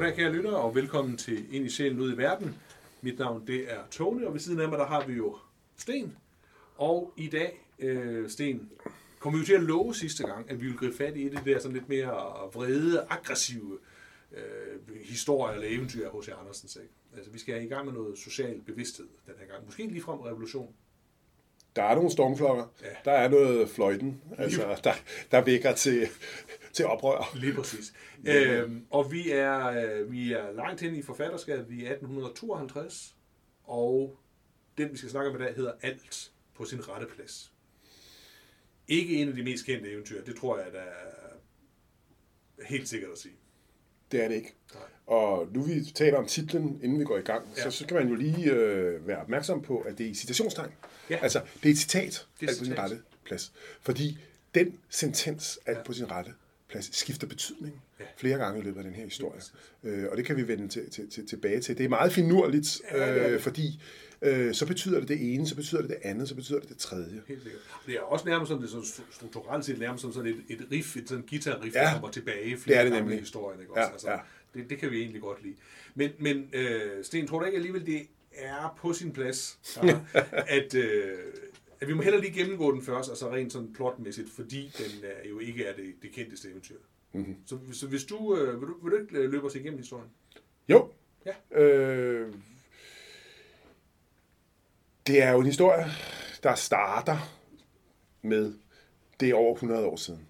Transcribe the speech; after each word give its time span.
Goddag 0.00 0.16
kære 0.16 0.32
lyttere, 0.32 0.56
og 0.56 0.74
velkommen 0.74 1.16
til 1.16 1.54
Ind 1.54 1.66
i 1.66 1.70
sjælen 1.70 2.00
ud 2.00 2.14
i 2.14 2.16
verden. 2.16 2.56
Mit 3.02 3.18
navn 3.18 3.46
det 3.46 3.72
er 3.72 3.78
Tony, 3.90 4.24
og 4.24 4.32
ved 4.32 4.40
siden 4.40 4.60
af 4.60 4.68
mig 4.68 4.78
der 4.78 4.86
har 4.86 5.06
vi 5.06 5.12
jo 5.12 5.38
Sten. 5.76 6.16
Og 6.76 7.12
i 7.16 7.28
dag, 7.28 7.66
øh, 7.78 8.30
Sten, 8.30 8.70
kom 9.18 9.34
vi 9.34 9.38
jo 9.38 9.44
til 9.44 9.52
at 9.52 9.62
love 9.62 9.94
sidste 9.94 10.26
gang, 10.26 10.50
at 10.50 10.60
vi 10.60 10.66
ville 10.66 10.78
gribe 10.78 10.96
fat 10.96 11.16
i 11.16 11.28
det 11.28 11.40
der 11.44 11.58
sådan 11.58 11.72
lidt 11.72 11.88
mere 11.88 12.10
vrede, 12.54 13.06
aggressive 13.10 13.78
øh, 14.32 14.96
historie 15.04 15.54
eller 15.54 15.68
eventyr 15.76 16.10
hos 16.10 16.28
Andersen. 16.28 16.82
Ikke? 16.82 16.94
Altså, 17.16 17.30
vi 17.30 17.38
skal 17.38 17.64
i 17.64 17.66
gang 17.66 17.84
med 17.84 17.92
noget 17.94 18.18
social 18.18 18.60
bevidsthed 18.60 19.08
den 19.26 19.34
her 19.38 19.46
gang. 19.46 19.64
Måske 19.64 19.86
lige 19.86 20.02
frem 20.02 20.20
revolution. 20.20 20.74
Der 21.80 21.86
er 21.86 21.94
nogle 21.94 22.10
stormklokker. 22.10 22.64
Ja. 22.82 22.88
Der 23.04 23.12
er 23.12 23.28
noget 23.28 23.70
fløjten, 23.70 24.22
altså, 24.38 24.80
der, 24.84 24.92
der 25.30 25.44
vækker 25.44 25.72
til, 25.74 26.08
til 26.72 26.86
oprør. 26.86 27.36
Lige 27.36 27.54
præcis. 27.54 27.92
øhm, 28.26 28.86
og 28.90 29.12
vi 29.12 29.30
er, 29.30 29.66
øh, 29.66 30.12
vi 30.12 30.32
er 30.32 30.52
langt 30.52 30.80
hen 30.80 30.94
i 30.94 31.02
forfatterskabet. 31.02 31.70
Vi 31.70 31.84
er 31.84 31.90
1852, 31.90 33.16
og 33.64 34.18
den, 34.78 34.92
vi 34.92 34.96
skal 34.96 35.10
snakke 35.10 35.30
om 35.30 35.36
i 35.36 35.38
dag, 35.38 35.54
hedder 35.54 35.72
Alt 35.82 36.30
på 36.54 36.64
sin 36.64 36.88
rette 36.88 37.06
plads. 37.06 37.52
Ikke 38.88 39.14
en 39.14 39.28
af 39.28 39.34
de 39.34 39.42
mest 39.42 39.66
kendte 39.66 39.90
eventyr, 39.90 40.24
det 40.24 40.36
tror 40.36 40.58
jeg, 40.58 40.72
der 40.72 40.80
er 40.80 41.36
helt 42.66 42.88
sikkert 42.88 43.10
at 43.10 43.18
sige. 43.18 43.34
Det 44.12 44.24
er 44.24 44.28
det 44.28 44.34
ikke. 44.34 44.54
Nej. 44.74 44.82
Og 45.10 45.48
nu 45.54 45.62
vi 45.62 45.84
taler 45.94 46.18
om 46.18 46.26
titlen, 46.26 46.80
inden 46.82 47.00
vi 47.00 47.04
går 47.04 47.18
i 47.18 47.20
gang, 47.20 47.44
ja. 47.56 47.62
så, 47.62 47.70
så 47.70 47.84
skal 47.84 47.94
man 47.94 48.08
jo 48.08 48.14
lige 48.14 48.52
øh, 48.52 49.06
være 49.06 49.18
opmærksom 49.20 49.62
på, 49.62 49.78
at 49.78 49.98
det 49.98 50.06
er 50.06 50.10
i 50.10 50.14
citationstegn. 50.14 50.70
Ja. 51.10 51.18
Altså, 51.22 51.40
det 51.62 51.68
er 51.68 51.72
et 51.72 51.78
citat, 51.78 52.26
det 52.40 52.46
er 52.46 52.50
alt 52.50 52.58
på 52.58 52.64
sin 52.64 52.78
rette 52.78 52.98
plads. 53.24 53.52
Fordi 53.82 54.18
den 54.54 54.74
sentens, 54.88 55.58
alt 55.66 55.78
ja. 55.78 55.82
på 55.82 55.92
sin 55.92 56.10
rette 56.10 56.32
plads, 56.68 56.96
skifter 56.96 57.26
betydning 57.26 57.82
ja. 58.00 58.04
flere 58.16 58.38
gange 58.38 58.60
i 58.60 58.62
løbet 58.62 58.78
af 58.78 58.84
den 58.84 58.94
her 58.94 59.04
historie. 59.04 59.40
Øh, 59.84 60.06
og 60.10 60.16
det 60.16 60.24
kan 60.24 60.36
vi 60.36 60.48
vende 60.48 60.68
til, 60.68 60.90
til, 60.90 61.10
til, 61.10 61.26
tilbage 61.26 61.60
til. 61.60 61.78
Det 61.78 61.84
er 61.84 61.88
meget 61.88 62.12
finurligt, 62.12 62.80
ja, 62.92 63.28
øh, 63.28 63.40
fordi 63.40 63.80
øh, 64.22 64.54
så 64.54 64.66
betyder 64.66 65.00
det 65.00 65.08
det 65.08 65.34
ene, 65.34 65.48
så 65.48 65.56
betyder 65.56 65.80
det 65.80 65.90
det 65.90 65.98
andet, 66.02 66.28
så 66.28 66.34
betyder 66.34 66.60
det 66.60 66.68
det 66.68 66.78
tredje. 66.78 67.22
Helt 67.28 67.42
sikkert. 67.42 67.62
Det 67.86 67.94
er 67.94 68.00
også 68.00 68.28
nærmest 68.28 68.48
sådan, 68.48 68.62
det 68.62 68.70
sådan 68.70 68.86
strukturelt 69.10 69.64
set 69.64 69.78
nærmest 69.78 70.02
som 70.02 70.12
sådan 70.12 70.32
et, 70.48 70.58
et 70.58 70.66
riff, 70.72 70.96
et 70.96 71.08
sådan 71.08 71.24
guitar-riff, 71.30 71.74
ja, 71.74 71.80
der 71.80 71.92
kommer 71.92 72.10
tilbage 72.10 72.58
flere 72.58 72.78
det 72.78 72.86
er 72.86 72.90
det 72.90 72.92
gange 72.92 73.16
i 73.16 73.18
historien. 73.18 73.60
Ikke? 73.60 73.72
Også? 73.72 73.82
Ja, 73.82 73.92
altså, 73.92 74.10
ja. 74.10 74.18
Det, 74.54 74.70
det 74.70 74.78
kan 74.78 74.90
vi 74.90 75.00
egentlig 75.00 75.22
godt 75.22 75.42
lide. 75.42 75.54
Men, 75.94 76.10
men 76.18 76.50
øh, 76.52 77.04
Sten, 77.04 77.26
tror 77.26 77.38
du 77.38 77.44
ikke 77.44 77.56
alligevel, 77.56 77.86
det 77.86 78.06
er 78.32 78.74
på 78.78 78.92
sin 78.92 79.12
plads, 79.12 79.58
ja, 79.82 80.00
at, 80.58 80.74
øh, 80.74 81.18
at 81.80 81.88
vi 81.88 81.94
må 81.94 82.02
heller 82.02 82.20
lige 82.20 82.32
gennemgå 82.32 82.72
den 82.72 82.82
først, 82.82 83.10
altså 83.10 83.32
rent 83.32 83.52
sådan 83.52 83.72
plotmæssigt, 83.72 84.30
fordi 84.30 84.72
den 84.78 85.04
er 85.04 85.28
jo 85.28 85.38
ikke 85.38 85.64
er 85.64 85.76
det, 85.76 85.94
det 86.02 86.12
kendteste 86.12 86.48
eventyr. 86.48 86.76
Mm-hmm. 87.12 87.36
Så, 87.46 87.58
så 87.72 87.86
hvis 87.86 88.04
du, 88.04 88.36
øh, 88.36 88.60
vil 88.60 88.68
du, 88.68 88.74
vil 88.82 88.92
du 88.92 88.96
ikke 88.96 89.26
løbe 89.26 89.46
os 89.46 89.54
igennem 89.54 89.78
historien? 89.78 90.08
Jo. 90.68 90.88
Ja. 91.26 91.60
Øh, 91.62 92.34
det 95.06 95.22
er 95.22 95.30
jo 95.30 95.40
en 95.40 95.46
historie, 95.46 95.84
der 96.42 96.54
starter 96.54 97.18
med 98.22 98.54
det 99.20 99.30
er 99.30 99.34
over 99.34 99.54
100 99.54 99.86
år 99.86 99.96
siden. 99.96 100.29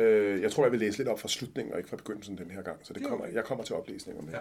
Øh, 0.00 0.42
jeg 0.42 0.52
tror, 0.52 0.64
jeg 0.64 0.72
vil 0.72 0.80
læse 0.80 0.98
lidt 0.98 1.08
op 1.08 1.20
fra 1.20 1.28
slutningen, 1.28 1.72
og 1.72 1.78
ikke 1.78 1.90
fra 1.90 1.96
begyndelsen 1.96 2.38
den 2.38 2.50
her 2.50 2.62
gang, 2.62 2.78
så 2.82 2.92
det 2.92 3.02
kommer, 3.02 3.26
jeg 3.26 3.44
kommer 3.44 3.64
til 3.64 3.74
oplæsning 3.74 4.18
om 4.18 4.26
det. 4.26 4.38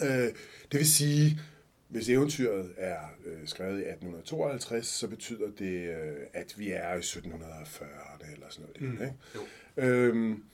Ja. 0.00 0.26
Øh, 0.26 0.32
det 0.72 0.78
vil 0.78 0.90
sige, 0.90 1.40
hvis 1.88 2.08
eventyret 2.08 2.70
er 2.76 2.98
øh, 3.26 3.48
skrevet 3.48 3.78
i 3.78 3.88
1852, 3.88 4.86
så 4.86 5.08
betyder 5.08 5.46
det, 5.58 5.88
øh, 5.88 6.16
at 6.32 6.54
vi 6.58 6.70
er 6.70 6.94
i 6.94 7.00
1740'erne 7.00 8.32
eller 8.32 8.46
sådan 8.48 8.68
noget. 8.80 8.94
Mm. 8.94 9.04
Ikke? 9.04 9.14
Jo. 9.34 9.40
Øhm, 9.82 10.44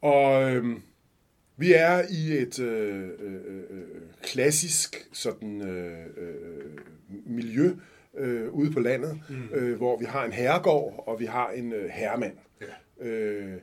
og 0.00 0.54
øh, 0.54 0.76
vi 1.56 1.72
er 1.72 2.02
i 2.10 2.42
et 2.42 2.58
øh, 2.58 3.08
øh, 3.18 3.62
øh, 3.70 3.86
klassisk 4.22 5.08
sådan 5.12 5.62
øh, 5.62 6.06
øh, 6.16 6.78
miljø 7.26 7.76
øh, 8.16 8.50
ude 8.50 8.72
på 8.72 8.80
landet, 8.80 9.20
mm. 9.28 9.48
øh, 9.52 9.76
hvor 9.76 9.98
vi 9.98 10.04
har 10.04 10.24
en 10.24 10.32
herregård, 10.32 11.04
og 11.06 11.20
vi 11.20 11.24
har 11.24 11.50
en 11.50 11.72
øh, 11.72 11.88
herremand. 11.88 12.36
Øh, 13.00 13.54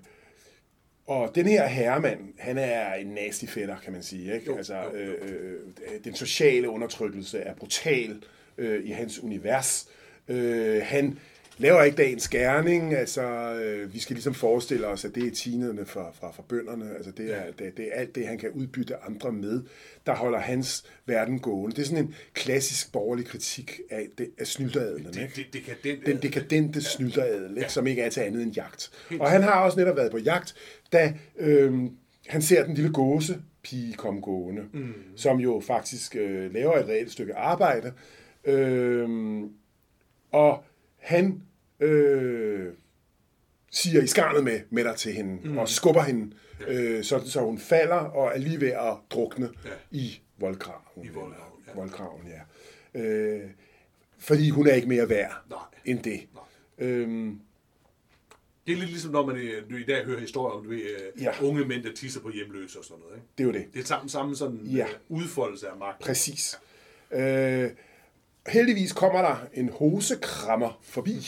og 1.07 1.35
den 1.35 1.45
her 1.45 1.67
herremand, 1.67 2.19
han 2.37 2.57
er 2.57 2.93
en 2.93 3.07
nasty 3.07 3.45
fætter, 3.45 3.79
kan 3.79 3.93
man 3.93 4.03
sige. 4.03 4.35
Ikke? 4.35 4.45
Jo, 4.45 4.57
altså, 4.57 4.75
jo, 4.75 4.99
jo. 4.99 5.13
Øh, 5.13 5.51
øh, 5.93 6.03
den 6.03 6.15
sociale 6.15 6.69
undertrykkelse 6.69 7.39
er 7.39 7.55
brutal 7.55 8.23
øh, 8.57 8.85
i 8.85 8.91
hans 8.91 9.19
univers. 9.19 9.89
Øh, 10.27 10.81
han 10.83 11.19
laver 11.63 11.83
ikke 11.83 11.97
dagens 11.97 12.23
skærning. 12.23 12.93
Altså, 12.93 13.23
øh, 13.53 13.93
vi 13.93 13.99
skal 13.99 14.13
ligesom 14.13 14.33
forestille 14.33 14.87
os, 14.87 15.05
at 15.05 15.15
det 15.15 15.27
er 15.27 15.31
tinerne 15.31 15.85
fra, 15.85 16.11
fra, 16.11 16.31
fra 16.31 16.43
bønderne. 16.49 16.95
Altså, 16.95 17.11
det 17.11 17.35
er, 17.35 17.43
det, 17.59 17.77
det 17.77 17.87
er 17.91 17.99
alt 17.99 18.15
det, 18.15 18.27
han 18.27 18.37
kan 18.37 18.49
udbytte 18.49 18.95
andre 19.03 19.31
med, 19.31 19.61
der 20.05 20.15
holder 20.15 20.39
hans 20.39 20.85
verden 21.05 21.39
gående. 21.39 21.75
Det 21.75 21.81
er 21.81 21.85
sådan 21.85 22.03
en 22.03 22.15
klassisk 22.33 22.91
borgerlig 22.91 23.25
kritik 23.25 23.81
af, 23.89 24.07
det, 24.17 24.29
af 24.39 24.47
snylderadelen. 24.47 25.13
Det, 25.13 25.29
det, 25.35 25.53
det, 25.53 25.83
det 25.83 26.05
den 26.05 26.21
dekadente 26.21 26.79
ja. 26.79 26.83
snylderadel, 26.83 27.53
ja. 27.57 27.67
som 27.67 27.87
ikke 27.87 28.01
er 28.01 28.09
til 28.09 28.21
andet 28.21 28.41
end 28.43 28.55
jagt. 28.55 28.91
Helt 29.09 29.21
og 29.21 29.29
han 29.29 29.43
har 29.43 29.63
også 29.63 29.79
netop 29.79 29.97
været 29.97 30.11
på 30.11 30.17
jagt, 30.17 30.55
da 30.93 31.13
øh, 31.39 31.73
han 32.27 32.41
ser 32.41 32.65
den 32.65 32.73
lille 32.73 32.91
gåse 32.91 33.41
pige 33.63 33.93
komme 33.93 34.21
gående, 34.21 34.63
mm. 34.73 34.93
som 35.15 35.39
jo 35.39 35.61
faktisk 35.67 36.15
øh, 36.15 36.53
laver 36.53 36.77
et 36.77 36.87
reelt 36.87 37.11
stykke 37.11 37.35
arbejde. 37.35 37.93
Øh, 38.45 39.09
og 40.31 40.63
han 40.97 41.41
øh, 41.83 42.73
siger 43.71 44.01
i 44.01 44.07
skarnet 44.07 44.43
med, 44.43 44.59
med 44.69 44.83
dig 44.83 44.95
til 44.95 45.13
hende, 45.13 45.49
mm. 45.49 45.57
og 45.57 45.69
skubber 45.69 46.01
hende, 46.01 46.35
øh, 46.67 47.03
så, 47.03 47.21
så 47.25 47.39
hun 47.39 47.57
falder 47.57 47.95
og 47.95 48.31
er 48.35 48.37
lige 48.37 48.61
ved 48.61 48.71
at 48.71 48.97
drukne 49.09 49.49
ja. 49.65 49.69
i 49.91 50.21
voldgraven. 50.37 51.05
I 51.05 51.07
voldgraven, 51.07 51.63
ja. 51.67 51.73
Voldgraven, 51.75 52.27
ja. 52.27 53.01
Øh, 53.01 53.49
fordi 54.19 54.49
hun 54.49 54.67
er 54.67 54.73
ikke 54.73 54.87
mere 54.87 55.09
værd 55.09 55.43
Nej. 55.49 55.59
end 55.85 56.03
det. 56.03 56.27
Nej. 56.33 56.87
Øhm, 56.87 57.39
det 58.67 58.73
er 58.73 58.77
lidt 58.77 58.89
ligesom, 58.89 59.11
når 59.11 59.25
man 59.25 59.35
øh, 59.35 59.69
du 59.69 59.75
i 59.75 59.83
dag 59.83 60.05
hører 60.05 60.19
historier 60.19 60.55
om 60.55 60.63
du 60.63 60.69
ved, 60.69 60.77
øh, 60.77 61.23
ja. 61.23 61.31
unge 61.41 61.65
mænd, 61.65 61.83
der 61.83 61.93
tisser 61.93 62.21
på 62.21 62.29
hjemløse 62.29 62.79
og 62.79 62.85
sådan 62.85 62.99
noget. 62.99 63.15
Ikke? 63.15 63.27
Det 63.37 63.43
er 63.43 63.47
jo 63.47 63.53
det. 63.53 63.73
Det 63.73 63.79
er 63.79 63.85
samme, 63.85 64.09
samme 64.09 64.35
sådan 64.35 64.57
ja. 64.57 64.87
udfoldelse 65.09 65.67
af 65.67 65.77
magt. 65.77 65.99
Præcis. 65.99 66.59
Øh, 67.11 67.69
Heldigvis 68.47 68.91
kommer 68.93 69.21
der 69.21 69.47
en 69.53 69.69
hosekrammer 69.69 70.79
forbi, 70.81 71.19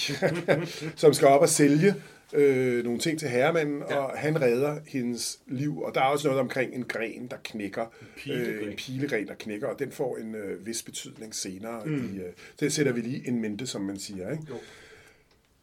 som 0.95 1.13
skal 1.13 1.27
op 1.27 1.41
og 1.41 1.49
sælge 1.49 1.93
øh, 2.33 2.83
nogle 2.83 2.99
ting 2.99 3.19
til 3.19 3.29
herremanden, 3.29 3.83
ja. 3.89 3.95
og 3.95 4.17
han 4.17 4.41
redder 4.41 4.79
hendes 4.87 5.39
liv. 5.47 5.81
Og 5.81 5.95
der 5.95 6.01
er 6.01 6.05
også 6.05 6.27
noget 6.27 6.41
omkring 6.41 6.73
en 6.73 6.83
gren, 6.83 7.27
der 7.27 7.37
knækker. 7.43 7.83
En 7.83 8.07
pilegren. 8.17 8.53
Øh, 8.53 8.71
en 8.71 8.75
pilegren, 8.77 9.27
der 9.27 9.33
knækker, 9.33 9.67
og 9.67 9.79
den 9.79 9.91
får 9.91 10.17
en 10.17 10.35
øh, 10.35 10.65
vis 10.65 10.83
betydning 10.83 11.35
senere. 11.35 11.85
Mm. 11.85 12.15
I, 12.15 12.19
øh, 12.19 12.33
det 12.59 12.73
sætter 12.73 12.91
vi 12.91 13.01
lige 13.01 13.27
en 13.27 13.41
mente, 13.41 13.67
som 13.67 13.81
man 13.81 13.99
siger. 13.99 14.31
Ikke? 14.31 14.43
Jo. 14.49 14.55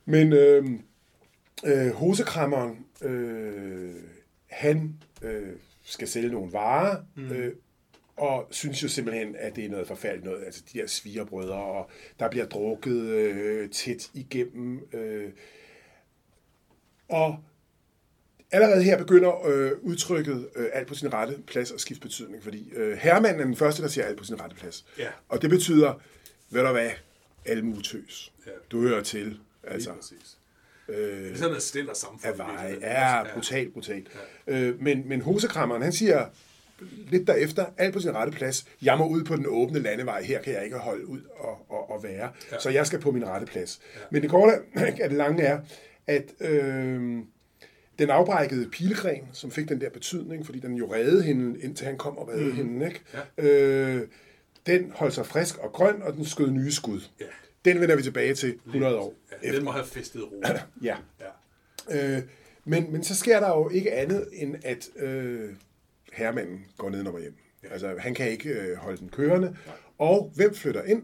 Men 0.04 0.32
øh, 0.32 0.64
øh, 1.64 1.92
hosekrammeren, 1.92 2.78
øh, 3.02 3.94
han 4.46 4.94
øh, 5.22 5.52
skal 5.84 6.08
sælge 6.08 6.28
nogle 6.28 6.52
varer, 6.52 6.96
mm. 7.16 7.32
øh, 7.32 7.52
og 8.16 8.48
synes 8.50 8.82
jo 8.82 8.88
simpelthen, 8.88 9.36
at 9.36 9.56
det 9.56 9.64
er 9.64 9.68
noget 9.68 9.86
forfærdeligt 9.86 10.24
noget. 10.24 10.44
Altså 10.44 10.62
de 10.72 10.78
her 10.78 10.86
svigerbrødre, 10.86 11.54
og 11.54 11.90
der 12.18 12.30
bliver 12.30 12.46
drukket 12.46 13.02
øh, 13.02 13.70
tæt 13.70 14.10
igennem. 14.14 14.88
Øh. 14.92 15.30
Og 17.08 17.38
allerede 18.50 18.82
her 18.82 18.98
begynder 18.98 19.46
øh, 19.46 19.72
udtrykket 19.82 20.48
øh, 20.56 20.66
alt 20.72 20.88
på 20.88 20.94
sin 20.94 21.12
rette 21.12 21.38
plads 21.46 21.72
at 21.72 21.80
skifte 21.80 22.00
betydning, 22.00 22.42
fordi 22.42 22.70
øh, 22.72 22.96
herremanden 22.96 23.40
er 23.40 23.44
den 23.44 23.56
første, 23.56 23.82
der 23.82 23.88
siger 23.88 24.04
alt 24.04 24.18
på 24.18 24.24
sin 24.24 24.40
rette 24.40 24.56
plads. 24.56 24.86
Ja. 24.98 25.08
Og 25.28 25.42
det 25.42 25.50
betyder, 25.50 26.00
ved 26.50 26.62
du 26.62 26.72
hvad, 26.72 26.90
almutøs. 27.46 28.32
Ja. 28.46 28.50
Du 28.70 28.80
hører 28.80 29.02
til. 29.02 29.38
Altså, 29.64 29.90
Øh, 30.88 31.24
det 31.24 31.32
er 31.32 31.36
sådan 31.36 31.56
et 31.56 31.62
stille 31.62 31.90
samfund. 31.94 32.24
Af 32.24 32.36
ja, 32.80 33.34
brutalt, 33.34 33.72
brutalt. 33.72 34.08
Ja. 34.46 34.60
Øh, 34.60 34.80
men, 34.82 35.08
men 35.08 35.20
hosekrammeren, 35.20 35.82
han 35.82 35.92
siger, 35.92 36.26
lidt 37.08 37.26
derefter, 37.26 37.66
alt 37.78 37.94
på 37.94 38.00
sin 38.00 38.14
rette 38.14 38.32
plads. 38.32 38.66
Jeg 38.82 38.98
må 38.98 39.08
ud 39.08 39.24
på 39.24 39.36
den 39.36 39.46
åbne 39.48 39.78
landevej. 39.78 40.22
Her 40.22 40.42
kan 40.42 40.54
jeg 40.54 40.64
ikke 40.64 40.76
holde 40.76 41.06
ud 41.06 41.20
og, 41.38 41.66
og, 41.68 41.90
og 41.90 42.02
være. 42.02 42.30
Ja. 42.52 42.58
Så 42.58 42.70
jeg 42.70 42.86
skal 42.86 43.00
på 43.00 43.10
min 43.10 43.26
rette 43.26 43.46
plads. 43.46 43.80
Ja. 43.94 44.00
Men 44.10 44.22
det 44.22 44.30
korte 44.30 44.52
af 44.76 45.08
det 45.08 45.18
lange 45.18 45.42
er, 45.42 45.60
at 46.06 46.24
øh, 46.40 47.18
den 47.98 48.10
afbrækkede 48.10 48.68
pilegren, 48.70 49.28
som 49.32 49.50
fik 49.50 49.68
den 49.68 49.80
der 49.80 49.90
betydning, 49.90 50.46
fordi 50.46 50.58
den 50.58 50.74
jo 50.74 50.94
reddede 50.94 51.22
hende, 51.22 51.60
indtil 51.60 51.86
han 51.86 51.98
kom 51.98 52.18
og 52.18 52.28
reddede 52.28 52.50
mm. 52.50 52.56
hende, 52.56 52.86
ikke? 52.86 53.00
Ja. 53.38 53.44
Øh, 53.48 54.08
den 54.66 54.92
holdt 54.94 55.14
sig 55.14 55.26
frisk 55.26 55.58
og 55.58 55.72
grøn, 55.72 56.02
og 56.02 56.12
den 56.12 56.24
skød 56.24 56.50
nye 56.50 56.72
skud. 56.72 57.00
Ja. 57.20 57.24
Den 57.64 57.80
vender 57.80 57.96
vi 57.96 58.02
tilbage 58.02 58.34
til 58.34 58.54
100 58.66 58.98
år 58.98 59.14
ja, 59.30 59.36
efter. 59.36 59.52
Den 59.52 59.64
må 59.64 59.70
have 59.70 59.86
festet 59.86 60.22
ro. 60.22 60.42
ja. 60.82 60.96
ja. 61.90 62.16
Øh, 62.16 62.22
men, 62.64 62.92
men 62.92 63.04
så 63.04 63.16
sker 63.16 63.40
der 63.40 63.48
jo 63.48 63.68
ikke 63.68 63.92
andet, 63.92 64.28
end 64.32 64.56
at 64.64 64.88
øh, 64.96 65.50
herremanden 66.12 66.64
går 66.78 66.90
ned 66.90 67.06
og 67.06 67.20
hjem. 67.20 67.34
Altså, 67.70 67.94
han 67.98 68.14
kan 68.14 68.30
ikke 68.30 68.48
øh, 68.50 68.76
holde 68.76 68.98
den 68.98 69.08
kørende. 69.08 69.46
Nej. 69.66 69.74
Og 69.98 70.32
hvem 70.34 70.54
flytter 70.54 70.82
ind? 70.82 71.02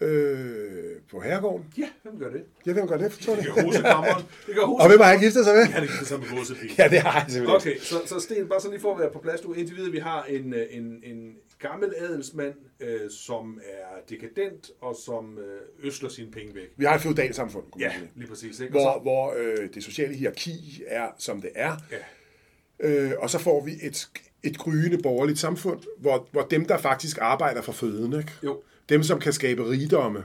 øh, 0.00 0.96
på 1.10 1.20
herregården. 1.20 1.66
Ja, 1.78 1.88
hvem 2.02 2.18
gør 2.18 2.30
det? 2.30 2.44
Ja, 2.66 2.72
hvem 2.72 2.88
gør 2.88 2.96
det? 2.96 3.12
For, 3.12 3.34
det 3.34 3.44
gør 3.54 3.62
husekammeren. 3.62 4.24
Det 4.46 4.54
gør 4.54 4.62
Og 4.62 4.88
hvem 4.88 5.00
har 5.00 5.10
jeg 5.10 5.20
giftet 5.20 5.44
sig 5.44 5.54
med? 5.54 5.66
Ja, 5.74 5.80
det 5.80 5.88
giftet 5.88 6.08
sig 6.08 6.18
med 6.20 6.26
Rosepil. 6.38 6.70
ja, 6.78 6.88
det 6.88 6.98
har 6.98 7.20
jeg 7.20 7.30
simpelthen. 7.30 7.56
Okay, 7.56 7.78
så, 7.78 7.96
så 8.06 8.20
Sten, 8.20 8.48
bare 8.48 8.60
så 8.60 8.70
lige 8.70 8.80
for 8.80 8.94
at 8.94 9.00
være 9.00 9.10
på 9.12 9.18
plads, 9.18 9.40
du 9.40 9.52
indtil 9.52 9.76
videre, 9.76 9.90
vi 9.92 9.98
har 9.98 10.24
en, 10.24 10.54
øh, 10.54 10.66
en, 10.70 11.00
en 11.04 11.34
gammel 11.58 11.94
adelsmand, 11.98 12.54
øh, 12.80 13.00
som 13.10 13.60
er 13.64 14.00
dekadent, 14.10 14.70
og 14.80 14.96
som 15.04 15.38
øh, 15.38 15.86
øsler 15.86 16.08
sine 16.08 16.30
penge 16.30 16.54
væk. 16.54 16.68
Vi 16.76 16.84
har 16.84 16.94
et 16.94 17.00
feudalt 17.00 17.36
samfund, 17.36 17.64
Ja, 17.78 17.92
lige 18.14 18.28
præcis. 18.28 18.60
Ikke? 18.60 18.70
hvor, 18.70 18.94
så, 18.94 19.00
hvor 19.02 19.34
øh, 19.38 19.68
det 19.74 19.84
sociale 19.84 20.14
hierarki 20.14 20.82
er, 20.86 21.06
som 21.18 21.40
det 21.40 21.50
er. 21.54 21.76
ja, 21.92 21.96
Øh, 22.80 23.12
og 23.18 23.30
så 23.30 23.38
får 23.38 23.64
vi 23.64 23.72
et, 23.82 24.08
et 24.42 24.58
gryende 24.58 24.98
borgerligt 24.98 25.38
samfund, 25.38 25.80
hvor, 25.98 26.28
hvor 26.30 26.42
dem, 26.42 26.66
der 26.66 26.78
faktisk 26.78 27.18
arbejder 27.20 27.62
for 27.62 27.72
føden, 27.72 28.12
ikke? 28.12 28.32
jo, 28.42 28.62
dem, 28.88 29.02
som 29.02 29.20
kan 29.20 29.32
skabe 29.32 29.70
rigdomme, 29.70 30.24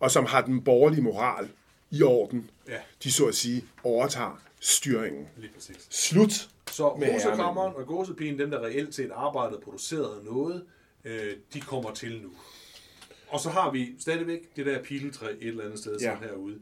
og 0.00 0.10
som 0.10 0.26
har 0.26 0.40
den 0.40 0.64
borgerlige 0.64 1.02
moral 1.02 1.48
i 1.90 2.02
orden, 2.02 2.50
ja, 2.68 2.78
de 3.04 3.12
så 3.12 3.26
at 3.26 3.34
sige 3.34 3.64
overtager 3.84 4.40
styringen. 4.60 5.26
lige 5.36 5.50
præcis. 5.54 5.86
Slut 5.90 6.48
Så 6.70 6.96
med 6.98 7.08
Rosekammeren 7.14 7.72
og 7.76 7.86
Gåsepigen, 7.86 8.38
dem 8.38 8.50
der 8.50 8.64
reelt 8.64 8.94
set 8.94 9.10
arbejdede 9.14 9.56
og 9.56 9.62
producerede 9.62 10.24
noget, 10.24 10.62
øh, 11.04 11.36
de 11.54 11.60
kommer 11.60 11.92
til 11.92 12.20
nu. 12.22 12.30
Og 13.28 13.40
så 13.40 13.50
har 13.50 13.70
vi 13.70 13.94
stadigvæk 13.98 14.56
det 14.56 14.66
der 14.66 14.82
piletræ 14.82 15.26
et 15.26 15.48
eller 15.48 15.64
andet 15.64 15.78
sted, 15.78 15.98
ja. 16.00 16.14
Som 16.14 16.22
herude. 16.22 16.58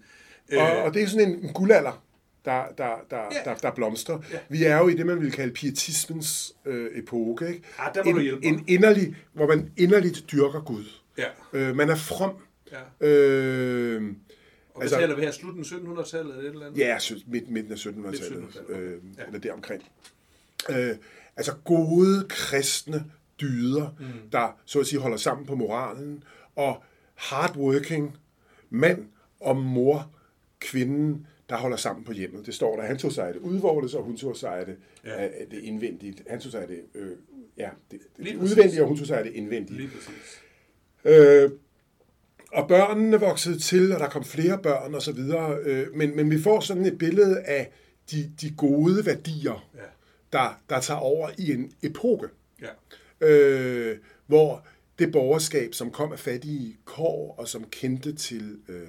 Og, 0.52 0.82
og 0.82 0.94
det 0.94 1.02
er 1.02 1.06
sådan 1.06 1.28
en 1.28 1.52
guldalder, 1.52 2.02
der, 2.46 2.64
der, 2.78 2.90
der, 3.10 3.16
Ja. 3.16 3.50
der, 3.50 3.54
der 3.54 3.70
blomstrer. 3.74 4.18
Ja. 4.32 4.38
Vi 4.48 4.64
er 4.64 4.78
jo 4.78 4.88
i 4.88 4.94
det, 4.94 5.06
man 5.06 5.20
vil 5.20 5.32
kalde 5.32 5.52
pietismens 5.54 6.54
øh, 6.66 6.90
epoke. 6.98 7.48
Ikke? 7.48 7.62
Ah, 7.78 7.94
der 7.94 8.04
må 8.04 8.10
du 8.10 8.16
en, 8.16 8.22
hjælpe 8.22 8.40
mig. 8.40 8.48
en 8.58 8.64
inderlig, 8.68 9.16
hvor 9.32 9.46
man 9.46 9.72
inderligt 9.76 10.24
dyrker 10.32 10.60
Gud. 10.60 10.84
ja, 11.18 11.24
Øh, 11.52 11.76
man 11.76 11.90
er 11.90 11.96
from. 11.96 12.34
ja. 12.72 13.06
Øh, 13.06 14.14
Og 14.74 14.82
Altså- 14.82 14.96
taler 14.98 15.14
vi 15.16 15.22
her? 15.22 15.30
Slutningen 15.30 15.74
af 15.74 16.02
1700-tallet 16.04 16.36
eller 16.36 16.48
et 16.48 16.52
eller 16.52 16.66
andet? 16.66 16.78
ja, 16.78 16.98
midt, 17.26 17.50
midten 17.50 17.72
af 17.72 17.76
1700-tallet. 17.76 18.40
Midt 18.42 18.54
1700-tallet, 18.56 18.82
Øh, 18.82 19.00
Ja. 19.18 19.22
Eller 19.26 19.38
deromkring. 19.40 19.82
Øh, 20.70 20.96
altså 21.36 21.52
gode 21.64 22.26
kristne 22.28 23.04
dyder, 23.40 23.94
mm. 24.00 24.06
der 24.32 24.58
så 24.64 24.80
at 24.80 24.86
sige 24.86 25.00
holder 25.00 25.16
sammen 25.16 25.46
på 25.46 25.54
moralen, 25.54 26.24
og 26.56 26.82
hardworking 27.14 28.16
mand 28.70 29.06
og 29.40 29.56
mor, 29.56 30.10
kvinden, 30.60 31.26
der 31.48 31.56
holder 31.56 31.76
sammen 31.76 32.04
på 32.04 32.12
hjemmet. 32.12 32.46
Det 32.46 32.54
står 32.54 32.76
der. 32.76 32.82
Han 32.82 32.98
tog 32.98 33.12
sig 33.12 33.26
af 33.26 33.32
det 33.32 33.40
udvortes, 33.40 33.94
og 33.94 34.02
hun 34.02 34.16
tog 34.16 34.36
sig 34.36 34.58
af 34.58 34.66
det, 34.66 34.76
Ja. 35.04 35.22
af 35.22 35.46
det 35.50 35.58
indvendige. 35.58 36.14
Han 36.26 36.40
tog 36.40 36.52
sig 36.52 36.62
af 36.62 36.68
det, 36.68 36.80
øh, 36.94 37.10
ja, 37.56 37.68
det, 37.90 38.00
det, 38.16 38.36
udvendige, 38.36 38.82
og 38.82 38.88
hun 38.88 38.96
tog 38.96 39.06
sig 39.06 39.18
af 39.18 39.24
det 39.24 39.32
indvendige. 39.32 39.76
Lige 39.76 39.88
præcis. 39.88 40.42
Øh, 41.04 41.50
og 42.52 42.68
børnene 42.68 43.20
voksede 43.20 43.58
til, 43.58 43.92
og 43.92 44.00
der 44.00 44.08
kom 44.08 44.24
flere 44.24 44.58
børn 44.62 44.94
og 44.94 45.02
så 45.02 45.12
videre. 45.12 45.58
Øh, 45.62 45.94
men, 45.94 46.16
men 46.16 46.30
vi 46.30 46.38
får 46.42 46.60
sådan 46.60 46.86
et 46.86 46.98
billede 46.98 47.40
af 47.40 47.72
de, 48.10 48.32
de 48.40 48.50
gode 48.56 49.06
værdier, 49.06 49.68
Ja, 49.74 49.80
der, 50.32 50.60
der 50.70 50.80
tager 50.80 51.00
over 51.00 51.30
i 51.38 51.52
en 51.52 51.72
epoke, 51.82 52.26
ja, 52.62 52.68
øh, 53.26 53.98
hvor 54.26 54.66
det 54.98 55.12
borgerskab, 55.12 55.74
som 55.74 55.90
kom 55.90 56.12
af 56.12 56.18
fattige 56.18 56.76
kår, 56.84 57.34
og 57.38 57.48
som 57.48 57.64
kendte 57.70 58.12
til, 58.12 58.58
øh, 58.68 58.88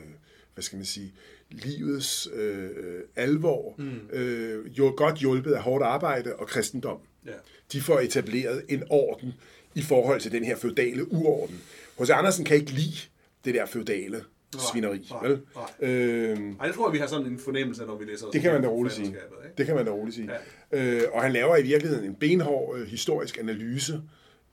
hvad 0.53 0.61
skal 0.63 0.75
man 0.77 0.85
sige, 0.85 1.13
livets 1.49 2.27
øh, 2.33 2.69
alvor, 3.15 3.75
mm. 3.77 3.99
øh, 4.13 4.77
jo 4.77 4.93
godt 4.97 5.15
hjulpet 5.15 5.51
af 5.51 5.61
hårdt 5.61 5.83
arbejde 5.83 6.35
og 6.35 6.47
kristendom, 6.47 6.97
ja. 7.25 7.31
de 7.71 7.81
får 7.81 7.99
etableret 7.99 8.63
en 8.69 8.83
orden 8.89 9.33
i 9.75 9.81
forhold 9.81 10.21
til 10.21 10.31
den 10.31 10.43
her 10.43 10.55
feudale 10.55 11.11
uorden. 11.13 11.61
Hos 11.97 12.09
Andersen 12.09 12.45
kan 12.45 12.55
ikke 12.57 12.71
lide 12.71 12.97
det 13.45 13.53
der 13.53 13.65
feudale 13.65 14.23
svineri. 14.71 15.07
nej, 15.11 15.27
vel? 15.27 15.41
nej. 15.55 15.89
Øhm, 15.89 16.55
Ej, 16.59 16.65
jeg 16.65 16.75
tror, 16.75 16.87
at 16.87 16.93
vi 16.93 16.97
har 16.97 17.07
sådan 17.07 17.27
en 17.27 17.39
fornemmelse, 17.39 17.85
når 17.85 17.97
vi 17.97 18.05
læser 18.05 18.27
det 18.27 18.41
kan 18.41 18.53
man 18.53 18.61
da 18.61 18.67
roligt 18.67 18.95
sige. 18.95 19.15
Det 19.57 19.65
kan 19.65 19.75
man 19.75 19.85
da 19.85 19.91
roligt 19.91 20.15
sige. 20.15 20.29
Ja. 20.71 20.95
Øh, 20.95 21.03
og 21.13 21.21
han 21.21 21.33
laver 21.33 21.57
i 21.57 21.63
virkeligheden 21.63 22.05
en 22.05 22.15
benhård 22.15 22.79
øh, 22.79 22.87
historisk 22.87 23.37
analyse 23.37 24.01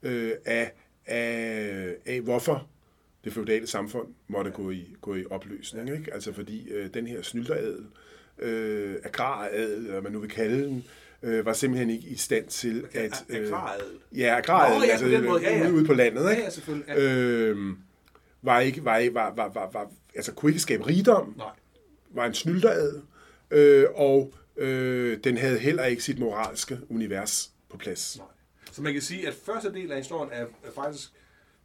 øh, 0.03 0.33
af, 0.45 0.73
af, 1.07 1.95
af, 2.07 2.21
hvorfor 2.21 2.69
det 3.25 3.33
feudale 3.33 3.67
samfund 3.67 4.09
måtte 4.29 4.51
gå 4.51 4.71
i, 4.71 4.97
gå 5.01 5.15
i 5.15 5.25
opløsning. 5.31 5.91
Ikke? 5.99 6.15
Altså 6.15 6.33
fordi 6.33 6.69
øh, 6.69 6.95
den 6.95 7.07
her 7.07 7.23
snylteradel, 7.23 7.87
øh, 8.39 8.97
agraradel, 9.05 9.73
eller 9.73 9.91
hvad 9.91 10.03
man 10.03 10.13
nu 10.13 10.19
vil 10.19 10.31
kalde 10.31 10.65
den, 10.65 10.85
øh, 11.23 11.47
var 11.47 11.53
simpelthen 11.53 11.91
ikke 11.91 12.09
i 12.09 12.17
stand 12.17 12.47
til 12.47 12.87
at... 12.93 13.25
Øh. 13.29 13.53
Ja, 14.17 14.37
agraradel, 14.39 14.79
Nå, 14.79 14.85
ja, 14.85 14.91
altså 14.91 15.29
måde, 15.29 15.43
ja, 15.43 15.59
ja. 15.59 15.71
ude, 15.71 15.85
på 15.85 15.95
landet. 15.95 16.25
Ja, 16.25 16.31
Ikke? 16.31 16.43
ja, 16.43 16.51
selvfølgelig. 16.51 16.89
Ja. 16.89 17.03
øh, 17.03 17.77
var 18.43 18.61
ikke, 18.61 18.85
var, 18.85 19.11
var, 19.13 19.35
var, 19.35 19.51
var, 19.55 19.71
var, 19.73 19.91
altså 20.15 20.33
kunne 20.33 20.51
ikke 20.51 20.61
skabe 20.61 20.87
rigdom, 20.87 21.35
Nej. 21.37 21.47
var 22.11 22.27
en 22.27 22.35
snylteradel, 22.35 23.03
øh, 23.51 23.87
og 23.95 24.35
øh, 24.57 25.19
den 25.25 25.37
havde 25.37 25.59
heller 25.59 25.85
ikke 25.85 26.03
sit 26.03 26.19
moralske 26.19 26.79
univers 26.89 27.51
på 27.71 27.77
plads. 27.77 28.17
Nej. 28.19 28.27
Så 28.73 28.83
man 28.83 28.93
kan 28.93 29.03
sige, 29.03 29.29
at 29.29 29.35
første 29.35 29.73
del 29.73 29.93
af 29.93 29.97
historien 29.97 30.31
er 30.33 30.47
faktisk, 30.75 31.13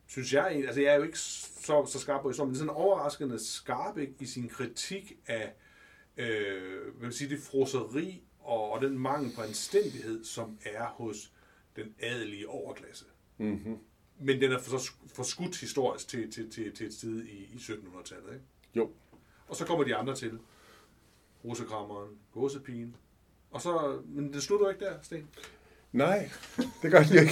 synes 0.09 0.33
jeg, 0.33 0.45
altså 0.45 0.81
jeg 0.81 0.91
er 0.91 0.95
jo 0.95 1.03
ikke 1.03 1.19
så, 1.19 1.85
så 1.85 1.99
skarp 1.99 2.21
på 2.21 2.29
historien, 2.29 2.49
men 2.49 2.55
sådan 2.55 2.69
overraskende 2.69 3.45
skarp 3.45 3.97
ikke, 3.97 4.13
i 4.19 4.25
sin 4.25 4.49
kritik 4.49 5.17
af, 5.27 5.53
øh, 6.17 6.95
hvad 6.97 7.07
vil 7.07 7.13
sige, 7.13 7.29
det 7.29 7.39
froseri 7.39 8.23
og, 8.39 8.71
og 8.71 8.81
den 8.81 8.99
mangel 8.99 9.35
på 9.35 9.41
anstændighed, 9.41 10.23
som 10.23 10.57
er 10.65 10.85
hos 10.85 11.33
den 11.75 11.95
adelige 11.99 12.49
overklasse. 12.49 13.05
Mm-hmm. 13.37 13.77
Men 14.19 14.41
den 14.41 14.51
er 14.51 14.59
for, 14.59 14.79
forskudt 15.15 15.59
historisk 15.59 16.07
til, 16.07 16.31
til, 16.31 16.51
til, 16.51 16.75
til 16.75 16.87
et 16.87 16.93
sted 16.93 17.23
i, 17.23 17.37
i 17.37 17.55
1700-tallet. 17.55 18.33
Ikke? 18.33 18.45
Jo. 18.75 18.91
Og 19.47 19.55
så 19.55 19.65
kommer 19.65 19.83
de 19.83 19.95
andre 19.95 20.15
til. 20.15 20.39
Rosekrammeren, 21.45 22.09
gåsepigen. 22.31 22.95
Og 23.51 23.61
så, 23.61 24.01
men 24.05 24.33
det 24.33 24.43
slutter 24.43 24.65
jo 24.65 24.69
ikke 24.69 24.85
der, 24.85 24.93
Sten. 25.01 25.29
Nej, 25.91 26.29
det 26.81 26.91
gør 26.91 27.03
de 27.03 27.21
ikke. 27.21 27.31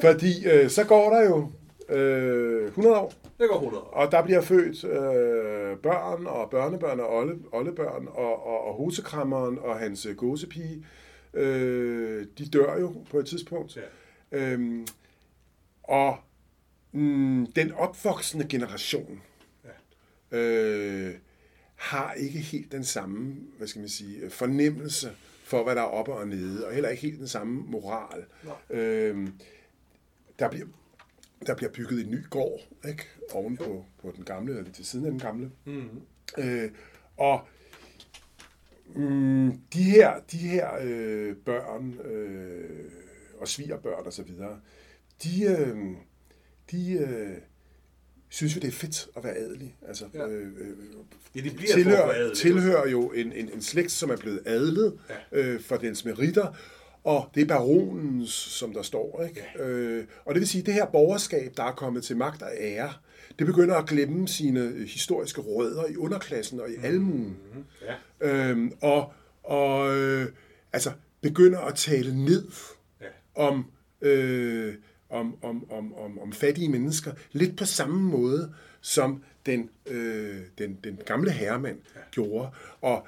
Fordi 0.00 0.46
øh, 0.46 0.70
så 0.70 0.84
går 0.84 1.14
der 1.14 1.22
jo 1.22 1.52
øh, 1.88 2.66
100 2.68 2.96
år, 2.96 3.12
Det 3.40 3.48
går 3.48 3.56
100 3.56 3.82
år. 3.84 3.88
og 3.88 4.12
der 4.12 4.22
bliver 4.22 4.40
født 4.40 4.84
øh, 4.84 5.76
børn 5.78 6.26
og 6.26 6.50
børnebørn 6.50 7.00
og 7.00 7.16
olle, 7.16 7.38
oldebørn, 7.52 8.08
og, 8.10 8.46
og, 8.46 8.64
og 8.64 8.74
hosekrammeren 8.74 9.58
og 9.58 9.78
hans 9.78 10.06
gåsepige, 10.16 10.86
øh, 11.34 12.26
de 12.38 12.46
dør 12.48 12.78
jo 12.78 12.94
på 13.10 13.18
et 13.18 13.26
tidspunkt. 13.26 13.76
Ja. 13.76 13.82
Øhm, 14.38 14.86
og 15.82 16.16
mm, 16.92 17.46
den 17.56 17.72
opvoksende 17.72 18.48
generation 18.48 19.22
øh, 20.30 21.14
har 21.74 22.12
ikke 22.12 22.38
helt 22.38 22.72
den 22.72 22.84
samme, 22.84 23.36
hvad 23.58 23.68
skal 23.68 23.80
man 23.80 23.88
sige, 23.88 24.30
fornemmelse 24.30 25.10
for, 25.44 25.64
hvad 25.64 25.74
der 25.74 25.80
er 25.82 25.86
oppe 25.86 26.12
og 26.12 26.28
nede, 26.28 26.66
og 26.66 26.72
heller 26.72 26.88
ikke 26.88 27.02
helt 27.02 27.18
den 27.18 27.28
samme 27.28 27.62
moral. 27.66 28.24
Øhm, 28.70 29.32
der, 30.38 30.50
bliver, 30.50 30.66
der 31.46 31.54
bliver 31.54 31.72
bygget 31.72 32.04
en 32.04 32.10
ny 32.10 32.28
gård, 32.30 32.60
ikke? 32.88 33.06
Oven 33.32 33.56
på, 33.56 33.84
på 34.02 34.12
den 34.16 34.24
gamle, 34.24 34.58
eller 34.58 34.72
til 34.72 34.86
siden 34.86 35.04
af 35.04 35.10
den 35.10 35.20
gamle. 35.20 35.50
Mm-hmm. 35.64 36.00
Øh, 36.38 36.70
og 37.16 37.40
mm, 38.94 39.52
de 39.72 39.82
her, 39.82 40.20
de 40.32 40.36
her 40.38 40.68
øh, 40.82 41.36
børn 41.36 41.94
øh, 42.04 42.90
og 43.38 43.48
svigerbørn 43.48 44.06
og 44.06 44.12
så 44.12 44.22
videre, 44.22 44.60
de, 45.24 45.44
øh, 45.44 45.76
de 46.70 46.92
øh, 46.92 47.36
synes 48.28 48.56
jo, 48.56 48.60
det 48.60 48.68
er 48.68 48.72
fedt 48.72 49.08
at 49.16 49.24
være 49.24 49.36
adelig. 49.36 49.76
Altså, 49.88 50.04
Ja. 50.14 50.26
øh, 50.28 50.46
øh, 50.58 50.76
Ja, 51.36 51.40
de 51.40 51.50
bliver 51.50 51.72
tilhører, 51.74 52.06
forædlet, 52.06 52.38
tilhører 52.38 52.88
jo 52.88 53.10
en, 53.10 53.32
en, 53.32 53.50
en 53.54 53.62
slægt, 53.62 53.92
som 53.92 54.10
er 54.10 54.16
blevet 54.16 54.42
adlet 54.46 54.98
Ja. 55.10 55.38
øh, 55.40 55.60
for 55.60 55.76
dens 55.76 56.04
meritter, 56.04 56.54
og 57.08 57.30
det 57.34 57.42
er 57.42 57.46
baronens, 57.46 58.30
som 58.30 58.72
der 58.72 58.82
står. 58.82 59.24
Ikke? 59.28 59.62
Øh, 59.62 60.04
og 60.24 60.34
det 60.34 60.40
vil 60.40 60.48
sige, 60.48 60.62
at 60.62 60.66
det 60.66 60.74
her 60.74 60.86
borgerskab, 60.86 61.52
der 61.56 61.64
er 61.64 61.72
kommet 61.72 62.04
til 62.04 62.16
magt 62.16 62.42
og 62.42 62.50
ære, 62.60 62.92
det 63.38 63.46
begynder 63.46 63.74
at 63.74 63.88
glemme 63.88 64.28
sine 64.28 64.60
øh, 64.60 64.88
historiske 64.88 65.40
rødder 65.40 65.86
i 65.86 65.96
underklassen 65.96 66.60
og 66.60 66.70
i 66.70 66.74
almuen. 66.82 67.36
Mm-hmm. 67.52 67.64
Ja. 68.20 68.48
Øhm, 68.50 68.72
og 68.80 69.12
og 69.42 69.96
øh, 69.96 70.26
altså 70.72 70.92
begynder 71.20 71.60
at 71.60 71.74
tale 71.74 72.24
ned 72.24 72.48
Ja. 73.00 73.06
om, 73.42 73.66
øh, 74.00 74.74
om, 75.10 75.44
om, 75.44 75.70
om, 75.72 75.94
om, 75.94 76.18
om 76.18 76.32
fattige 76.32 76.68
mennesker, 76.68 77.12
lidt 77.32 77.56
på 77.56 77.64
samme 77.64 78.02
måde, 78.02 78.52
som 78.80 79.22
den, 79.46 79.70
øh, 79.86 80.40
den, 80.58 80.78
den 80.84 80.98
gamle 81.06 81.30
herremand 81.30 81.78
ja. 81.94 82.00
gjorde. 82.10 82.50
Og 82.80 83.06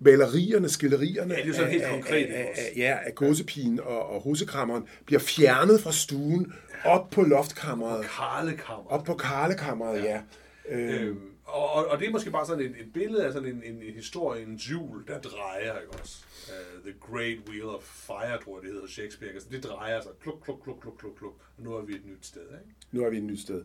malerierne, 0.00 0.68
skilderierne 0.68 1.34
Ja, 1.34 1.42
det 1.42 1.50
er 1.50 1.54
sådan 1.54 1.70
helt 1.70 1.82
af, 1.82 1.90
konkret, 1.90 2.26
af, 2.26 2.54
af, 2.56 2.72
ja, 2.76 2.98
af 3.06 3.14
gåsepigen 3.14 3.80
og, 3.80 4.06
og 4.10 4.20
hosekrammeren 4.20 4.84
bliver 5.06 5.20
fjernet 5.20 5.80
fra 5.80 5.92
stuen 5.92 6.52
op 6.84 7.10
på 7.10 7.22
loftkammeret, 7.22 8.04
Karlekammer. 8.04 8.90
op 8.90 9.04
på 9.04 9.14
karlekammeret, 9.14 10.02
ja. 10.04 10.10
ja. 10.10 10.20
Øh, 10.68 11.02
Øhm, 11.06 11.20
og, 11.44 11.86
og, 11.86 11.98
det 11.98 12.08
er 12.08 12.12
måske 12.12 12.30
bare 12.30 12.46
sådan 12.46 12.62
et, 12.62 12.70
et 12.80 12.92
billede 12.94 13.26
af 13.26 13.32
sådan 13.32 13.48
en, 13.48 13.62
en, 13.64 13.82
en 13.82 13.94
historie, 13.94 14.42
en 14.42 14.56
hjul, 14.56 15.04
der 15.08 15.20
drejer, 15.20 15.78
ikke 15.80 15.92
også? 16.02 16.24
Uh, 16.48 16.82
the 16.84 16.94
Great 17.00 17.38
Wheel 17.48 17.64
of 17.64 17.82
Fire, 17.82 18.38
tror 18.44 18.58
jeg, 18.58 18.62
det 18.62 18.72
hedder 18.72 18.88
Shakespeare. 18.88 19.32
Altså, 19.32 19.48
det 19.52 19.64
drejer 19.64 20.00
sig 20.00 20.10
kluk, 20.22 20.40
kluk, 20.44 20.60
kluk, 20.64 20.80
kluk, 20.80 20.98
kluk, 20.98 21.16
kluk. 21.18 21.34
Nu 21.58 21.74
er 21.74 21.82
vi 21.82 21.92
et 21.94 22.06
nyt 22.06 22.26
sted, 22.26 22.40
ikke? 22.42 22.74
Nu 22.92 23.04
er 23.04 23.10
vi 23.10 23.16
et 23.16 23.22
nyt 23.22 23.40
sted. 23.40 23.64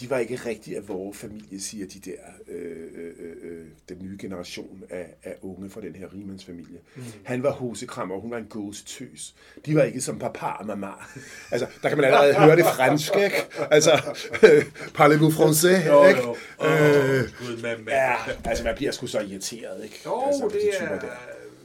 De 0.00 0.10
var 0.10 0.18
ikke 0.18 0.34
rigtig 0.34 0.76
af 0.76 0.88
vores 0.88 1.18
familie, 1.18 1.60
siger 1.60 1.86
de 1.86 2.10
der, 2.10 2.18
øh, 2.48 2.88
øh, 2.94 3.36
øh, 3.42 3.66
den 3.88 3.98
nye 4.00 4.16
generation 4.20 4.82
af, 4.90 5.14
af 5.22 5.36
unge 5.42 5.70
fra 5.70 5.80
den 5.80 5.94
her 5.94 6.14
rimandsfamilie. 6.14 6.78
Mm. 6.96 7.02
Han 7.24 7.42
var 7.42 7.50
hosekrammer, 7.50 8.14
og 8.14 8.20
hun 8.20 8.30
var 8.30 8.38
en 8.38 8.44
gåsetøs. 8.44 9.34
De 9.66 9.74
var 9.74 9.82
ikke 9.82 10.00
som 10.00 10.18
papa 10.18 10.46
og 10.46 10.66
mama. 10.66 10.86
Altså, 11.50 11.66
der 11.82 11.88
kan 11.88 11.98
man 11.98 12.04
allerede 12.04 12.34
høre 12.34 12.56
det 12.56 12.64
fransk, 12.64 13.16
ikke? 13.16 13.36
Altså, 13.70 13.90
øh, 14.42 14.64
parlez-vous 14.94 15.32
français, 15.32 15.86
jo, 15.86 16.06
ikke? 16.08 16.20
Jo. 16.20 16.36
Oh, 16.58 16.70
øh, 16.70 17.22
Gud, 17.38 17.62
man, 17.62 17.84
man. 17.84 17.88
Ja, 17.88 18.14
altså 18.44 18.64
man 18.64 18.74
bliver 18.76 18.92
sgu 18.92 19.06
så 19.06 19.20
irriteret, 19.20 19.84
ikke? 19.84 20.00
Jo, 20.06 20.22
altså, 20.26 20.44
det 20.44 20.60
de 20.80 20.84
er... 20.84 20.98
Der. 20.98 21.06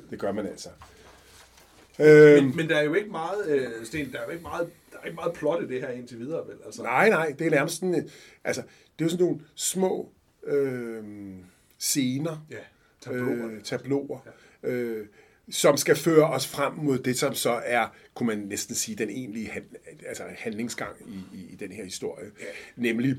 Det 0.09 0.19
gør 0.19 0.31
man 0.31 0.47
altså. 0.47 0.69
Øh, 1.99 2.43
men, 2.43 2.55
men 2.55 2.69
der 2.69 2.77
er 2.77 2.83
jo 2.83 2.93
ikke 2.93 3.11
meget, 3.11 3.47
øh, 3.47 3.85
Sten, 3.85 4.11
der 4.11 4.19
er 4.19 4.23
jo 4.25 4.31
ikke 4.31 4.43
meget 4.43 4.69
der 4.97 5.03
er 5.03 5.05
ikke 5.05 5.15
meget 5.15 5.33
plot 5.33 5.63
i 5.63 5.67
det 5.67 5.81
her 5.81 5.89
indtil 5.89 6.19
videre, 6.19 6.47
vel? 6.47 6.55
Altså. 6.65 6.83
Nej, 6.83 7.09
nej, 7.09 7.35
det 7.39 7.47
er 7.47 7.51
nærmest 7.51 7.75
sådan, 7.75 8.09
altså, 8.43 8.61
det 8.61 9.01
er 9.01 9.05
jo 9.05 9.09
sådan 9.09 9.25
nogle 9.25 9.39
små 9.55 10.11
øh, 10.47 11.03
scener, 11.77 12.45
ja, 12.49 12.57
tabloer, 13.01 13.51
øh, 13.51 13.61
tabloer 13.61 14.19
ja. 14.63 14.69
øh, 14.69 15.07
som 15.49 15.77
skal 15.77 15.95
føre 15.95 16.29
os 16.29 16.47
frem 16.47 16.73
mod 16.73 16.99
det, 16.99 17.19
som 17.19 17.33
så 17.33 17.61
er, 17.65 17.87
kunne 18.13 18.27
man 18.27 18.37
næsten 18.37 18.75
sige, 18.75 18.95
den 18.95 19.09
egentlige 19.09 19.49
hand, 19.49 19.65
altså 20.07 20.23
handlingsgang 20.37 20.95
i, 21.07 21.37
i, 21.37 21.53
i 21.53 21.55
den 21.55 21.71
her 21.71 21.83
historie. 21.83 22.25
Ja. 22.39 22.45
Nemlig, 22.75 23.17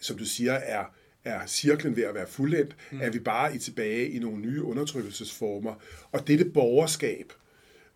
som 0.00 0.18
du 0.18 0.24
siger, 0.24 0.52
er, 0.52 0.84
er 1.24 1.46
cirklen 1.46 1.96
ved 1.96 2.02
at 2.02 2.14
være 2.14 2.26
fuldendt, 2.26 2.76
mm. 2.90 3.00
er 3.00 3.10
vi 3.10 3.18
bare 3.18 3.54
i 3.54 3.58
tilbage 3.58 4.08
i 4.08 4.18
nogle 4.18 4.38
nye 4.38 4.62
undertrykkelsesformer. 4.62 5.74
Og 6.12 6.26
dette 6.26 6.44
borgerskab, 6.44 7.32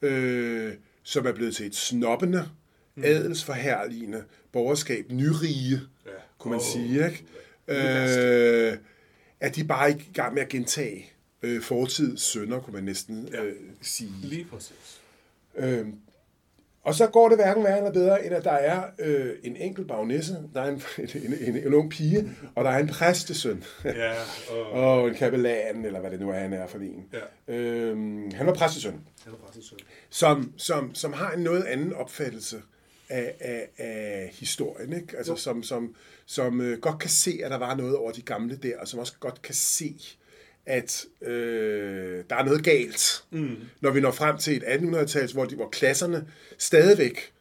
øh, 0.02 0.74
som 1.02 1.26
er 1.26 1.32
blevet 1.32 1.56
til 1.56 1.66
et 1.66 1.74
snobbende, 1.74 2.48
mm. 2.96 3.04
adelsforherligende 3.04 4.24
borgerskab, 4.52 5.06
nyrige, 5.10 5.80
ja. 6.06 6.10
kunne 6.38 6.50
man 6.50 6.60
oh. 6.60 6.66
sige, 6.66 7.06
ikke? 7.06 7.24
Øh, 7.68 8.78
er 9.40 9.48
de 9.48 9.64
bare 9.64 9.90
i 9.90 10.10
gang 10.14 10.34
med 10.34 10.42
at 10.42 10.48
gentage 10.48 11.12
øh, 11.42 11.62
fortidens 11.62 12.22
sønder, 12.22 12.60
kunne 12.60 12.74
man 12.74 12.84
næsten 12.84 13.28
ja. 13.32 13.44
øh, 13.44 13.54
sige. 13.82 14.12
Lige 14.22 14.44
præcis. 14.44 15.00
Øh, 15.56 15.86
og 16.82 16.94
så 16.94 17.06
går 17.06 17.28
det 17.28 17.38
hverken 17.38 17.64
værre 17.64 17.76
eller 17.76 17.92
bedre, 17.92 18.26
end 18.26 18.34
at 18.34 18.44
der 18.44 18.52
er 18.52 18.82
øh, 18.98 19.34
en 19.42 19.56
enkelt 19.56 19.88
bagnæsse, 19.88 20.38
der 20.54 20.62
er 20.62 20.68
en, 20.70 20.82
en, 21.14 21.34
en, 21.40 21.56
en 21.66 21.74
ung 21.74 21.90
pige, 21.90 22.32
og 22.54 22.64
der 22.64 22.70
er 22.70 22.78
en 22.78 22.88
præstesøn. 22.88 23.64
Ja, 23.84 24.12
og... 24.50 24.70
og 24.70 25.08
en 25.08 25.14
kapellan, 25.14 25.84
eller 25.84 26.00
hvad 26.00 26.10
det 26.10 26.20
nu 26.20 26.30
er, 26.30 26.38
han 26.38 26.52
er 26.52 26.66
for 26.66 26.78
en. 26.78 27.04
Ja. 27.12 27.54
Øhm, 27.54 28.30
han 28.34 28.46
var 28.46 28.54
præstesøn. 28.54 29.00
Han 29.24 29.32
var 29.32 29.38
præstesøn. 29.38 29.78
Som, 30.10 30.52
som, 30.56 30.94
som 30.94 31.12
har 31.12 31.32
en 31.32 31.42
noget 31.42 31.64
anden 31.64 31.92
opfattelse 31.92 32.62
af, 33.08 33.34
af, 33.40 33.68
af 33.78 34.30
historien, 34.32 34.92
ikke? 34.92 35.16
Altså, 35.16 35.36
som, 35.36 35.62
som, 35.62 35.94
som 36.26 36.60
øh, 36.60 36.78
godt 36.78 36.98
kan 36.98 37.10
se, 37.10 37.40
at 37.44 37.50
der 37.50 37.58
var 37.58 37.74
noget 37.74 37.96
over 37.96 38.12
de 38.12 38.22
gamle 38.22 38.56
der, 38.62 38.78
og 38.78 38.88
som 38.88 39.00
også 39.00 39.12
godt 39.20 39.42
kan 39.42 39.54
se, 39.54 40.00
at 40.66 41.04
øh, 41.22 42.24
der 42.30 42.36
er 42.36 42.44
noget 42.44 42.64
galt, 42.64 43.24
mm. 43.30 43.56
når 43.80 43.90
vi 43.90 44.00
når 44.00 44.10
frem 44.10 44.38
til 44.38 44.56
et 44.56 44.62
1800-tals, 44.62 45.32
hvor, 45.32 45.44
de, 45.44 45.54
hvor 45.56 45.68
klasserne 45.68 46.26
stadigvæk 46.58 47.32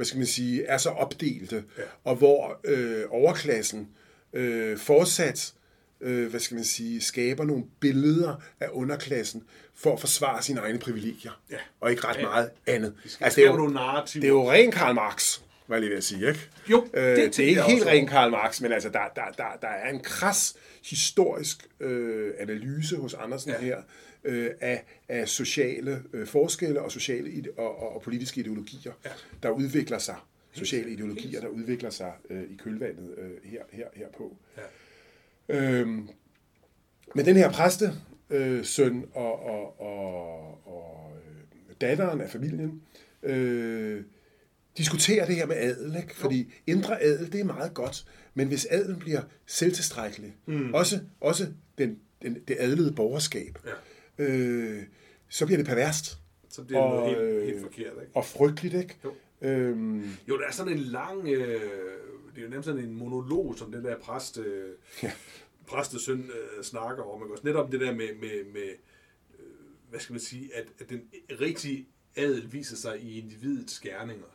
hvad 0.00 0.06
skal 0.06 0.18
man 0.18 0.26
sige, 0.26 0.64
er 0.64 0.78
så 0.78 0.88
opdelte, 0.88 1.64
ja. 1.78 1.82
og 2.04 2.16
hvor 2.16 2.60
øh, 2.64 3.04
overklassen 3.10 3.88
øh, 4.32 4.78
fortsat 4.78 5.52
øh, 6.00 6.30
hvad 6.30 6.40
skal 6.40 6.54
man 6.54 6.64
sige, 6.64 7.00
skaber 7.00 7.44
nogle 7.44 7.64
billeder 7.80 8.42
af 8.60 8.68
underklassen 8.72 9.42
for 9.74 9.92
at 9.92 10.00
forsvare 10.00 10.42
sine 10.42 10.60
egne 10.60 10.78
privilegier, 10.78 11.42
ja. 11.50 11.56
og 11.80 11.90
ikke 11.90 12.06
ret 12.06 12.16
ja. 12.16 12.22
meget 12.22 12.50
andet. 12.66 12.94
Altså, 13.20 13.40
det, 13.40 13.46
er 13.46 13.52
jo, 13.52 13.68
det 14.14 14.24
er 14.24 14.28
jo 14.28 14.50
ren 14.50 14.70
Karl 14.70 14.94
Marx, 14.94 15.40
var 15.68 15.76
jeg 15.76 15.80
lige 15.80 15.90
ved 15.90 15.96
at 15.96 16.04
sige, 16.04 16.28
ikke? 16.28 16.40
Jo, 16.70 16.88
øh, 16.94 17.02
det, 17.02 17.36
det 17.36 17.38
er 17.38 17.48
ikke 17.48 17.62
helt 17.62 17.86
ren 17.86 18.06
Karl 18.06 18.30
Marx, 18.30 18.60
men 18.60 18.72
altså, 18.72 18.88
der, 18.88 19.00
der, 19.14 19.22
der, 19.36 19.58
der 19.60 19.68
er 19.68 19.90
en 19.90 20.00
kras 20.00 20.56
historisk 20.84 21.68
øh, 21.80 22.32
analyse 22.38 22.96
hos 22.96 23.14
Andersen 23.14 23.50
ja. 23.50 23.60
her, 23.60 23.82
øh, 24.24 24.50
af, 24.60 24.84
af 25.08 25.28
sociale 25.28 26.02
øh, 26.12 26.26
forskelle 26.26 26.82
og 26.82 26.92
sociale 26.92 27.48
og, 27.56 27.82
og, 27.82 27.94
og 27.94 28.02
politiske 28.02 28.40
ideologier, 28.40 28.92
ja. 29.04 29.10
der 29.42 29.50
udvikler 29.50 29.98
sig. 29.98 30.16
Sociale 30.52 30.90
ideologier, 30.90 31.40
der 31.40 31.48
udvikler 31.48 31.90
sig 31.90 32.12
øh, 32.30 32.42
i 32.42 32.56
kølvandet 32.56 33.14
øh, 33.18 33.30
her, 33.44 33.62
her, 33.72 33.86
herpå. 33.94 34.36
Ja. 34.56 34.62
Øhm, 35.50 36.08
men 37.14 37.24
den 37.24 37.36
her 37.36 37.52
præste, 37.52 37.92
øh, 38.30 38.64
søn 38.64 39.04
og, 39.14 39.42
og, 39.44 39.80
og, 39.80 40.66
og 40.66 41.12
øh, 41.16 41.74
datteren 41.80 42.20
af 42.20 42.30
familien, 42.30 42.82
øh, 43.22 44.02
diskuterer 44.78 45.26
det 45.26 45.36
her 45.36 45.46
med 45.46 45.56
adel, 45.56 45.96
ikke? 45.96 46.16
fordi 46.16 46.52
indre 46.66 47.02
adel, 47.02 47.32
det 47.32 47.40
er 47.40 47.44
meget 47.44 47.74
godt, 47.74 48.04
men 48.34 48.48
hvis 48.48 48.66
adelen 48.70 48.98
bliver 48.98 49.22
selvtilstrækkelig, 49.46 50.36
mm. 50.46 50.74
også, 50.74 51.00
også 51.20 51.46
den, 51.78 51.98
den, 52.22 52.38
det 52.48 52.56
adlede 52.58 52.92
borgerskab, 52.92 53.58
ja. 54.18 54.24
øh, 54.24 54.82
så 55.28 55.46
bliver 55.46 55.58
det 55.58 55.66
perverst. 55.66 56.18
Så 56.48 56.64
bliver 56.64 56.80
det 56.82 56.92
og, 56.92 56.96
noget 56.96 57.16
helt, 57.16 57.44
helt 57.44 57.60
forkert, 57.62 57.92
ikke? 58.00 58.12
Og 58.14 58.24
frygteligt, 58.24 58.74
ikke? 58.74 58.96
Jo. 59.04 59.12
Øhm, 59.42 60.04
jo, 60.28 60.38
der 60.38 60.46
er 60.46 60.52
sådan 60.52 60.72
en 60.72 60.78
lang... 60.78 61.28
Øh, 61.28 61.60
det 62.34 62.38
er 62.38 62.42
jo 62.42 62.48
nemt 62.48 62.64
sådan 62.64 62.84
en 62.84 62.94
monolog, 62.94 63.54
som 63.58 63.72
den 63.72 63.84
der 63.84 63.98
præst... 63.98 64.38
Øh, 64.38 64.70
ja 65.02 65.12
præstesøn 65.70 66.20
øh, 66.20 66.64
snakker 66.64 67.02
om. 67.02 67.22
Ikke? 67.22 67.34
Også 67.34 67.46
netop 67.46 67.72
det 67.72 67.80
der 67.80 67.92
med, 67.94 68.14
med, 68.14 68.44
med 68.52 68.68
øh, 69.38 69.46
hvad 69.90 70.00
skal 70.00 70.12
man 70.12 70.20
sige, 70.20 70.50
at, 70.54 70.64
at 70.80 70.90
den 70.90 71.02
rigtige 71.40 71.86
adel 72.16 72.52
viser 72.52 72.76
sig 72.76 73.00
i 73.00 73.18
individets 73.18 73.80
gerninger. 73.80 74.26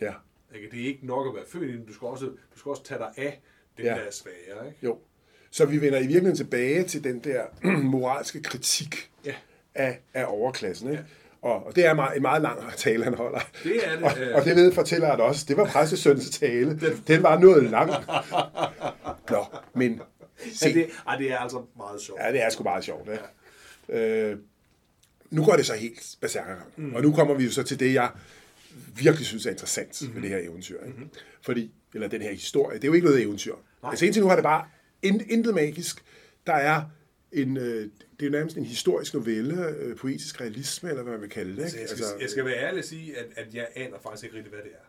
Ja. 0.00 0.12
Ikke? 0.54 0.70
Det 0.70 0.80
er 0.80 0.86
ikke 0.86 1.06
nok 1.06 1.26
at 1.28 1.34
være 1.34 1.44
født 1.48 1.70
i 1.70 1.84
du 1.86 1.92
skal 1.92 2.06
også, 2.06 2.26
du 2.26 2.58
skal 2.58 2.70
også 2.70 2.84
tage 2.84 2.98
dig 2.98 3.12
af 3.16 3.40
den, 3.76 3.84
ja. 3.84 3.90
der 3.90 4.00
er 4.00 4.10
svære. 4.10 4.66
Ikke? 4.66 4.78
Jo. 4.82 4.98
Så 5.50 5.66
vi 5.66 5.80
vender 5.80 5.98
i 5.98 6.02
virkeligheden 6.02 6.36
tilbage 6.36 6.84
til 6.84 7.04
den 7.04 7.20
der 7.20 7.46
moralske 7.92 8.42
kritik 8.42 9.10
ja. 9.24 9.34
af, 9.74 10.00
af 10.14 10.24
overklassen. 10.28 10.90
Ikke? 10.90 11.02
Ja. 11.02 11.08
Og, 11.42 11.66
og 11.66 11.76
det 11.76 11.86
er 11.86 11.94
meget, 11.94 12.16
en 12.16 12.22
meget 12.22 12.42
lang 12.42 12.72
tale, 12.76 13.04
han 13.04 13.14
holder. 13.14 13.40
Det 13.64 13.86
er 13.86 13.96
det. 13.96 14.32
Og, 14.32 14.34
og 14.34 14.44
det 14.44 14.56
ved 14.56 14.72
fortælleren 14.72 15.20
også. 15.20 15.44
Det 15.48 15.56
var 15.56 15.64
præstesøns 15.64 16.30
tale. 16.30 16.80
Den, 16.80 17.02
den 17.06 17.22
var 17.22 17.38
noget 17.38 17.70
lang. 17.70 17.90
Nå, 19.30 19.44
men 19.74 20.00
Se. 20.52 20.68
Ja, 20.68 20.74
det, 20.74 20.86
ej, 21.08 21.16
det 21.16 21.32
er 21.32 21.38
altså 21.38 21.62
meget 21.76 22.00
sjovt. 22.00 22.20
Ja, 22.20 22.32
det 22.32 22.42
er 22.42 22.50
sgu 22.50 22.62
meget 22.62 22.84
sjovt. 22.84 23.08
Ja. 23.88 23.98
Øh, 23.98 24.38
nu 25.30 25.44
går 25.44 25.56
det 25.56 25.66
så 25.66 25.74
helt 25.74 26.16
berserker. 26.20 26.54
Mm. 26.76 26.94
Og 26.94 27.02
nu 27.02 27.12
kommer 27.12 27.34
vi 27.34 27.44
jo 27.44 27.50
så 27.50 27.62
til 27.62 27.80
det, 27.80 27.94
jeg 27.94 28.10
virkelig 28.94 29.26
synes 29.26 29.46
er 29.46 29.50
interessant 29.50 30.02
mm-hmm. 30.02 30.14
med 30.14 30.22
det 30.22 30.30
her 30.30 30.48
eventyr. 30.50 30.80
Ikke? 30.80 30.96
Mm-hmm. 30.96 31.10
Fordi, 31.42 31.72
eller 31.94 32.08
den 32.08 32.22
her 32.22 32.30
historie, 32.30 32.76
det 32.76 32.84
er 32.84 32.88
jo 32.88 32.94
ikke 32.94 33.06
noget 33.06 33.22
eventyr. 33.22 33.54
Nej. 33.82 33.90
Altså 33.90 34.04
indtil 34.04 34.22
nu 34.22 34.28
har 34.28 34.36
det 34.36 34.42
bare 34.42 34.64
intet 35.02 35.54
magisk. 35.54 36.04
Der 36.46 36.52
er 36.52 36.82
en, 37.32 37.56
øh, 37.56 37.62
det 37.62 37.90
er 38.20 38.26
jo 38.26 38.30
nærmest 38.30 38.56
en 38.56 38.64
historisk 38.64 39.14
novelle, 39.14 39.66
øh, 39.68 39.96
poetisk 39.96 40.40
realisme, 40.40 40.88
eller 40.88 41.02
hvad 41.02 41.12
man 41.12 41.22
vil 41.22 41.30
kalde 41.30 41.50
det. 41.50 41.56
Ikke? 41.56 41.62
Altså, 41.64 41.78
jeg, 41.78 41.88
skal, 41.88 42.04
altså, 42.04 42.16
jeg 42.20 42.30
skal 42.30 42.44
være 42.44 42.56
ærlig 42.56 42.78
at 42.78 42.84
sige, 42.84 43.18
at, 43.18 43.26
at 43.36 43.54
jeg 43.54 43.68
aner 43.74 43.96
faktisk 44.02 44.24
ikke 44.24 44.36
rigtig, 44.36 44.52
hvad 44.52 44.62
det 44.62 44.70
er. 44.72 44.86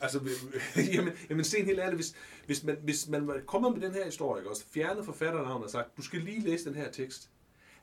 Altså, 0.00 0.20
jamen, 0.94 1.12
jamen 1.30 1.44
sten 1.44 1.64
helt 1.64 1.78
ærligt, 1.78 1.96
hvis, 1.96 2.14
hvis, 2.46 2.64
man, 2.64 2.76
hvis 2.82 3.08
man 3.08 3.30
kommer 3.46 3.70
med 3.70 3.80
den 3.80 3.92
her 3.92 4.04
historie, 4.04 4.40
ikke, 4.40 4.50
også 4.50 4.64
fjernet 4.74 5.04
forfatternavnet 5.04 5.64
og 5.64 5.70
sagt, 5.70 5.96
du 5.96 6.02
skal 6.02 6.20
lige 6.20 6.40
læse 6.40 6.64
den 6.64 6.74
her 6.74 6.90
tekst, 6.90 7.28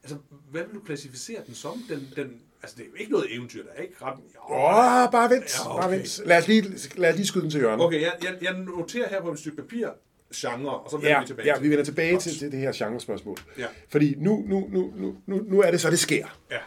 altså, 0.04 0.18
hvad 0.52 0.64
vil 0.64 0.76
du 0.76 0.80
klassificere 0.80 1.42
den 1.48 1.56
som? 1.56 1.84
Den, 1.90 2.08
den, 2.16 2.42
altså, 2.62 2.78
det 2.78 2.84
er 2.84 2.88
jo 2.88 2.96
ikke 2.96 3.12
noget 3.12 3.36
eventyr, 3.36 3.64
der 3.64 3.72
er 3.72 3.82
ikke 3.82 3.96
ret... 4.02 4.18
Åh, 4.50 5.04
oh, 5.04 5.12
bare 5.12 5.30
vent, 5.30 5.60
ja, 5.60 5.72
okay. 5.72 5.82
bare 5.82 5.92
vent. 5.92 6.22
Lad 6.26 6.38
os, 6.38 6.48
lige, 6.48 6.62
lad 6.96 7.10
os 7.10 7.16
lige 7.16 7.28
skyde 7.28 7.44
den 7.44 7.52
til 7.52 7.60
hjørnet. 7.60 7.86
Okay, 7.86 8.02
jeg, 8.02 8.14
jeg, 8.24 8.38
jeg 8.42 8.54
noterer 8.54 9.10
her 9.10 9.22
på 9.22 9.32
et 9.32 9.40
stykke 9.40 9.58
papir, 9.58 9.90
genre, 10.36 10.80
og 10.80 10.92
så 10.92 10.98
vender 10.98 11.12
ja, 11.12 11.20
vi 11.20 11.28
tilbage 11.28 11.48
Ja, 11.48 11.60
vi 11.60 11.70
vender 11.70 11.84
tilbage 11.84 12.20
til, 12.20 12.40
til 12.40 12.52
det 12.52 12.60
her 12.60 12.72
genre-spørgsmål. 12.76 13.38
Ja. 13.58 13.66
Fordi 13.90 14.16
nu, 14.18 14.46
nu, 14.48 14.70
nu, 14.72 14.94
nu, 14.98 15.16
nu, 15.26 15.42
nu 15.48 15.62
er 15.62 15.72
det 15.72 15.82
så, 15.82 15.90
det 15.90 16.00
sker. 16.00 16.40
Ja. 16.52 16.58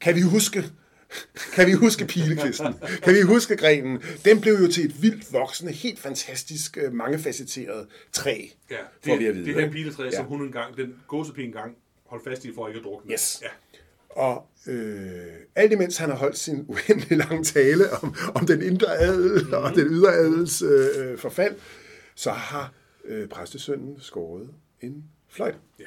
Kan 0.00 0.14
vi 0.14 0.20
huske, 0.20 0.64
kan 1.54 1.66
vi 1.66 1.72
huske 1.72 2.04
pilekvisten? 2.06 2.74
Kan 3.02 3.14
vi 3.14 3.20
huske 3.20 3.56
grenen? 3.56 4.02
Den 4.24 4.40
blev 4.40 4.54
jo 4.54 4.72
til 4.72 4.84
et 4.84 5.02
vildt 5.02 5.32
voksende, 5.32 5.72
helt 5.72 5.98
fantastisk, 5.98 6.78
øh, 6.80 6.92
mangefacetteret 6.92 7.86
træ, 8.12 8.46
ja, 8.70 8.76
det, 9.04 9.18
vi 9.18 9.26
at 9.26 9.34
vide. 9.34 9.46
Det 9.46 9.54
her 9.54 9.70
piletræ, 9.70 10.04
ja. 10.04 10.10
som 10.10 10.24
hun 10.24 10.42
engang, 10.42 10.76
den 10.76 10.94
gåsepige 11.08 11.46
engang, 11.46 11.76
holdt 12.06 12.24
fast 12.24 12.44
i 12.44 12.54
for 12.54 12.68
ikke 12.68 12.78
at 12.78 12.84
drukne. 12.84 13.12
Yes. 13.12 13.42
Ja. 13.42 13.48
Og 14.10 14.46
øh, 14.66 15.02
alt 15.54 15.72
imens 15.72 15.96
han 15.96 16.10
har 16.10 16.16
holdt 16.16 16.38
sin 16.38 16.64
uendelig 16.68 17.18
lange 17.18 17.44
tale 17.44 17.92
om, 17.92 18.14
om 18.34 18.46
den 18.46 18.62
indre 18.62 18.98
adel 18.98 19.46
mm. 19.46 19.52
og 19.52 19.74
den 19.74 19.86
ydre 19.86 20.12
adels 20.14 20.62
øh, 20.62 21.18
forfald, 21.18 21.54
så 22.14 22.30
har 22.30 22.72
øh, 23.04 23.28
præstesønnen 23.28 24.00
skåret 24.00 24.54
en 24.80 25.04
fløjt. 25.28 25.58
Ja. 25.78 25.84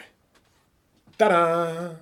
Da-da! 1.19 1.95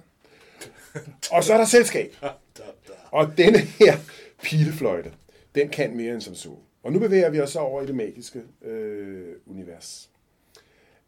Og 1.32 1.44
så 1.44 1.54
er 1.54 1.58
der 1.58 1.66
selskab. 1.66 2.16
Og 3.12 3.38
denne 3.38 3.60
her 3.60 3.98
pilefløjte, 4.44 5.14
den 5.56 5.70
kan 5.70 5.98
mere 5.98 6.14
end 6.14 6.22
som 6.22 6.36
så. 6.36 6.56
Og 6.84 6.92
nu 6.92 7.00
bevæger 7.00 7.30
vi 7.30 7.40
os 7.40 7.56
over 7.56 7.82
i 7.82 7.86
det 7.86 7.96
magiske 7.96 8.44
øh, 8.62 9.36
univers. 9.46 10.10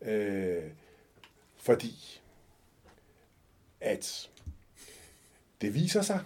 Øh, 0.01 0.63
fordi 1.57 2.21
at 3.81 4.29
det 5.61 5.73
viser 5.73 6.01
sig, 6.01 6.19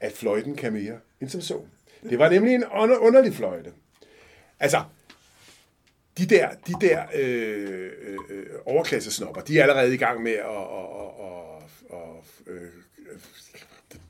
at 0.00 0.12
fløjten 0.12 0.56
kan 0.56 0.72
mere 0.72 0.98
end 1.20 1.28
som 1.28 1.40
så. 1.40 1.60
Det 2.02 2.18
var 2.18 2.28
nemlig 2.28 2.54
en 2.54 2.64
under, 2.64 2.98
underlig 2.98 3.34
fløjte. 3.34 3.72
Altså, 4.60 4.84
de 6.18 6.26
der, 6.26 6.50
de 6.66 6.72
der 6.80 7.04
øh, 7.14 7.90
øh, 8.28 8.46
overklassesnopper, 8.66 9.40
de 9.40 9.58
er 9.58 9.62
allerede 9.62 9.94
i 9.94 9.96
gang 9.96 10.22
med 10.22 10.32
at, 10.32 10.38
at, 10.38 10.86
at, 11.00 11.32
at, 11.90 11.98
at, 11.98 12.58
at 12.58 12.72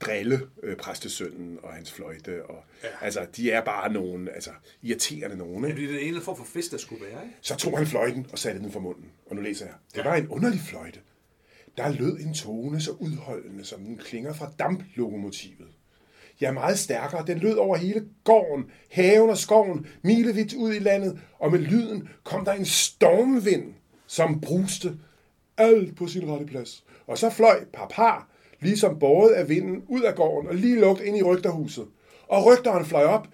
drille 0.01 0.41
øh, 0.63 0.77
præstesønnen 0.77 1.59
og 1.63 1.73
hans 1.73 1.93
fløjte. 1.93 2.47
Og, 2.47 2.65
ja. 2.83 2.89
Altså, 3.01 3.27
de 3.37 3.51
er 3.51 3.65
bare 3.65 3.93
nogen 3.93 4.29
altså, 4.29 4.51
irriterende 4.83 5.37
nogen. 5.37 5.65
Ikke? 5.65 5.81
Ja, 5.81 5.87
det 5.87 5.95
er 5.95 5.99
den 5.99 6.09
ene 6.09 6.21
form 6.21 6.37
for 6.37 6.45
fest, 6.45 6.73
der 6.73 6.79
skulle 6.79 7.05
være. 7.05 7.25
Ikke? 7.25 7.37
Så 7.41 7.57
tog 7.57 7.79
han 7.79 7.87
fløjten 7.87 8.27
og 8.33 8.39
satte 8.39 8.61
den 8.61 8.73
for 8.73 8.81
munden. 8.81 9.11
Og 9.27 9.37
nu 9.37 9.43
læser 9.43 9.67
jeg. 9.67 9.75
Det 9.95 9.99
ja. 9.99 10.09
var 10.09 10.15
en 10.15 10.29
underlig 10.29 10.61
fløjte. 10.61 11.01
Der 11.77 11.93
lød 11.93 12.19
en 12.19 12.35
tone 12.35 12.81
så 12.81 12.91
udholdende, 12.91 13.65
som 13.65 13.85
den 13.85 13.99
klinger 13.99 14.33
fra 14.33 14.53
damplokomotivet. 14.59 15.69
Ja, 16.41 16.53
meget 16.53 16.79
stærkere. 16.79 17.25
Den 17.27 17.39
lød 17.39 17.55
over 17.55 17.77
hele 17.77 18.05
gården, 18.25 18.65
haven 18.91 19.31
og 19.31 19.39
skoven, 19.39 19.87
milevidt 20.03 20.55
ud 20.55 20.75
i 20.75 20.79
landet, 20.79 21.19
og 21.39 21.53
med 21.53 21.59
lyden 21.59 22.09
kom 22.25 22.45
der 22.45 22.53
en 22.53 22.65
stormvind, 22.65 23.65
som 24.07 24.41
bruste 24.41 24.93
alt 25.57 25.97
på 25.97 26.07
sin 26.07 26.31
rette 26.31 26.47
plads. 26.47 26.85
Og 27.07 27.19
så 27.19 27.31
fløj 27.31 27.65
papar, 27.73 28.29
ligesom 28.61 28.99
båret 28.99 29.31
af 29.31 29.49
vinden 29.49 29.83
ud 29.89 30.03
af 30.03 30.15
gården 30.15 30.49
og 30.49 30.55
lige 30.55 30.81
lugt 30.81 31.01
ind 31.01 31.17
i 31.17 31.23
rygterhuset. 31.23 31.87
Og 32.29 32.47
rygteren 32.47 32.85
fløj 32.85 33.05
op, 33.05 33.29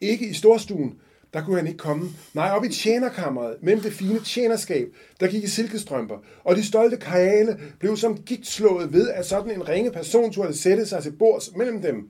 ikke 0.00 0.28
i 0.28 0.32
storstuen, 0.32 1.00
der 1.34 1.44
kunne 1.44 1.56
han 1.56 1.66
ikke 1.66 1.78
komme. 1.78 2.10
Nej, 2.34 2.50
op 2.50 2.64
i 2.64 2.68
tjenerkammeret, 2.68 3.56
mellem 3.62 3.82
det 3.82 3.92
fine 3.92 4.20
tjenerskab, 4.20 4.88
der 5.20 5.28
gik 5.28 5.44
i 5.44 5.46
silkestrømper, 5.46 6.16
og 6.44 6.56
de 6.56 6.64
stolte 6.64 6.96
kajale 6.96 7.60
blev 7.78 7.96
som 7.96 8.22
gik 8.22 8.40
slået 8.42 8.92
ved, 8.92 9.08
at 9.08 9.26
sådan 9.26 9.50
en 9.50 9.68
ringe 9.68 9.90
person 9.90 10.32
turde 10.32 10.56
sætte 10.56 10.86
sig 10.86 11.02
til 11.02 11.12
bords 11.12 11.56
mellem 11.56 11.82
dem. 11.82 12.08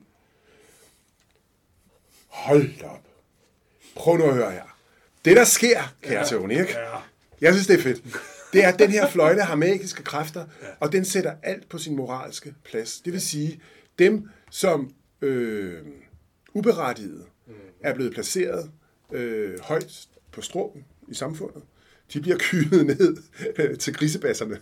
Hold 2.33 2.83
op. 2.83 2.99
Prøv 3.95 4.17
nu 4.17 4.23
at 4.23 4.33
høre 4.33 4.51
her. 4.51 4.77
Det, 5.25 5.37
der 5.37 5.43
sker, 5.43 5.93
kære 6.01 6.19
ja, 6.19 6.25
Tony, 6.25 6.51
ikke? 6.51 6.79
Ja. 6.79 6.97
Jeg 7.41 7.53
synes, 7.53 7.67
det 7.67 7.79
er 7.79 7.83
fedt 7.83 8.01
det 8.53 8.63
er, 8.63 8.67
at 8.67 8.79
den 8.79 8.91
her 8.91 9.09
fløjte 9.09 9.41
har 9.41 9.55
magiske 9.55 10.03
kræfter, 10.03 10.45
ja. 10.61 10.67
og 10.79 10.91
den 10.91 11.05
sætter 11.05 11.33
alt 11.43 11.69
på 11.69 11.77
sin 11.77 11.95
moralske 11.95 12.53
plads. 12.63 13.01
Det 13.01 13.13
vil 13.13 13.21
sige, 13.21 13.61
dem, 13.99 14.29
som 14.51 14.93
øh, 15.21 15.77
uberettiget 16.53 17.25
mm. 17.47 17.53
er 17.83 17.93
blevet 17.93 18.13
placeret 18.13 18.71
øh, 19.11 19.59
højt 19.59 20.07
på 20.31 20.41
stråen 20.41 20.85
i 21.07 21.13
samfundet, 21.13 21.63
de 22.13 22.21
bliver 22.21 22.37
kylet 22.39 22.85
ned 22.85 23.17
øh, 23.57 23.77
til 23.77 23.93
grisebasserne, 23.93 24.59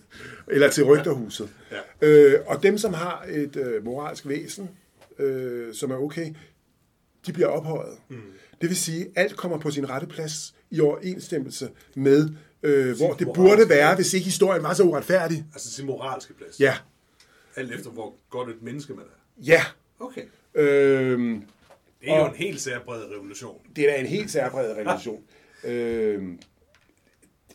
eller 0.48 0.70
til 0.70 0.84
rygterhuset. 0.84 1.50
Ja. 1.72 2.08
Øh, 2.08 2.40
og 2.46 2.64
dem, 2.64 2.78
som 2.78 2.94
har 2.94 3.26
et 3.30 3.56
øh, 3.56 3.86
moralsk 3.86 4.28
væsen, 4.28 4.70
øh, 5.20 5.74
som 5.74 5.92
er 5.92 5.96
okay, 5.96 6.28
de 7.26 7.34
bliver 7.34 7.48
ophøjet. 7.48 7.98
Mm. 8.10 8.22
Det 8.62 8.70
vil 8.70 8.78
sige, 8.78 9.06
at 9.06 9.12
alt 9.16 9.38
kommer 9.38 9.58
på 9.58 9.72
sin 9.72 9.90
rette 9.90 10.08
plads 10.08 10.56
i 10.72 10.80
overensstemmelse 10.80 11.70
med 11.96 12.30
øh, 12.64 12.98
hvor 12.98 13.14
det 13.14 13.28
burde 13.36 13.70
være, 13.70 13.96
hvis 13.96 14.14
ikke 14.14 14.26
historien 14.26 14.64
var 14.64 14.74
så 14.74 14.84
uretfærdig. 14.84 15.46
Altså 15.54 15.72
sin 15.72 15.86
moralske 15.86 16.34
plads? 16.34 16.60
Ja. 16.60 16.78
Alt 17.56 17.74
efter, 17.74 17.90
hvor 17.90 18.16
godt 18.30 18.50
et 18.50 18.62
menneske 18.62 18.94
man 18.94 19.06
er? 19.06 19.44
Ja. 19.46 19.64
Okay. 20.00 20.22
Øhm, 20.56 21.44
det 22.02 22.10
er 22.10 22.20
jo 22.20 22.26
en 22.26 22.36
helt 22.36 22.62
særbred 22.62 23.04
revolution. 23.16 23.62
Det 23.76 23.90
er 23.90 23.94
da 23.94 24.00
en 24.00 24.06
helt 24.06 24.32
særbred 24.32 24.76
revolution. 24.78 25.24
øhm, 25.64 26.40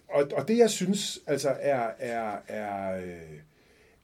og, 0.09 0.29
og 0.37 0.49
det, 0.49 0.59
jeg 0.59 0.71
synes 0.71 1.19
altså 1.27 1.49
er, 1.49 1.91
er, 1.99 2.37
er, 2.49 2.97
øh, 2.97 3.39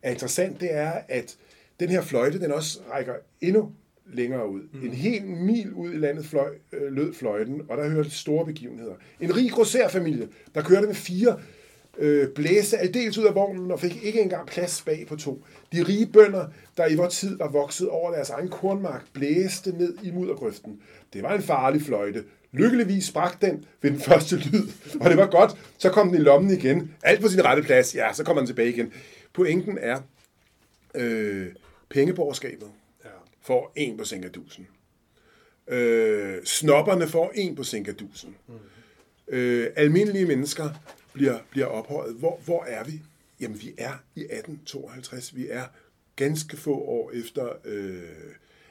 er 0.03 0.11
interessant, 0.11 0.61
det 0.61 0.75
er, 0.75 0.93
at 1.09 1.37
den 1.81 1.89
her 1.89 2.03
fløjte, 2.03 2.41
den 2.41 2.53
også 2.53 2.81
rækker 2.91 3.15
endnu 3.41 3.73
længere 4.07 4.49
ud. 4.49 4.61
Mm. 4.73 4.87
En 4.87 4.93
hel 4.93 5.25
mil 5.25 5.73
ud 5.73 5.93
i 5.93 5.97
landet 5.97 6.27
fløj, 6.27 6.55
øh, 6.73 6.93
lød 6.93 7.15
fløjten, 7.15 7.63
og 7.69 7.77
der 7.77 7.89
hørte 7.89 8.11
store 8.11 8.47
begivenheder. 8.47 8.95
En 9.21 9.37
rig 9.37 9.51
grosserfamilie, 9.51 10.29
der 10.55 10.63
kørte 10.63 10.87
med 10.87 10.95
fire 10.95 11.39
øh, 11.99 12.29
blæste 12.29 12.79
aldeles 12.79 13.19
ud 13.19 13.25
af 13.25 13.35
vognen 13.35 13.71
og 13.71 13.81
fik 13.81 14.05
ikke 14.05 14.21
engang 14.21 14.47
plads 14.47 14.83
bag 14.83 15.07
på 15.09 15.17
to. 15.17 15.45
De 15.73 15.83
rige 15.83 16.07
bønder, 16.07 16.47
der 16.77 16.87
i 16.87 16.95
vores 16.95 17.19
tid 17.19 17.39
var 17.39 17.49
vokset 17.49 17.89
over 17.89 18.13
deres 18.13 18.31
egen 18.31 18.49
kornmark, 18.49 19.05
blæste 19.13 19.73
ned 19.79 19.95
i 20.03 20.11
muddergrøften. 20.11 20.81
Det 21.13 21.23
var 21.23 21.35
en 21.35 21.43
farlig 21.43 21.83
fløjte. 21.83 22.25
Lykkeligvis 22.53 23.05
sprak 23.05 23.43
den 23.43 23.65
ved 23.83 23.91
den 23.91 24.01
første 24.01 24.37
lyd, 24.37 24.69
og 25.01 25.11
det 25.11 25.19
var 25.19 25.27
godt. 25.27 25.53
Så 25.79 25.91
kom 25.91 26.09
den 26.09 26.17
i 26.17 26.21
lommen 26.21 26.51
igen. 26.51 26.95
Alt 27.03 27.21
på 27.21 27.29
sin 27.29 27.45
rette 27.45 27.63
plads. 27.63 27.95
Ja, 27.95 28.13
så 28.13 28.25
kom 28.25 28.37
den 28.37 28.47
tilbage 28.47 28.69
igen. 28.69 28.93
Pointen 29.33 29.79
er 29.81 30.01
øh, 30.95 31.47
pengeborgerskabet 31.91 32.69
får 33.43 33.73
en 33.77 33.97
på 33.97 34.05
Sinkadusen. 34.05 34.67
Øh, 35.69 36.45
snopperne 36.45 37.09
får 37.09 37.33
en 37.35 37.57
på 37.57 37.65
Sinkadusen. 37.65 38.37
Mm. 38.49 38.55
Øh, 39.29 39.71
almindelige 39.77 40.27
mennesker 40.27 40.69
bliver, 41.13 41.39
bliver 41.51 41.67
ophøjet. 41.67 42.15
Hvor, 42.15 42.41
hvor 42.45 42.65
er 42.65 42.85
vi? 42.85 43.01
Jamen, 43.41 43.63
vi 43.63 43.75
er 43.79 43.93
i 44.15 44.21
1852. 44.21 45.37
Vi 45.37 45.47
er 45.51 45.65
ganske 46.17 46.57
få 46.57 46.75
år 46.75 47.11
efter, 47.15 47.49
øh, 47.65 48.03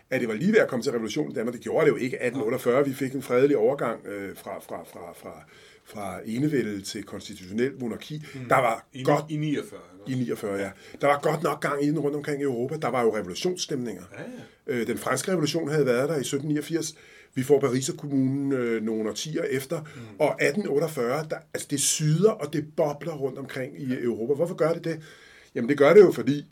at 0.10 0.21
det 0.21 0.27
var 0.27 0.34
lige 0.34 0.51
ved 0.51 0.60
at 0.60 0.67
komme 0.67 0.84
til 0.84 0.91
revolutionen 0.91 1.31
i 1.31 1.36
Danmark. 1.36 1.53
Det 1.53 1.62
gjorde 1.62 1.86
det 1.86 1.91
jo 1.91 1.95
ikke 1.95 2.17
1848. 2.17 2.86
Vi 2.86 2.93
fik 2.93 3.13
en 3.13 3.21
fredelig 3.21 3.57
overgang 3.57 4.05
øh, 4.05 4.38
fra, 4.38 4.60
fra, 4.60 4.84
fra, 4.84 5.13
fra, 5.13 5.45
fra 5.93 6.19
enevælde 6.25 6.82
til 6.82 7.04
konstitutionel 7.04 7.80
monarki. 7.80 8.25
Mm. 8.34 8.39
Der 8.49 8.56
var 8.56 8.88
I, 8.93 9.04
godt... 9.04 9.25
I 9.30 9.38
49. 9.38 9.80
I 10.08 10.13
49, 10.13 10.60
ja. 10.60 10.71
Der 11.01 11.08
var 11.08 11.19
godt 11.21 11.43
nok 11.43 11.62
gang 11.62 11.84
i 11.84 11.88
den 11.88 11.99
rundt 11.99 12.17
omkring 12.17 12.41
i 12.41 12.43
Europa. 12.43 12.77
Der 12.82 12.88
var 12.88 13.01
jo 13.01 13.15
revolutionsstemninger. 13.15 14.04
Ja, 14.17 14.23
ja. 14.67 14.80
Øh, 14.80 14.88
den 14.88 14.97
franske 14.97 15.32
revolution 15.32 15.69
havde 15.69 15.86
været 15.86 16.10
der 16.10 16.15
i 16.15 16.19
1789. 16.19 16.95
Vi 17.36 17.43
får 17.43 17.60
Pariserkommunen 17.60 18.51
øh, 18.51 18.84
nogle 18.84 19.10
årtier 19.10 19.43
efter. 19.43 19.80
Mm. 19.80 20.01
Og 20.19 20.27
1848, 20.27 21.27
der, 21.30 21.38
altså 21.54 21.67
det 21.71 21.80
syder 21.80 22.32
og 22.32 22.54
det 22.54 22.65
bobler 22.77 23.13
rundt 23.13 23.39
omkring 23.39 23.82
i 23.82 24.04
Europa. 24.04 24.34
Hvorfor 24.34 24.56
gør 24.56 24.73
det 24.73 24.84
det? 24.84 25.01
Jamen 25.56 25.69
det 25.69 25.77
gør 25.77 25.93
det 25.93 26.01
jo, 26.01 26.12
fordi 26.12 26.45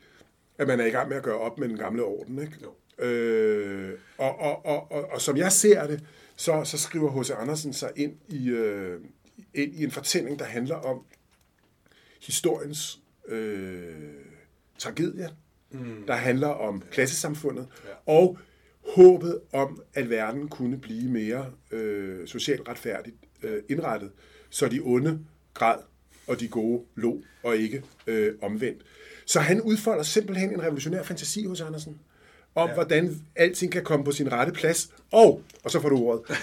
at 0.58 0.68
man 0.68 0.80
er 0.80 0.86
i 0.86 0.90
gang 0.90 1.10
med 1.10 1.18
at 1.18 1.24
gøre 1.24 1.38
op 1.38 1.60
med 1.60 1.70
den 1.70 1.78
gamle 1.78 2.04
orden. 2.04 2.42
Ikke? 2.42 2.54
Jo. 2.64 3.06
Øh, 3.06 3.92
og, 4.18 4.40
og, 4.40 4.66
og, 4.66 4.92
og, 4.92 5.10
og 5.12 5.22
som 5.22 5.38
jeg 5.38 5.52
ser 5.52 5.88
det, 5.88 6.04
så, 6.36 6.64
så 6.64 6.78
skriver 6.78 7.22
H.C. 7.22 7.32
Andersen 7.32 7.74
sig 7.74 7.92
ind 7.96 8.14
i, 8.28 8.50
øh, 8.50 9.00
ind 9.54 9.76
i 9.76 9.84
en 9.84 9.92
fortælling, 9.92 10.40
der 10.40 10.46
handler 10.46 10.76
om 10.76 11.06
historiens 12.22 13.00
øh, 13.28 13.94
tragedie, 14.78 15.30
mm. 15.72 16.04
der 16.08 16.16
handler 16.16 16.48
om 16.48 16.84
klassesamfundet, 16.92 17.68
ja. 17.86 18.14
og 18.14 18.38
håbet 18.96 19.40
om, 19.54 19.84
at 19.94 20.10
verden 20.10 20.48
kunne 20.48 20.78
blive 20.78 21.12
mere 21.12 21.52
øh, 21.72 22.28
socialt 22.28 22.70
retfærdigt 22.70 23.16
øh, 23.44 23.64
indrettet, 23.70 24.12
så 24.50 24.68
de 24.68 24.80
onde 24.84 25.20
græd, 25.54 25.78
og 26.28 26.40
de 26.40 26.48
gode 26.48 26.84
lå, 26.96 27.22
og 27.44 27.58
ikke 27.58 27.84
øh, 28.08 28.34
omvendt. 28.42 28.82
Så 29.26 29.40
han 29.40 29.62
udfolder 29.62 30.04
simpelthen 30.04 30.54
en 30.54 30.62
revolutionær 30.62 31.04
fantasi 31.04 31.46
hos 31.46 31.62
Andersen, 31.62 32.00
om 32.56 32.68
ja. 32.68 32.74
hvordan 32.74 33.26
alting 33.36 33.72
kan 33.72 33.84
komme 33.84 34.06
på 34.06 34.12
sin 34.12 34.32
rette 34.32 34.54
plads, 34.54 34.94
og, 35.12 35.44
og 35.64 35.72
så 35.72 35.82
får 35.82 35.90
du 35.90 35.98
ordet, 35.98 36.22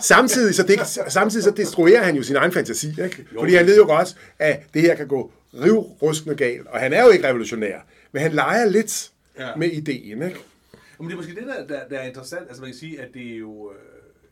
samtidig, 0.00 0.54
så 0.54 0.62
det, 0.62 1.12
samtidig 1.12 1.44
så 1.44 1.50
destruerer 1.50 2.02
han 2.02 2.16
jo 2.16 2.22
sin 2.22 2.36
egen 2.36 2.52
fantasi, 2.52 2.88
ikke? 2.88 3.26
fordi 3.38 3.54
han 3.54 3.66
ved 3.66 3.76
jo 3.76 3.86
godt, 3.86 4.16
at 4.38 4.62
det 4.74 4.82
her 4.82 4.94
kan 4.94 5.08
gå 5.08 5.32
rivruskende 5.54 6.36
galt, 6.36 6.66
og 6.66 6.80
han 6.80 6.92
er 6.92 7.02
jo 7.02 7.08
ikke 7.08 7.28
revolutionær, 7.28 7.78
men 8.12 8.22
han 8.22 8.32
leger 8.32 8.68
lidt 8.68 9.10
ja. 9.38 9.56
med 9.56 9.68
ideen. 9.68 10.22
Ikke? 10.22 10.40
Men 10.98 11.06
det 11.06 11.12
er 11.12 11.16
måske 11.16 11.34
det, 11.34 11.46
der, 11.46 11.66
der, 11.66 11.88
der 11.88 11.98
er 11.98 12.06
interessant. 12.06 12.42
Altså 12.48 12.62
man 12.62 12.70
kan 12.70 12.78
sige, 12.78 13.00
at 13.00 13.08
det 13.14 13.32
er 13.32 13.36
jo, 13.36 13.72
øh, 13.72 13.78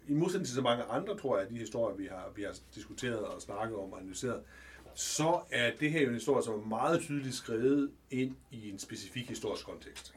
i 0.08 0.14
modsætning 0.14 0.46
til 0.46 0.54
så 0.54 0.62
mange 0.62 0.84
andre, 0.84 1.16
tror 1.18 1.38
jeg, 1.38 1.50
de 1.50 1.58
historier, 1.58 1.96
vi 1.96 2.08
har, 2.10 2.32
vi 2.36 2.42
har 2.42 2.54
diskuteret 2.74 3.18
og 3.18 3.42
snakket 3.42 3.78
om 3.78 3.92
og 3.92 4.00
analyseret, 4.00 4.40
så 4.94 5.40
er 5.50 5.70
det 5.80 5.90
her 5.90 6.00
jo 6.00 6.08
en 6.08 6.14
historie, 6.14 6.44
som 6.44 6.54
er 6.54 6.66
meget 6.66 7.00
tydeligt 7.00 7.34
skrevet 7.34 7.90
ind 8.10 8.34
i 8.50 8.70
en 8.70 8.78
specifik 8.78 9.28
historisk 9.28 9.66
kontekst. 9.66 10.14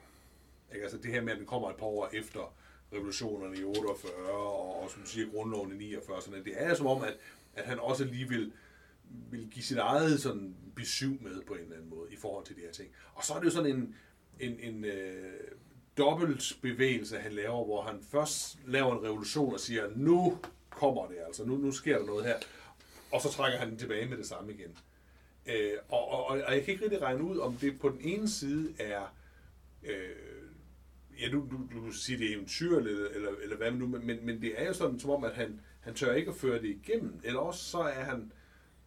Ikke? 0.74 0.84
Altså 0.84 0.98
det 0.98 1.12
her 1.12 1.22
med, 1.22 1.32
at 1.32 1.38
den 1.40 1.46
kommer 1.46 1.70
et 1.70 1.76
par 1.76 1.86
år 1.86 2.10
efter 2.14 2.54
revolutionerne 2.94 3.58
i 3.58 3.64
48 3.64 4.12
og, 4.32 4.84
og 4.84 4.92
som 4.92 5.02
du 5.02 5.10
siger, 5.10 5.32
grundloven 5.32 5.72
i 5.72 5.76
49. 5.76 6.22
Sådan, 6.22 6.44
det 6.44 6.54
er 6.56 6.74
som 6.74 6.88
om, 6.88 7.04
at, 7.04 7.14
at 7.56 7.66
han 7.66 7.80
også 7.80 8.04
lige 8.04 8.30
vil, 8.30 8.52
vil 9.32 9.50
give 9.52 9.64
sit 9.64 9.78
eget 9.78 10.22
sådan 10.22 10.56
besøg 10.76 11.18
med 11.22 11.42
på 11.42 11.54
en 11.54 11.60
eller 11.60 11.76
anden 11.76 11.90
måde 11.90 12.12
i 12.12 12.16
forhold 12.16 12.46
til 12.46 12.56
de 12.56 12.62
her 12.62 12.72
ting. 12.72 12.90
Og 13.14 13.24
så 13.24 13.34
er 13.34 13.38
det 13.38 13.46
jo 13.46 13.52
sådan 13.52 13.72
en, 13.76 13.96
en, 14.40 14.60
en 14.60 14.86
øh, 14.86 15.40
dobbelt 15.98 16.58
bevægelse, 16.62 17.18
han 17.18 17.32
laver, 17.32 17.66
hvor 17.66 17.82
han 17.82 18.00
først 18.12 18.60
laver 18.68 19.00
en 19.00 19.04
revolution 19.06 19.54
og 19.54 19.60
siger, 19.60 19.90
nu 19.96 20.38
kommer 20.70 21.08
det 21.08 21.18
altså, 21.28 21.46
nu, 21.46 21.58
nu 21.58 21.72
sker 21.72 21.98
der 21.98 22.06
noget 22.06 22.26
her. 22.26 22.36
Og 23.12 23.22
så 23.22 23.32
trækker 23.32 23.60
han 23.60 23.70
den 23.70 23.78
tilbage 23.78 24.06
med 24.06 24.18
det 24.18 24.26
samme 24.26 24.54
igen. 24.54 24.78
Øh, 25.46 25.74
og, 25.90 26.08
og, 26.08 26.26
og 26.26 26.56
jeg 26.56 26.64
kan 26.64 26.74
ikke 26.74 26.84
rigtig 26.84 27.02
regne 27.02 27.24
ud, 27.24 27.38
om 27.38 27.54
det 27.54 27.80
på 27.80 27.90
den 27.90 28.02
ene 28.02 28.30
side 28.30 28.74
er 28.80 29.16
øh, 29.84 30.16
ja, 31.22 31.30
du, 31.32 31.38
du, 31.52 31.76
du 31.76 31.82
kan 31.82 31.94
sige, 31.94 32.18
det 32.18 32.30
er 32.32 32.36
eventyr, 32.36 32.78
eller, 32.78 33.10
eller, 33.10 33.32
eller 33.44 33.58
hvad 33.58 33.72
nu, 33.72 33.88
men, 33.88 34.26
men 34.26 34.42
det 34.42 34.62
er 34.62 34.68
jo 34.68 34.74
sådan, 34.74 35.00
som 35.00 35.10
om, 35.10 35.24
at 35.24 35.34
han, 35.34 35.62
han 35.80 35.94
tør 35.94 36.14
ikke 36.14 36.30
at 36.30 36.36
føre 36.36 36.62
det 36.62 36.70
igennem, 36.70 37.20
eller 37.24 37.40
også 37.40 37.64
så 37.64 37.80
er 37.80 38.04
han 38.04 38.32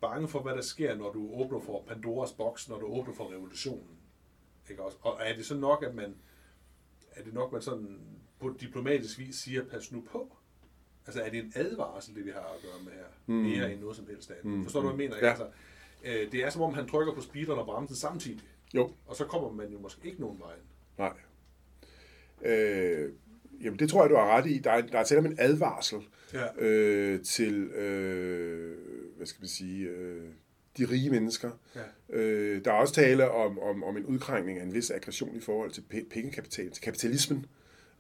bange 0.01 0.29
for, 0.29 0.43
hvad 0.43 0.55
der 0.55 0.61
sker, 0.61 0.97
når 0.97 1.13
du 1.13 1.31
åbner 1.35 1.61
for 1.61 1.85
Pandoras 1.89 2.33
boks, 2.33 2.69
når 2.69 2.79
du 2.79 2.87
åbner 2.87 3.15
for 3.15 3.33
revolutionen. 3.33 3.99
Ikke 4.71 4.83
også? 4.83 4.97
Og 5.01 5.19
er 5.21 5.37
det 5.37 5.47
så 5.47 5.57
nok, 5.57 5.83
at 5.83 5.95
man, 5.95 6.15
er 7.11 7.23
det 7.23 7.35
nok, 7.35 7.53
man 7.53 7.63
sådan 7.63 8.01
på 8.41 8.57
diplomatisk 8.61 9.19
vis 9.19 9.37
siger, 9.37 9.65
pas 9.65 9.93
nu 9.93 10.01
på? 10.01 10.37
Altså 11.07 11.23
er 11.23 11.31
det 11.31 11.39
en 11.39 11.53
advarsel, 11.55 12.15
det 12.15 12.25
vi 12.25 12.31
har 12.31 12.41
at 12.41 12.63
gøre 12.63 12.85
med 12.85 12.93
her, 12.93 13.07
mm. 13.27 13.35
mere 13.35 13.73
end 13.73 13.81
noget 13.81 13.97
som 13.97 14.07
helst 14.07 14.31
andet? 14.31 14.45
Mm. 14.45 14.63
Forstår 14.63 14.81
du, 14.81 14.89
hvad 14.89 15.05
jeg 15.05 15.11
mener? 15.11 15.27
Ja. 15.27 15.31
Altså, 15.31 15.49
øh, 16.05 16.33
det 16.33 16.45
er 16.45 16.51
som 16.51 16.63
om, 16.63 16.75
han 16.75 16.89
trykker 16.89 17.15
på 17.15 17.21
speederen 17.21 17.59
og 17.59 17.67
bremsen 17.67 17.97
samtidig. 17.97 18.41
Jo. 18.75 18.93
Og 19.07 19.17
så 19.17 19.25
kommer 19.25 19.53
man 19.53 19.73
jo 19.73 19.79
måske 19.79 20.09
ikke 20.09 20.21
nogen 20.21 20.39
vej. 20.39 20.55
Nej. 20.99 21.13
Øh, 22.45 23.11
jamen, 23.63 23.79
det 23.79 23.89
tror 23.89 24.03
jeg, 24.03 24.11
du 24.11 24.17
har 24.17 24.37
ret 24.37 24.47
i. 24.47 24.59
Der 24.59 24.71
er, 24.71 24.81
der 24.81 24.99
er 24.99 25.05
tale 25.05 25.19
om 25.19 25.27
en 25.27 25.37
advarsel 25.39 25.99
ja. 26.35 26.65
øh, 26.65 27.23
til, 27.23 27.63
øh, 27.63 28.77
hvad 29.17 29.27
skal 29.27 29.43
vi 29.43 29.49
sige, 29.49 29.89
øh, 29.89 30.23
de 30.79 30.85
rige 30.85 31.11
mennesker. 31.11 31.51
Ja. 31.77 32.17
Øh, 32.17 32.65
der 32.65 32.73
er 32.73 32.77
også 32.77 32.95
tale 32.95 33.31
om, 33.31 33.59
om, 33.59 33.85
om 33.85 33.97
en 33.97 34.05
udkrængning 34.05 34.59
af 34.59 34.63
en 34.63 34.75
vis 34.75 34.91
aggression 34.91 35.37
i 35.37 35.41
forhold 35.41 35.71
til 35.71 35.85
pengekapital, 36.11 36.71
til 36.71 36.83
kapitalismen, 36.83 37.47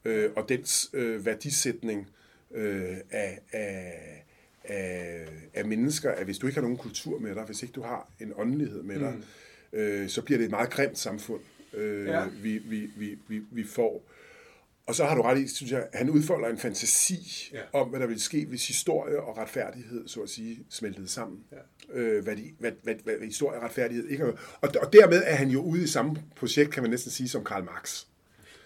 øh, 0.04 0.30
og 0.36 0.48
dens 0.48 0.90
øh, 0.92 1.26
værdisætning 1.26 2.08
øh, 2.50 2.96
af, 3.10 3.38
af, 3.52 4.24
af, 4.64 5.26
af 5.54 5.64
mennesker, 5.64 6.10
at 6.10 6.24
hvis 6.24 6.38
du 6.38 6.46
ikke 6.46 6.54
har 6.54 6.62
nogen 6.62 6.76
kultur 6.76 7.18
med 7.18 7.34
dig, 7.34 7.44
hvis 7.44 7.62
ikke 7.62 7.72
du 7.72 7.82
har 7.82 8.08
en 8.20 8.32
åndelighed 8.36 8.82
med 8.82 8.98
dig, 9.00 9.14
mm. 9.72 9.78
øh, 9.78 10.08
så 10.08 10.22
bliver 10.22 10.38
det 10.38 10.44
et 10.44 10.50
meget 10.50 10.70
grimt 10.70 10.98
samfund, 10.98 11.40
øh, 11.74 12.06
ja. 12.06 12.24
vi, 12.42 12.58
vi, 12.58 12.90
vi, 12.96 13.18
vi, 13.28 13.42
vi 13.50 13.64
får. 13.64 14.02
Og 14.92 14.96
så 14.96 15.04
har 15.04 15.14
du 15.14 15.22
ret 15.22 15.38
i, 15.38 15.48
synes 15.48 15.72
jeg, 15.72 15.86
han 15.92 16.10
udfolder 16.10 16.48
en 16.48 16.58
fantasi 16.58 17.50
ja. 17.52 17.80
om, 17.80 17.88
hvad 17.88 18.00
der 18.00 18.06
ville 18.06 18.22
ske, 18.22 18.46
hvis 18.46 18.68
historie 18.68 19.20
og 19.20 19.38
retfærdighed, 19.38 20.08
så 20.08 20.20
at 20.20 20.28
sige, 20.28 20.64
smeltede 20.70 21.08
sammen. 21.08 21.38
Ja. 21.52 22.00
Øh, 22.00 22.24
hvad, 22.24 22.36
de, 22.36 22.52
hvad, 22.58 22.72
hvad, 22.82 22.94
hvad, 23.04 23.14
hvad 23.18 23.26
historie 23.26 23.58
og 23.58 23.64
retfærdighed 23.64 24.08
ikke 24.08 24.24
har 24.24 24.58
og, 24.60 24.68
og 24.82 24.92
dermed 24.92 25.22
er 25.26 25.34
han 25.34 25.48
jo 25.48 25.62
ude 25.62 25.82
i 25.84 25.86
samme 25.86 26.16
projekt, 26.36 26.70
kan 26.70 26.82
man 26.82 26.90
næsten 26.90 27.10
sige, 27.10 27.28
som 27.28 27.44
Karl 27.44 27.64
Marx. 27.64 28.04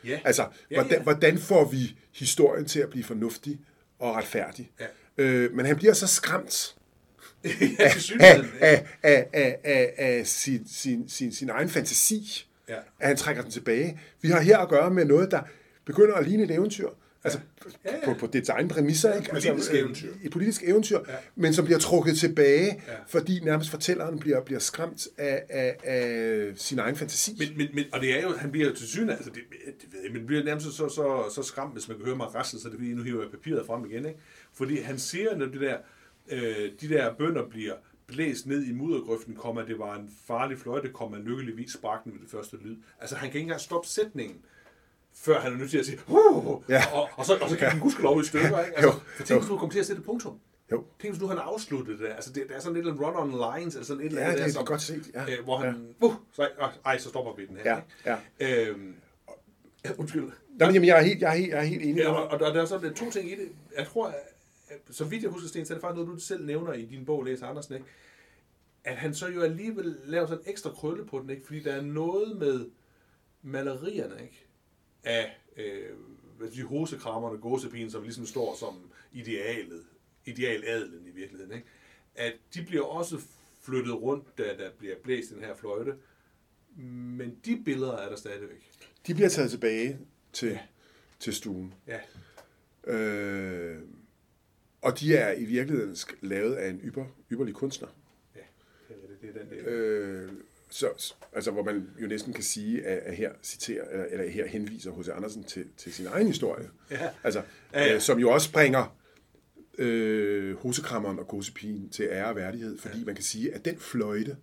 Ja. 0.05 0.21
Altså, 0.25 0.43
ja, 0.71 0.77
hvordan, 0.77 0.99
ja. 0.99 1.03
hvordan 1.03 1.39
får 1.39 1.65
vi 1.65 1.99
historien 2.13 2.65
til 2.65 2.81
at 2.81 2.91
blive 2.91 3.05
fornuftig 3.05 3.61
og 3.99 4.17
retfærdig? 4.17 4.71
Ja. 4.81 4.87
Øh, 5.19 5.53
men 5.53 5.67
han 5.67 5.77
bliver 5.77 5.93
så 5.93 6.07
skræmt 6.07 6.77
af, 7.45 7.97
af, 8.61 8.87
af, 9.03 9.29
af, 9.33 9.59
af, 9.65 9.95
af 9.97 10.27
sin, 10.27 10.69
sin, 10.69 11.09
sin, 11.09 11.33
sin 11.33 11.51
egen 11.51 11.69
fantasi, 11.69 12.47
ja. 12.69 12.77
at 13.01 13.09
han 13.09 13.17
trækker 13.17 13.43
den 13.43 13.51
tilbage. 13.51 14.01
Vi 14.21 14.29
har 14.29 14.41
her 14.41 14.59
at 14.59 14.69
gøre 14.69 14.91
med 14.91 15.05
noget, 15.05 15.31
der 15.31 15.43
begynder 15.87 16.15
at 16.15 16.29
ligne 16.29 16.43
et 16.43 16.51
eventyr. 16.51 16.89
Altså 17.25 17.41
ja, 17.85 17.97
ja. 17.97 18.05
På, 18.05 18.15
på 18.19 18.27
dets 18.27 18.49
egen 18.49 18.69
præmisser, 18.69 19.15
ikke? 19.15 19.25
Et 19.25 19.31
politisk 19.31 19.51
altså, 19.51 19.77
eventyr. 19.77 20.13
Et 20.23 20.31
politisk 20.31 20.63
eventyr, 20.65 20.99
ja. 21.09 21.15
men 21.35 21.55
som 21.55 21.65
bliver 21.65 21.79
trukket 21.79 22.19
tilbage, 22.19 22.67
ja. 22.67 22.93
fordi 23.09 23.41
nærmest 23.41 23.71
fortælleren 23.71 24.19
bliver, 24.19 24.41
bliver 24.41 24.61
skræmt 24.61 25.09
af, 25.19 25.43
af, 25.49 25.77
af 25.85 26.53
sin 26.57 26.79
egen 26.79 26.97
fantasi. 26.97 27.37
Men, 27.39 27.49
men, 27.57 27.69
men, 27.75 27.85
og 27.93 28.01
det 28.01 28.19
er 28.19 28.23
jo, 28.23 28.37
han 28.37 28.51
bliver 28.51 28.75
til 28.75 28.89
syne, 28.89 29.13
altså 29.13 29.31
det, 29.31 29.43
det 29.65 29.93
ved 29.93 30.01
jeg, 30.05 30.13
men 30.13 30.27
bliver 30.27 30.45
nærmest 30.45 30.67
så, 30.67 30.89
så, 30.89 31.35
så 31.35 31.43
skræmt, 31.43 31.73
hvis 31.73 31.89
man 31.89 31.97
kan 31.97 32.07
høre 32.07 32.17
mig 32.17 32.35
rasle, 32.35 32.61
så 32.61 32.69
det 32.69 32.77
fordi, 32.79 32.95
nu 32.95 33.03
hiver 33.03 33.23
jeg 33.23 33.31
papiret 33.31 33.67
frem 33.67 33.85
igen, 33.85 34.07
ikke? 34.07 34.21
Fordi 34.53 34.81
han 34.81 34.99
siger, 34.99 35.37
når 35.37 35.47
det 35.47 35.61
der, 35.61 35.77
øh, 36.29 36.71
de 36.81 36.89
der 36.89 37.15
bønder 37.15 37.49
bliver 37.49 37.75
blæst 38.07 38.47
ned 38.47 38.65
i 38.65 38.73
muddergrøften, 38.73 39.35
kommer, 39.35 39.65
det 39.65 39.79
var 39.79 39.97
en 39.97 40.11
farlig 40.27 40.59
fløjte, 40.59 40.89
kommer 40.89 41.19
lykkeligvis 41.19 41.73
sprak 41.73 42.05
den 42.05 42.13
ved 42.13 42.21
det 42.21 42.31
første 42.31 42.57
lyd. 42.65 42.77
Altså 43.01 43.17
han 43.17 43.31
kan 43.31 43.39
ikke 43.39 43.45
engang 43.45 43.61
stoppe 43.61 43.89
sætningen 43.89 44.37
før 45.17 45.41
han 45.41 45.53
er 45.53 45.57
nødt 45.57 45.71
til 45.71 45.79
at 45.79 45.87
sige, 45.87 45.99
ja. 46.69 46.83
og, 46.93 47.09
og, 47.17 47.27
så, 47.27 47.39
og 47.41 47.51
så 47.51 47.57
kan 47.57 47.67
ja. 47.67 47.71
han 47.71 47.93
lov 48.03 48.21
i 48.21 48.25
stykker. 48.25 48.65
Ikke? 48.65 48.77
Altså, 48.77 48.83
jo. 48.83 48.93
For 49.17 49.25
tænk, 49.25 49.41
hvis 49.41 49.49
du 49.49 49.57
kommer 49.57 49.73
til 49.73 49.81
at 49.81 49.87
sætte 49.87 50.03
punktum. 50.03 50.41
Jo. 50.73 50.85
Tænk, 51.01 51.15
hvis 51.15 51.23
nu 51.23 51.29
han 51.29 51.39
afsluttet 51.39 51.99
det. 51.99 52.07
Altså, 52.07 52.33
det, 52.33 52.45
der 52.49 52.55
er 52.55 52.61
sådan 52.61 52.75
lidt 52.75 52.87
en 52.87 53.05
run 53.05 53.17
on 53.17 53.59
lines, 53.59 53.75
eller 53.75 53.87
sådan 53.87 54.01
et 54.01 54.07
eller 54.07 54.23
andet. 54.23 54.33
Ja, 54.33 54.39
det 54.39 54.49
er 54.49 54.53
som, 54.53 54.65
godt 54.65 54.83
set. 54.83 55.11
Ja. 55.15 55.23
Øh, 55.23 55.45
hvor 55.45 55.57
han, 55.57 55.95
ja. 56.03 56.07
uh, 56.07 56.15
så, 56.33 56.49
ej, 56.85 56.99
så 56.99 57.09
stopper 57.09 57.35
vi 57.37 57.47
den 57.47 57.57
her. 57.57 57.81
Ja. 58.07 58.17
Ja. 58.41 58.69
Øhm, 58.69 58.95
ja, 59.85 59.91
undskyld. 59.99 60.25
Nå, 60.59 60.67
jamen, 60.67 60.85
jeg 60.85 60.99
er 60.99 61.03
helt, 61.03 61.21
jeg 61.21 61.33
er 61.33 61.37
helt, 61.37 61.51
jeg 61.51 61.59
er 61.59 61.65
helt 61.65 61.83
enig. 61.83 61.97
Ja, 61.97 62.11
og, 62.11 62.29
og, 62.29 62.55
der 62.55 62.63
er 62.63 62.65
sådan 62.65 62.95
to 62.95 63.11
ting 63.11 63.33
i 63.33 63.35
det. 63.35 63.49
Jeg 63.79 63.87
tror, 63.87 64.07
at, 64.07 64.79
så 64.91 65.05
vidt 65.05 65.23
jeg 65.23 65.31
husker, 65.31 65.49
Sten, 65.49 65.67
så 65.67 65.73
er 65.73 65.77
det 65.77 65.83
faktisk 65.83 65.97
noget, 65.97 66.21
du 66.21 66.25
selv 66.25 66.47
nævner 66.47 66.73
i 66.73 66.85
din 66.85 67.05
bog, 67.05 67.25
Læs 67.25 67.43
Andersen, 67.43 67.75
ikke? 67.75 67.87
at 68.85 68.97
han 68.97 69.15
så 69.15 69.29
jo 69.29 69.43
alligevel 69.43 69.97
laver 70.05 70.27
sådan 70.27 70.45
en 70.45 70.51
ekstra 70.51 70.71
krølle 70.71 71.07
på 71.07 71.19
den, 71.19 71.31
ikke? 71.31 71.47
fordi 71.47 71.63
der 71.63 71.73
er 71.73 71.81
noget 71.81 72.37
med 72.37 72.67
malerierne, 73.43 74.15
ikke? 74.23 74.46
Af 75.07 75.37
øh, 75.57 76.53
de 76.55 76.63
hosekrammerne, 76.63 77.39
gåsepinen, 77.39 77.91
som 77.91 78.03
ligesom 78.03 78.27
står 78.27 78.55
som 78.55 78.91
idealet, 79.13 79.85
idealadlen 80.25 81.07
i 81.07 81.11
virkeligheden, 81.11 81.55
ikke? 81.55 81.67
at 82.15 82.33
de 82.55 82.65
bliver 82.65 82.85
også 82.85 83.21
flyttet 83.61 83.95
rundt, 83.95 84.39
da 84.39 84.43
der 84.43 84.71
bliver 84.79 84.95
blæst 85.03 85.31
den 85.31 85.41
her 85.41 85.55
fløjte, 85.55 85.95
men 86.77 87.39
de 87.45 87.63
billeder 87.65 87.97
er 87.97 88.09
der 88.09 88.17
stadigvæk. 88.17 88.71
De 89.07 89.15
bliver 89.15 89.29
taget 89.29 89.51
tilbage 89.51 89.99
til, 90.33 90.49
ja. 90.49 90.61
til 91.21 91.35
stuen. 91.35 91.75
Ja. 91.87 92.01
Øh, 92.93 93.83
og 94.83 95.01
de 95.01 95.17
er 95.17 95.33
i 95.33 95.45
virkeligheden 95.45 95.97
lavet 96.21 96.55
af 96.55 96.69
en 96.69 96.81
yber, 96.85 97.07
yberlig 97.33 97.55
kunstner. 97.55 97.89
Ja, 98.37 98.41
det 98.89 98.97
er, 99.03 99.09
det, 99.09 99.35
det 99.35 99.41
den 99.41 99.51
del. 99.51 99.67
Øh, 99.67 100.33
så, 100.77 101.15
altså, 101.33 101.51
hvor 101.51 101.63
man 101.63 101.91
jo 102.03 102.07
næsten 102.07 102.33
kan 102.33 102.45
sige, 102.45 102.87
at, 102.87 102.99
at 102.99 103.17
her 103.17 103.33
citerer, 103.43 103.89
eller, 103.91 104.05
eller 104.05 104.31
her 104.31 104.47
henviser 104.47 104.93
H.C. 104.93 105.09
Andersen 105.09 105.45
til, 105.45 105.67
til 105.77 105.93
sin 105.93 106.07
egen 106.07 106.27
historie. 106.27 106.71
Ja. 106.91 107.11
Altså, 107.25 107.43
ja, 107.73 107.85
ja. 107.85 107.95
Øh, 107.95 108.01
som 108.01 108.19
jo 108.19 108.31
også 108.31 108.53
bringer 108.53 108.97
øh, 109.79 110.57
hosekrammeren 110.57 111.19
og 111.19 111.29
gåsepien 111.29 111.91
til 111.91 112.09
ære 112.11 112.27
og 112.27 112.37
værdighed, 112.37 112.79
fordi 112.79 112.99
ja. 112.99 113.05
man 113.05 113.15
kan 113.15 113.25
sige, 113.25 113.55
at 113.55 113.65
den 113.65 113.79
fløjte, 113.79 114.37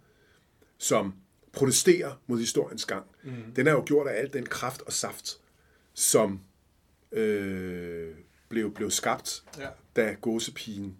som 0.77 1.13
protesterer 1.51 2.21
mod 2.27 2.39
historiens 2.39 2.85
gang, 2.85 3.05
mm. 3.23 3.53
den 3.55 3.67
er 3.67 3.71
jo 3.71 3.83
gjort 3.85 4.07
af 4.07 4.19
al 4.19 4.33
den 4.33 4.45
kraft 4.45 4.81
og 4.81 4.93
saft, 4.93 5.39
som 5.93 6.41
øh, 7.11 8.15
blev, 8.49 8.73
blev 8.73 8.91
skabt, 8.91 9.43
ja. 9.59 9.67
da 9.95 10.15
gåsepien 10.21 10.97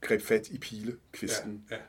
greb 0.00 0.22
fat 0.22 0.48
i 0.48 0.58
pilekvisten 0.58 1.64
ja. 1.70 1.76
Ja 1.76 1.82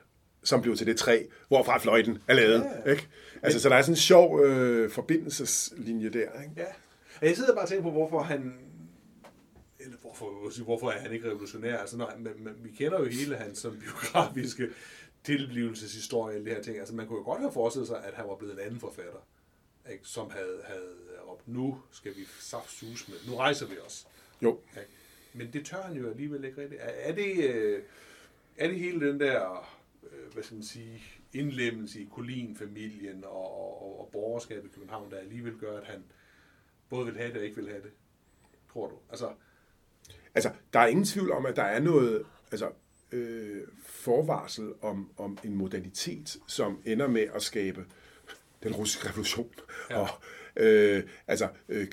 som 0.45 0.61
blev 0.61 0.75
til 0.75 0.87
det 0.87 0.97
træ, 0.97 1.23
hvorfra 1.47 1.77
fløjten 1.77 2.17
er 2.27 2.33
lavet. 2.33 2.65
Ja. 2.85 2.91
Ikke? 2.91 3.07
Altså, 3.41 3.59
så 3.59 3.69
der 3.69 3.75
er 3.75 3.81
sådan 3.81 3.93
en 3.93 3.97
sjov 3.97 4.39
øh, 4.39 4.89
forbindelseslinje 4.89 6.09
der. 6.09 6.41
Ikke? 6.41 6.53
Ja. 6.57 6.65
Jeg 7.27 7.35
sidder 7.35 7.53
bare 7.53 7.65
og 7.65 7.69
tænker 7.69 7.83
på, 7.83 7.91
hvorfor 7.91 8.19
han 8.19 8.53
eller 9.79 9.97
hvorfor, 9.97 10.63
hvorfor 10.63 10.91
er 10.91 10.99
han 10.99 11.11
ikke 11.11 11.27
revolutionær? 11.29 11.77
Altså, 11.77 11.97
når, 11.97 12.13
man, 12.17 12.33
man, 12.39 12.55
vi 12.63 12.69
kender 12.71 12.99
jo 12.99 13.05
hele 13.05 13.35
hans 13.35 13.57
som 13.57 13.79
biografiske 13.79 14.69
tilblivelseshistorie, 15.23 16.45
det 16.45 16.53
her 16.53 16.61
ting. 16.61 16.77
Altså, 16.77 16.95
man 16.95 17.07
kunne 17.07 17.17
jo 17.17 17.23
godt 17.23 17.39
have 17.39 17.51
forestillet 17.51 17.87
sig, 17.87 18.03
at 18.05 18.13
han 18.13 18.27
var 18.27 18.35
blevet 18.35 18.53
en 18.53 18.59
anden 18.59 18.79
forfatter, 18.79 19.27
ikke? 19.91 20.07
som 20.07 20.29
havde, 20.29 20.61
havde 20.63 20.95
op, 21.27 21.41
nu 21.45 21.81
skal 21.91 22.11
vi 22.15 22.25
saft 22.39 22.71
sus 22.71 23.07
med, 23.07 23.15
nu 23.27 23.35
rejser 23.35 23.67
vi 23.67 23.75
os. 23.85 24.07
Jo. 24.41 24.59
Ikke? 24.77 24.89
Men 25.33 25.53
det 25.53 25.65
tør 25.65 25.81
han 25.81 25.97
jo 25.97 26.09
alligevel 26.09 26.45
ikke 26.45 26.61
rigtigt. 26.61 26.81
Er, 26.81 26.89
er, 26.89 27.11
det, 27.11 27.43
øh, 27.43 27.83
er 28.57 28.67
det 28.67 28.79
hele 28.79 29.07
den 29.07 29.19
der 29.19 29.69
hvad 30.33 30.43
skal 30.43 30.55
man 30.55 30.63
sige, 30.63 31.03
indlemmelse 31.33 32.01
i 32.01 32.09
Kolin-familien 32.11 33.23
og, 33.23 33.81
og, 33.81 33.99
og 33.99 34.09
borgerskabet 34.11 34.69
i 34.69 34.73
København, 34.73 35.11
der 35.11 35.17
alligevel 35.17 35.57
gør, 35.57 35.77
at 35.77 35.87
han 35.87 36.03
både 36.89 37.05
vil 37.05 37.17
have 37.17 37.29
det 37.29 37.37
og 37.37 37.43
ikke 37.43 37.55
vil 37.55 37.69
have 37.69 37.81
det? 37.81 37.91
Tror 38.73 38.89
du? 38.89 38.95
Altså, 39.09 39.33
altså 40.35 40.51
der 40.73 40.79
er 40.79 40.87
ingen 40.87 41.05
tvivl 41.05 41.31
om, 41.31 41.45
at 41.45 41.55
der 41.55 41.63
er 41.63 41.79
noget 41.79 42.25
altså, 42.51 42.71
øh, 43.11 43.67
forvarsel 43.85 44.73
om, 44.81 45.11
om 45.17 45.37
en 45.43 45.55
modalitet, 45.55 46.37
som 46.47 46.81
ender 46.85 47.07
med 47.07 47.27
at 47.35 47.41
skabe 47.41 47.85
den 48.63 48.75
russiske 48.75 49.09
revolution. 49.09 49.53
Ja. 49.89 49.99
Og, 49.99 50.07
øh, 50.57 51.03
altså, 51.27 51.49
øh, 51.69 51.87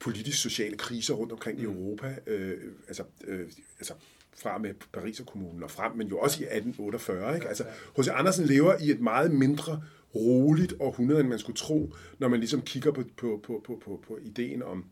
politisk-sociale 0.00 0.76
kriser 0.76 1.14
rundt 1.14 1.32
omkring 1.32 1.58
mm. 1.58 1.64
i 1.64 1.66
Europa. 1.66 2.18
Øh, 2.26 2.72
altså, 2.88 3.04
øh, 3.24 3.50
altså 3.78 3.94
fra 4.38 4.58
med 4.58 4.74
Paris-kommunen 4.92 5.62
og 5.62 5.70
frem, 5.70 5.92
men 5.96 6.08
jo 6.08 6.18
også 6.18 6.40
i 6.40 6.44
1848. 6.44 7.34
Ikke? 7.34 7.48
Altså, 7.48 7.64
H.C. 7.98 8.08
Andersen 8.08 8.46
lever 8.46 8.74
i 8.80 8.90
et 8.90 9.00
meget 9.00 9.30
mindre 9.30 9.82
roligt 10.14 10.74
århundrede, 10.80 11.20
end 11.20 11.28
man 11.28 11.38
skulle 11.38 11.56
tro, 11.56 11.94
når 12.18 12.28
man 12.28 12.38
ligesom 12.38 12.62
kigger 12.62 12.90
på, 12.90 13.02
på, 13.16 13.40
på, 13.46 13.62
på, 13.66 13.82
på, 13.84 14.02
på 14.08 14.18
ideen 14.22 14.62
om 14.62 14.84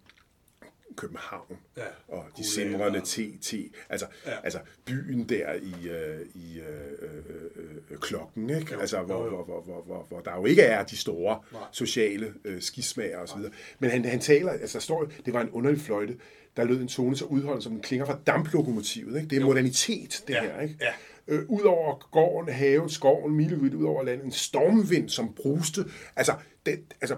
København 0.97 1.59
ja, 1.77 1.83
og 2.09 2.25
de 2.37 2.45
simrende 2.45 3.01
TT, 3.01 3.55
altså, 3.89 4.07
ja. 4.27 4.33
altså 4.45 4.59
byen 4.85 5.29
der 5.29 5.53
i, 5.53 5.89
øh, 5.89 6.21
i 6.35 6.59
øh, 6.59 6.65
øh, 7.03 7.67
øh, 7.91 7.99
klokken, 7.99 8.51
ikke? 8.51 8.75
Jo, 8.75 8.81
altså, 8.81 9.03
hvor, 9.03 9.25
jo, 9.25 9.25
jo. 9.25 9.31
Hvor, 9.31 9.45
hvor, 9.45 9.61
hvor, 9.61 9.83
hvor, 9.83 10.07
hvor 10.09 10.21
der 10.21 10.37
jo 10.37 10.47
ikke 10.47 10.63
er 10.63 10.85
de 10.85 10.97
store 10.97 11.41
Nej. 11.53 11.63
sociale 11.73 12.35
øh, 12.45 12.63
skismager 12.63 13.19
osv. 13.19 13.41
Men 13.79 13.91
han, 13.91 14.05
han 14.05 14.21
taler, 14.21 14.53
altså 14.53 14.79
der 14.79 14.83
står, 14.83 15.11
det 15.27 15.35
var 15.35 15.41
en 15.41 15.51
underlig 15.51 15.81
fløjte, 15.81 16.17
der 16.57 16.65
lød 16.65 16.81
en 16.81 16.89
tone 16.89 17.17
så 17.17 17.25
udholdt, 17.25 17.63
som 17.63 17.73
den 17.73 17.83
klinger 17.83 18.07
fra 18.07 18.19
damplokomotivet. 18.27 19.17
Ikke? 19.17 19.29
Det 19.29 19.37
er 19.37 19.41
jo. 19.41 19.47
modernitet, 19.47 20.25
det 20.29 20.35
ja. 20.35 20.43
her. 20.43 20.61
Ikke? 20.61 20.77
Ja. 20.81 20.93
Øh, 21.29 21.45
Udover 21.49 22.09
gården, 22.11 22.55
haven, 22.55 22.89
skoven, 22.89 23.35
milevidt 23.35 23.75
ud 23.75 23.85
over 23.85 24.03
landet, 24.03 24.25
en 24.25 24.33
stormvind, 24.33 25.09
som 25.09 25.35
bruste. 25.35 25.85
Altså, 26.17 26.35
det, 26.67 26.81
altså 27.01 27.17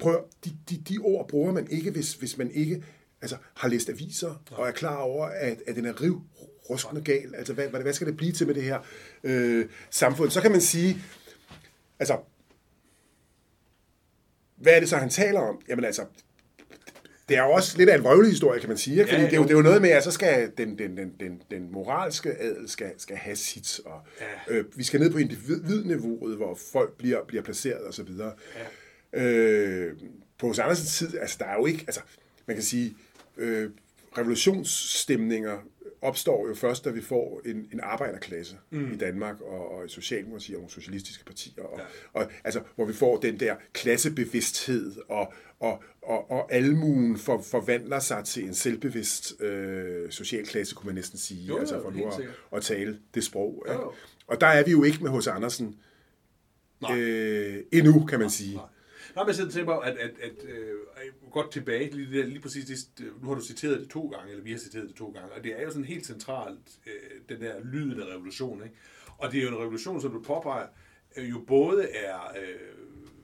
prøv, 0.00 0.24
de, 0.44 0.50
de, 0.70 0.76
de 0.88 0.98
ord 0.98 1.28
bruger 1.28 1.52
man 1.52 1.70
ikke, 1.70 1.90
hvis, 1.90 2.14
hvis 2.14 2.38
man 2.38 2.50
ikke 2.50 2.84
altså, 3.22 3.36
har 3.54 3.68
læst 3.68 3.88
aviser 3.88 4.42
og 4.50 4.68
er 4.68 4.72
klar 4.72 4.96
over, 4.96 5.26
at, 5.26 5.62
at 5.66 5.76
den 5.76 5.86
er 5.86 6.02
riv 6.02 6.22
ruskende 6.70 7.02
gal. 7.02 7.34
Altså, 7.34 7.52
hvad, 7.52 7.68
hvad, 7.68 7.92
skal 7.92 8.06
det 8.06 8.16
blive 8.16 8.32
til 8.32 8.46
med 8.46 8.54
det 8.54 8.62
her 8.62 8.78
øh, 9.24 9.66
samfund? 9.90 10.30
Så 10.30 10.40
kan 10.40 10.50
man 10.50 10.60
sige, 10.60 10.96
altså, 11.98 12.18
hvad 14.56 14.72
er 14.72 14.80
det 14.80 14.88
så, 14.88 14.96
han 14.96 15.10
taler 15.10 15.40
om? 15.40 15.60
Jamen 15.68 15.84
altså, 15.84 16.04
det 17.28 17.36
er 17.36 17.42
jo 17.42 17.50
også 17.50 17.78
lidt 17.78 17.90
af 17.90 17.96
en 17.96 18.04
vrøvlig 18.04 18.30
historie, 18.30 18.60
kan 18.60 18.68
man 18.68 18.78
sige. 18.78 19.02
Fordi 19.02 19.20
ja, 19.20 19.26
det, 19.26 19.32
er 19.32 19.36
jo, 19.36 19.42
det 19.42 19.50
er 19.50 19.54
jo 19.54 19.62
noget 19.62 19.82
med, 19.82 19.90
at 19.90 20.04
så 20.04 20.10
skal 20.10 20.52
den, 20.58 20.78
den, 20.78 20.96
den, 20.96 21.12
den, 21.20 21.42
den 21.50 21.72
moralske 21.72 22.40
adel 22.40 22.68
skal, 22.68 22.92
skal 22.98 23.16
have 23.16 23.36
sit, 23.36 23.80
og 23.84 24.00
ja. 24.20 24.54
øh, 24.54 24.64
vi 24.76 24.84
skal 24.84 25.00
ned 25.00 25.10
på 25.10 25.18
individniveauet, 25.18 26.36
hvor 26.36 26.58
folk 26.72 26.96
bliver, 26.96 27.24
bliver 27.24 27.42
placeret 27.42 27.88
osv. 27.88 28.08
Ja. 28.18 28.30
Øh, 29.12 29.92
på 30.38 30.46
hos 30.46 30.58
Andersens 30.58 30.98
tid, 30.98 31.18
altså 31.18 31.36
der 31.40 31.46
er 31.46 31.54
jo 31.54 31.66
ikke, 31.66 31.84
altså 31.86 32.00
man 32.46 32.56
kan 32.56 32.64
sige, 32.64 32.96
øh, 33.36 33.70
revolutionsstemninger 34.18 35.58
opstår 36.02 36.48
jo 36.48 36.54
først, 36.54 36.84
da 36.84 36.90
vi 36.90 37.00
får 37.00 37.40
en, 37.44 37.68
en 37.72 37.80
arbejderklasse 37.82 38.56
mm. 38.70 38.92
i 38.92 38.96
Danmark, 38.96 39.40
og, 39.40 39.70
og 39.72 39.90
Socialdemokratiet 39.90 40.56
og 40.56 40.60
nogle 40.60 40.72
socialistiske 40.72 41.24
partier, 41.24 41.62
og, 41.62 41.78
ja. 41.78 41.84
og, 42.20 42.30
altså, 42.44 42.60
hvor 42.76 42.84
vi 42.84 42.92
får 42.92 43.16
den 43.16 43.40
der 43.40 43.56
klassebevidsthed, 43.72 44.96
og, 45.08 45.32
og, 45.60 45.82
og, 46.02 46.30
og 46.30 46.52
almuen 46.52 47.18
for, 47.18 47.42
forvandler 47.42 47.98
sig 47.98 48.24
til 48.24 48.44
en 48.44 48.54
selvbevidst 48.54 49.40
øh, 49.40 50.10
social 50.10 50.46
klasse, 50.46 50.74
kunne 50.74 50.86
man 50.86 50.94
næsten 50.94 51.18
sige, 51.18 51.46
jo, 51.46 51.58
altså 51.58 51.82
for 51.82 51.90
nu 51.90 52.06
at, 52.06 52.20
at 52.56 52.62
tale 52.62 52.98
det 53.14 53.24
sprog. 53.24 53.64
Jo, 53.68 53.72
jo. 53.72 53.92
Og 54.26 54.40
der 54.40 54.46
er 54.46 54.64
vi 54.64 54.70
jo 54.70 54.84
ikke 54.84 55.02
med 55.02 55.10
hos 55.10 55.26
Andersen 55.26 55.76
øh, 56.92 57.62
endnu, 57.72 58.04
kan 58.04 58.18
man 58.18 58.26
nej, 58.26 58.28
sige. 58.28 58.56
Nej. 58.56 58.64
Nej, 59.14 59.24
men 59.24 59.26
jeg 59.26 59.34
sidder 59.34 59.50
tænker 59.50 59.74
på, 59.74 59.78
at, 59.80 59.96
at, 59.96 60.10
at 60.20 60.44
øh, 60.44 60.78
godt 61.30 61.50
tilbage, 61.50 61.90
lige, 61.90 62.26
lige 62.26 62.40
præcis 62.40 62.84
det, 62.98 63.12
nu 63.22 63.28
har 63.28 63.34
du 63.34 63.44
citeret 63.44 63.80
det 63.80 63.90
to 63.90 64.08
gange, 64.08 64.30
eller 64.30 64.44
vi 64.44 64.52
har 64.52 64.58
citeret 64.58 64.88
det 64.88 64.96
to 64.96 65.10
gange, 65.10 65.32
og 65.32 65.44
det 65.44 65.60
er 65.60 65.62
jo 65.62 65.70
sådan 65.70 65.84
helt 65.84 66.06
centralt, 66.06 66.78
øh, 66.86 66.92
den 67.28 67.40
der 67.40 67.60
lyden 67.64 68.02
af 68.02 68.06
revolution, 68.06 68.62
ikke? 68.64 68.76
Og 69.18 69.32
det 69.32 69.38
er 69.38 69.42
jo 69.42 69.48
en 69.48 69.58
revolution, 69.58 70.00
som 70.00 70.12
du 70.12 70.22
påpeger, 70.22 70.66
øh, 71.16 71.30
jo 71.30 71.44
både 71.46 71.88
er, 71.90 72.18
øh, 72.18 72.54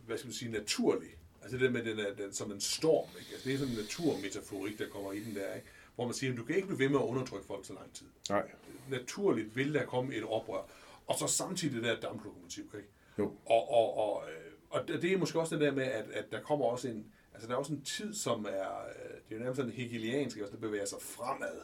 hvad 0.06 0.18
skal 0.18 0.28
man 0.28 0.34
sige, 0.34 0.52
naturlig, 0.52 1.08
altså 1.42 1.58
det 1.58 1.72
med 1.72 1.84
den, 1.84 1.98
er, 1.98 2.14
den 2.14 2.32
som 2.32 2.52
en 2.52 2.60
storm, 2.60 3.08
ikke? 3.18 3.30
Altså 3.32 3.48
det 3.48 3.54
er 3.54 3.58
sådan 3.58 3.72
en 3.72 3.78
naturmetaforik, 3.80 4.78
der 4.78 4.88
kommer 4.88 5.12
i 5.12 5.20
den 5.20 5.34
der, 5.34 5.54
ikke? 5.54 5.66
Hvor 5.94 6.04
man 6.04 6.14
siger, 6.14 6.32
at 6.32 6.38
du 6.38 6.44
kan 6.44 6.56
ikke 6.56 6.68
blive 6.68 6.78
ved 6.78 6.88
med 6.88 6.98
at 6.98 7.04
undertrykke 7.04 7.46
folk 7.46 7.66
så 7.66 7.72
lang 7.72 7.92
tid. 7.92 8.06
Nej. 8.30 8.50
Naturligt 8.90 9.56
vil 9.56 9.74
der 9.74 9.84
komme 9.84 10.14
et 10.14 10.24
oprør. 10.24 10.68
Og 11.06 11.18
så 11.18 11.26
samtidig 11.26 11.74
det 11.74 11.82
der 11.82 12.00
damplokomotiv, 12.00 12.64
ikke? 12.76 12.88
Jo. 13.18 13.24
Og, 13.46 13.70
og, 13.70 13.96
og, 13.98 14.24
øh, 14.28 14.45
og 14.70 14.88
det 14.88 15.12
er 15.12 15.18
måske 15.18 15.40
også 15.40 15.54
det 15.54 15.64
der 15.64 15.72
med, 15.72 15.84
at, 15.84 16.04
at 16.12 16.24
der 16.32 16.40
kommer 16.40 16.64
også 16.66 16.88
en, 16.88 17.06
altså 17.32 17.48
der 17.48 17.54
er 17.54 17.58
også 17.58 17.72
en 17.72 17.82
tid, 17.82 18.14
som 18.14 18.44
er, 18.44 18.68
øh, 18.88 19.14
det 19.28 19.30
er 19.30 19.36
jo 19.36 19.38
nærmest 19.38 19.56
sådan 19.56 19.72
hegeliansk, 19.72 20.38
også 20.38 20.52
der 20.52 20.60
bevæger 20.60 20.84
sig 20.84 20.98
fremad, 21.00 21.60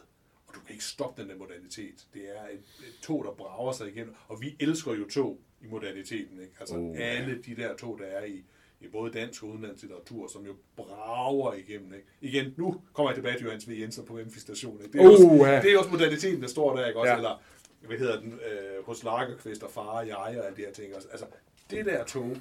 og 0.47 0.55
du 0.55 0.59
kan 0.59 0.71
ikke 0.71 0.85
stoppe 0.85 1.21
den 1.21 1.29
der 1.29 1.37
modernitet. 1.37 2.07
Det 2.13 2.21
er 2.21 2.43
et, 2.43 2.59
et 2.59 2.95
tog, 3.01 3.25
der 3.25 3.31
brager 3.31 3.71
sig 3.71 3.87
igen, 3.87 4.15
og 4.27 4.41
vi 4.41 4.55
elsker 4.59 4.93
jo 4.93 5.09
tog 5.09 5.39
i 5.61 5.67
moderniteten, 5.67 6.41
ikke? 6.41 6.53
Altså 6.59 6.75
oh. 6.77 6.95
alle 6.99 7.41
de 7.45 7.55
der 7.55 7.75
tog, 7.75 7.99
der 7.99 8.05
er 8.05 8.25
i, 8.25 8.43
i 8.81 8.87
både 8.87 9.11
dansk 9.11 9.43
og 9.43 9.49
udenlandsk 9.49 9.83
litteratur, 9.83 10.27
som 10.27 10.45
jo 10.45 10.55
brager 10.75 11.53
igennem. 11.53 11.93
Ikke? 11.93 12.07
Igen, 12.21 12.53
nu 12.57 12.81
kommer 12.93 13.11
jeg 13.11 13.15
tilbage 13.15 13.37
til 13.37 13.43
Johannes 13.43 13.69
V. 13.69 13.71
Jensen 13.71 14.05
på 14.05 14.13
Memphis 14.13 14.41
Station. 14.41 14.81
Ikke? 14.81 14.93
Det, 14.93 15.01
er 15.01 15.05
uh, 15.05 15.11
også, 15.11 15.51
ja. 15.51 15.61
det 15.61 15.73
er 15.73 15.77
også 15.77 15.91
moderniteten, 15.91 16.41
der 16.41 16.47
står 16.47 16.75
der, 16.75 16.87
ikke? 16.87 16.99
Også, 16.99 17.11
ja. 17.11 17.17
eller 17.17 17.41
hvad 17.87 17.97
hedder 17.97 18.19
den, 18.19 18.33
øh, 18.33 18.85
hos 18.85 19.03
Lagerqvist 19.03 19.63
og 19.63 19.71
far 19.71 19.99
og 19.99 20.07
jeg 20.07 20.15
og 20.15 20.45
alle 20.45 20.57
de 20.57 20.61
her 20.61 20.71
ting. 20.71 20.95
Også. 20.95 21.07
Altså, 21.11 21.25
det 21.69 21.85
der 21.85 22.03
tog, 22.03 22.37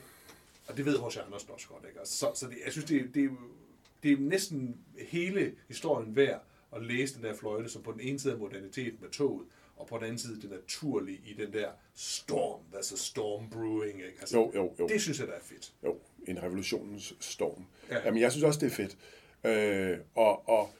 og 0.72 0.78
det 0.78 0.87
ved 0.87 0.98
H.C. 0.98 1.16
Andersen 1.26 1.50
også 1.50 1.68
godt. 1.68 1.85
Ikke? 1.88 2.00
Så, 2.04 2.30
så 2.35 2.46
det, 2.46 2.56
jeg 2.64 2.72
synes, 2.72 2.85
det, 2.85 3.14
det, 3.14 3.30
det 4.02 4.12
er 4.12 4.16
næsten 4.16 4.76
hele 5.08 5.52
historien 5.68 6.16
værd 6.16 6.44
at 6.76 6.82
læse 6.82 7.14
den 7.14 7.24
der 7.24 7.35
fløjte, 7.35 7.68
som 7.68 7.82
på 7.82 7.92
den 7.92 8.00
ene 8.00 8.18
side 8.18 8.35
er 8.35 8.38
modernitet 8.38 9.00
med 9.00 9.11
toget, 9.11 9.46
og 9.76 9.87
på 9.87 9.96
den 9.96 10.04
anden 10.04 10.18
side 10.18 10.40
det 10.40 10.50
naturlige 10.50 11.20
i 11.24 11.35
den 11.35 11.52
der 11.52 11.68
storm, 11.94 12.61
altså 12.76 12.96
storm 12.96 13.50
brewing. 13.50 13.98
Ikke? 13.98 14.16
Altså, 14.20 14.37
jo, 14.37 14.52
jo, 14.54 14.72
jo. 14.78 14.88
Det 14.88 15.00
synes 15.00 15.18
jeg, 15.20 15.26
der 15.26 15.32
er 15.32 15.42
fedt. 15.42 15.72
Jo, 15.85 15.98
en 16.26 16.42
revolutionens 16.42 17.14
storm. 17.20 17.64
Ja. 17.90 17.98
Jamen, 18.04 18.20
jeg 18.20 18.32
synes 18.32 18.44
også, 18.44 18.61
det 18.61 18.66
er 18.66 18.76
fedt. 18.76 18.96
Øh, 19.44 19.98
og, 20.14 20.48
og 20.48 20.74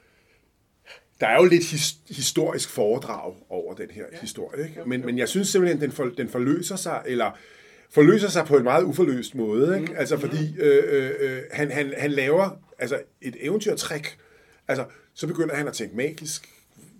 der 1.20 1.26
er 1.26 1.37
jo 1.37 1.44
lidt 1.44 1.64
his, 1.64 1.96
historisk 2.11 2.70
foredrag 2.70 3.35
over 3.48 3.74
den 3.74 3.90
her 3.90 4.05
ja. 4.12 4.20
historie, 4.20 4.68
ikke? 4.68 4.85
Men, 4.87 5.07
men 5.07 5.18
jeg 5.18 5.28
synes 5.28 5.48
simpelthen, 5.48 5.81
den, 5.81 5.92
for, 5.92 6.05
den 6.05 6.28
forløser 6.28 6.76
sig, 6.76 7.02
eller 7.07 7.38
forløser 7.92 8.28
sig 8.28 8.46
på 8.46 8.57
en 8.57 8.64
meget 8.64 8.85
uforløst 8.85 9.35
måde. 9.35 9.81
Ikke? 9.81 9.92
Mm. 9.92 9.98
Altså 9.98 10.18
fordi 10.18 10.57
øh, 10.59 10.83
øh, 10.87 11.11
øh, 11.20 11.42
han, 11.50 11.70
han, 11.70 11.94
han 11.98 12.11
laver 12.11 12.50
altså 12.78 13.02
et 13.20 13.37
eventyrtræk. 13.40 14.18
Altså, 14.68 14.85
så 15.14 15.26
begynder 15.26 15.55
han 15.55 15.68
at 15.68 15.74
tænke 15.74 15.96
magisk. 15.96 16.48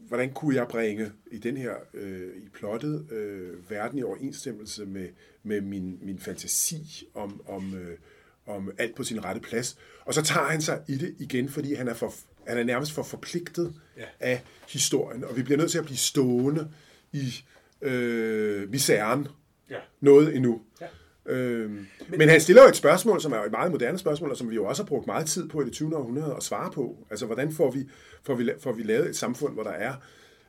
Hvordan 0.09 0.33
kunne 0.33 0.57
jeg 0.57 0.69
bringe 0.69 1.13
i 1.31 1.39
den 1.39 1.57
her 1.57 1.75
øh, 1.95 2.37
i 2.37 2.49
plottet 2.55 3.13
øh, 3.13 3.71
verden 3.71 3.99
i 3.99 4.03
overensstemmelse 4.03 4.87
med, 4.87 5.09
med 5.43 5.61
min, 5.61 5.99
min 6.03 6.19
fantasi 6.19 7.09
om, 7.15 7.41
om, 7.49 7.75
øh, 7.75 7.97
om 8.47 8.71
alt 8.79 8.95
på 8.95 9.05
sin 9.05 9.25
rette 9.25 9.41
plads. 9.41 9.79
Og 10.05 10.15
så 10.15 10.23
tager 10.23 10.47
han 10.47 10.63
sig 10.63 10.83
i 10.89 10.97
det 10.97 11.15
igen, 11.19 11.49
fordi 11.49 11.75
han 11.75 11.89
er, 11.89 11.95
for, 11.95 12.15
han 12.49 12.59
er 12.59 12.65
nærmest 12.65 12.93
for 12.93 13.03
forpligtet 13.03 13.75
ja. 13.97 14.05
af 14.21 14.43
historien. 14.69 15.25
Og 15.25 15.37
vi 15.37 15.43
bliver 15.43 15.59
nødt 15.59 15.71
til 15.71 15.79
at 15.79 15.85
blive 15.85 15.97
stående 15.97 16.71
i 17.13 17.45
øh, 17.83 18.71
misæren 18.71 19.29
ja. 19.73 19.81
noget 20.01 20.37
endnu. 20.37 20.61
Ja. 20.81 20.87
Øhm, 21.27 21.71
men, 21.71 22.19
men 22.19 22.29
han 22.29 22.41
stiller 22.41 22.63
jo 22.63 22.69
et 22.69 22.77
spørgsmål, 22.77 23.21
som 23.21 23.33
er 23.33 23.43
et 23.43 23.51
meget 23.51 23.73
moderne 23.73 23.99
spørgsmål, 23.99 24.31
og 24.31 24.37
som 24.37 24.51
vi 24.51 24.55
jo 24.55 24.65
også 24.65 24.83
har 24.83 24.87
brugt 24.87 25.07
meget 25.07 25.27
tid 25.27 25.49
på 25.49 25.63
i 25.63 25.65
det 25.65 25.73
20. 25.73 25.97
århundrede 25.97 26.35
at 26.37 26.43
svare 26.43 26.71
på. 26.71 27.07
Altså, 27.11 27.27
hvordan 27.27 27.53
får 27.53 27.71
vi, 27.71 27.89
får 28.23 28.35
vi, 28.35 28.51
får 28.61 28.73
vi 28.73 28.83
lavet 28.83 29.09
et 29.09 29.17
samfund, 29.17 29.55
hvor 29.55 29.63
der 29.63 29.71
er 29.71 29.95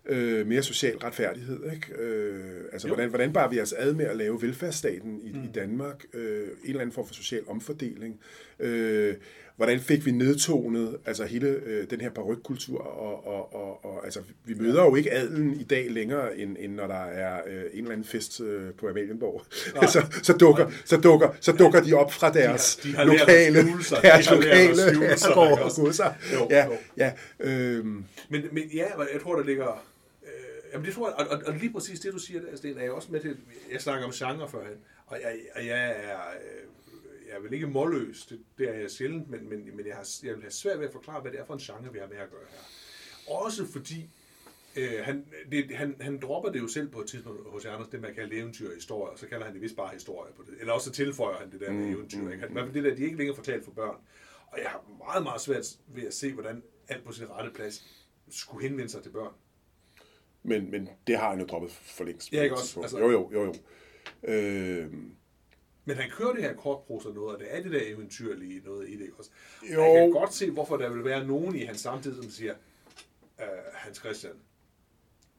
øh, 0.06 0.48
mere 0.48 0.64
social 0.64 0.98
retfærdighed. 0.98 1.72
Ikke? 1.74 1.94
Øh, 2.02 2.64
altså, 2.72 2.88
hvordan, 2.88 3.10
hvordan 3.10 3.34
bare 3.34 3.50
vi 3.50 3.62
os 3.62 3.74
ad 3.74 3.94
med 3.94 4.06
at 4.06 4.18
lave 4.18 4.42
velfærdsstaten 4.42 5.20
i, 5.24 5.32
mm. 5.32 5.44
i 5.44 5.48
Danmark? 5.56 6.06
Øh, 6.14 6.48
en 6.48 6.50
eller 6.66 6.82
anden 6.82 6.94
form 6.94 7.08
for 7.08 7.14
social 7.14 7.42
omfordeling. 7.48 8.20
Øh, 8.60 9.16
hvordan 9.56 9.80
fik 9.80 10.06
vi 10.06 10.12
nedtonet 10.12 10.98
altså 11.06 11.26
hele 11.26 11.48
øh, 11.48 11.90
den 11.90 12.02
her 12.02 12.10
parykkultur? 12.10 12.80
Og, 12.80 13.28
og, 13.28 13.56
og, 13.56 13.86
og, 13.86 14.06
altså, 14.06 14.20
vi 14.46 14.54
møder 14.54 14.84
jo 14.84 14.96
ikke 14.96 15.14
adelen 15.14 15.54
i 15.54 15.64
dag 15.64 15.92
længere, 15.92 16.38
end, 16.38 16.58
end 16.60 16.74
når 16.74 16.88
der 16.88 17.04
er 17.04 17.42
øh, 17.48 17.62
en 17.74 17.80
eller 17.80 17.92
anden 17.92 18.06
fest 18.06 18.42
øh, 18.42 18.74
på 18.74 18.90
Amalienborg. 18.90 19.44
så, 19.94 20.06
så, 20.24 20.34
dukker, 20.34 20.72
så, 20.86 20.98
dukker, 20.98 21.30
så 21.40 21.52
dukker 21.52 21.82
de 21.82 21.94
op 21.94 22.14
fra 22.14 22.34
deres 22.34 22.76
de 22.76 22.96
har, 22.96 23.04
de 23.04 23.10
har 23.10 23.18
lokale, 23.18 23.60
deres 24.02 24.28
de 24.28 24.36
lokale 24.36 24.76
sig. 25.94 26.16
Ja, 26.50 26.68
ja, 26.98 27.12
øh, 27.40 27.86
men, 27.86 28.04
men 28.30 28.64
ja, 28.74 28.86
jeg 29.14 29.22
tror, 29.22 29.36
der 29.36 29.44
ligger 29.44 29.84
Jamen 30.74 30.86
det 30.86 30.94
tror 30.94 31.08
jeg, 31.08 31.28
og, 31.28 31.38
og, 31.38 31.44
og 31.46 31.54
lige 31.54 31.74
præcis 31.74 32.00
det, 32.00 32.14
du 32.14 32.20
siger 32.20 32.42
der, 32.42 32.58
Sten, 32.58 32.78
er 32.78 32.82
jeg 32.82 32.92
også 32.92 33.08
med 33.12 33.20
til, 33.20 33.38
jeg 33.72 33.82
snakker 33.82 34.06
om 34.06 34.12
genre 34.12 34.50
førhen, 34.50 34.78
og 35.08 35.18
jeg, 35.24 35.36
og 35.56 35.66
jeg 35.66 35.86
er, 35.90 36.20
øh, 36.44 36.64
jeg 37.34 37.40
er 37.40 37.44
vel 37.44 37.54
ikke 37.54 37.68
målløs, 37.68 38.26
det, 38.26 38.40
det 38.58 38.70
er 38.70 38.74
jeg 38.74 38.92
sjældent, 38.92 39.30
men, 39.30 39.50
men, 39.50 39.76
men 39.76 39.88
jeg, 39.88 39.96
har, 39.96 40.10
jeg 40.24 40.34
vil 40.34 40.42
have 40.42 40.52
svært 40.52 40.80
ved 40.80 40.86
at 40.86 40.92
forklare, 40.92 41.22
hvad 41.22 41.32
det 41.32 41.40
er 41.40 41.46
for 41.46 41.54
en 41.54 41.60
genre, 41.60 41.94
vi 41.94 42.00
har 42.00 42.08
med 42.08 42.18
at 42.18 42.32
gøre 42.32 42.46
her. 42.50 42.58
Også 43.36 43.66
fordi, 43.66 44.10
øh, 44.76 45.00
han, 45.04 45.26
det, 45.52 45.76
han, 45.76 45.96
han 46.00 46.20
dropper 46.22 46.52
det 46.52 46.60
jo 46.60 46.68
selv 46.68 46.88
på 46.90 47.02
et 47.02 47.08
tidspunkt 47.08 47.50
hos 47.50 47.66
Anders, 47.66 47.88
det 47.88 48.02
man 48.02 48.14
kalder 48.14 48.38
eventyr 48.38 48.68
og 48.68 48.76
historie, 48.76 49.12
og 49.12 49.20
så 49.20 49.28
kalder 49.28 49.46
han 49.46 49.54
det 49.54 49.62
vist 49.62 49.76
bare 49.76 49.94
historie 49.94 50.34
på 50.34 50.44
det. 50.48 50.54
Eller 50.60 50.74
også 50.74 50.92
tilføjer 50.92 51.38
han 51.38 51.52
det 51.52 51.60
der 51.60 51.72
med 51.72 51.86
mm, 51.86 51.94
eventyr. 51.94 52.22
Mm, 52.22 52.32
ikke? 52.32 52.48
Han, 52.48 52.74
det 52.74 52.84
der, 52.84 52.96
de 52.96 53.04
ikke 53.04 53.18
længere 53.18 53.36
fortalt 53.36 53.66
for 53.66 53.72
børn. 53.72 53.96
Og 54.48 54.60
jeg 54.60 54.70
har 54.70 54.84
meget, 54.98 55.24
meget 55.24 55.42
svært 55.42 55.78
ved 55.88 56.04
at 56.04 56.14
se, 56.14 56.34
hvordan 56.34 56.64
alt 56.88 57.04
på 57.04 57.12
sin 57.12 57.30
rette 57.30 57.52
plads 57.52 58.06
skulle 58.30 58.68
henvende 58.68 58.92
sig 58.92 59.04
til 59.04 59.10
børn. 59.10 59.34
Men, 60.44 60.72
men 60.72 60.90
det 61.08 61.18
har 61.18 61.30
han 61.30 61.40
jo 61.40 61.46
droppet 61.46 61.72
for 61.72 62.04
længst. 62.04 62.34
Ja, 62.34 62.44
ikke 62.44 62.56
også? 62.56 62.82
Altså, 62.82 63.00
jo, 63.00 63.12
jo, 63.12 63.30
jo, 63.34 63.44
jo. 63.44 63.54
Øh, 64.24 64.94
men 65.86 65.96
han 65.96 66.10
kører 66.10 66.34
det 66.34 66.42
her 66.42 66.56
kortprosa 66.56 67.10
noget, 67.10 67.36
og 67.36 67.40
det 67.40 67.56
er 67.56 67.64
det 67.64 67.72
der 67.72 67.82
eventyrlige 67.84 68.62
noget 68.66 68.90
i 68.90 68.98
det 68.98 69.10
også. 69.18 69.32
Jo. 69.74 69.82
Jeg 69.82 70.02
kan 70.02 70.12
godt 70.12 70.34
se, 70.34 70.52
hvorfor 70.52 70.78
der 70.78 70.90
vil 70.90 71.04
være 71.04 71.28
nogen 71.28 71.56
i 71.56 71.64
hans 71.64 71.80
samtid, 71.82 72.16
som 72.16 72.30
siger, 72.30 72.56
uh, 73.40 73.46
Hans 73.74 73.98
Christian, 73.98 74.34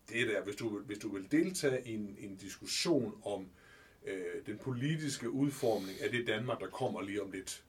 det 0.08 0.28
der, 0.28 0.42
hvis 0.42 0.56
du, 0.56 0.78
hvis 0.78 0.98
du 0.98 1.14
vil 1.14 1.30
deltage 1.30 1.88
i 1.88 1.94
en, 1.94 2.16
en 2.18 2.36
diskussion 2.36 3.20
om 3.24 3.48
uh, 4.02 4.46
den 4.46 4.58
politiske 4.58 5.30
udformning 5.30 6.02
af 6.02 6.10
det 6.10 6.26
Danmark, 6.26 6.60
der 6.60 6.66
kommer 6.66 7.02
lige 7.02 7.22
om 7.22 7.30
lidt, 7.30 7.64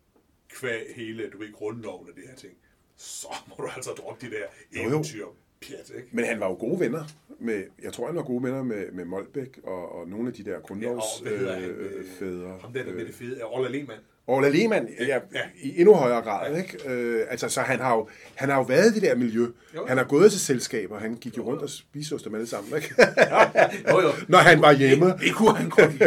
kvæg 0.50 0.96
hele, 0.96 1.30
du 1.30 1.38
ved, 1.38 1.54
grundloven 1.54 2.10
og 2.10 2.16
det 2.16 2.24
her 2.28 2.36
ting, 2.36 2.54
så 2.96 3.28
må 3.48 3.56
du 3.56 3.68
altså 3.68 3.92
droppe 3.92 4.28
de 4.28 4.32
der 4.32 4.46
eventyr. 4.72 5.26
Pjat, 5.62 5.92
ikke? 5.98 6.08
Men 6.12 6.26
han 6.26 6.40
var 6.40 6.48
jo 6.48 6.54
gode 6.54 6.80
venner 6.80 7.04
med, 7.40 7.64
jeg 7.84 7.94
tror, 7.94 8.08
han 8.08 8.16
var 8.16 8.24
gode 8.24 8.44
venner 8.44 8.64
med, 8.64 8.92
med 8.92 9.06
Molbæk 9.06 9.60
og, 9.64 10.00
og 10.00 10.08
nogle 10.08 10.28
af 10.28 10.34
de 10.34 10.44
der 10.44 10.60
grundlovsfædre. 10.60 11.52
Ja, 11.52 11.60
øh, 11.60 12.06
øh, 12.22 12.62
ham 12.62 12.74
der, 12.74 12.84
der 12.84 12.94
med 12.94 13.06
det 13.06 13.16
fede, 13.16 13.44
Orla 13.44 13.70
Lehmann. 13.70 14.00
Orla 14.28 14.50
Lehmann, 14.50 14.88
ja, 15.00 15.20
ja, 15.34 15.42
i 15.62 15.80
endnu 15.80 15.94
højere 15.94 16.22
grad, 16.22 16.52
ja. 16.52 16.58
ikke? 16.58 16.90
Øh, 16.90 17.26
altså, 17.30 17.50
så 17.50 17.62
han 17.62 17.80
har, 17.80 17.96
jo, 17.96 18.08
han 18.36 18.50
har 18.50 18.58
jo 18.58 18.64
været 18.64 18.92
i 18.92 18.94
det 18.94 19.02
der 19.02 19.16
miljø. 19.16 19.48
Jo. 19.76 19.86
Han 19.88 19.98
har 19.98 20.04
gået 20.06 20.32
til 20.32 20.42
selskaber, 20.42 21.00
han 21.00 21.16
gik 21.16 21.38
jo, 21.38 21.44
jo 21.44 21.50
rundt 21.50 21.62
og 21.62 21.70
spiste 21.70 22.14
hos 22.14 22.24
dem 22.24 22.36
alle 22.36 22.48
sammen, 22.48 22.76
ikke? 22.76 22.96
jo, 23.92 24.02
jo. 24.02 24.10
Når 24.28 24.38
han 24.38 24.62
var 24.62 24.74
hjemme. 24.74 25.06
Det, 25.06 25.20
det 25.20 25.36
kunne 25.36 25.56
han 25.56 25.70
godt 25.70 26.02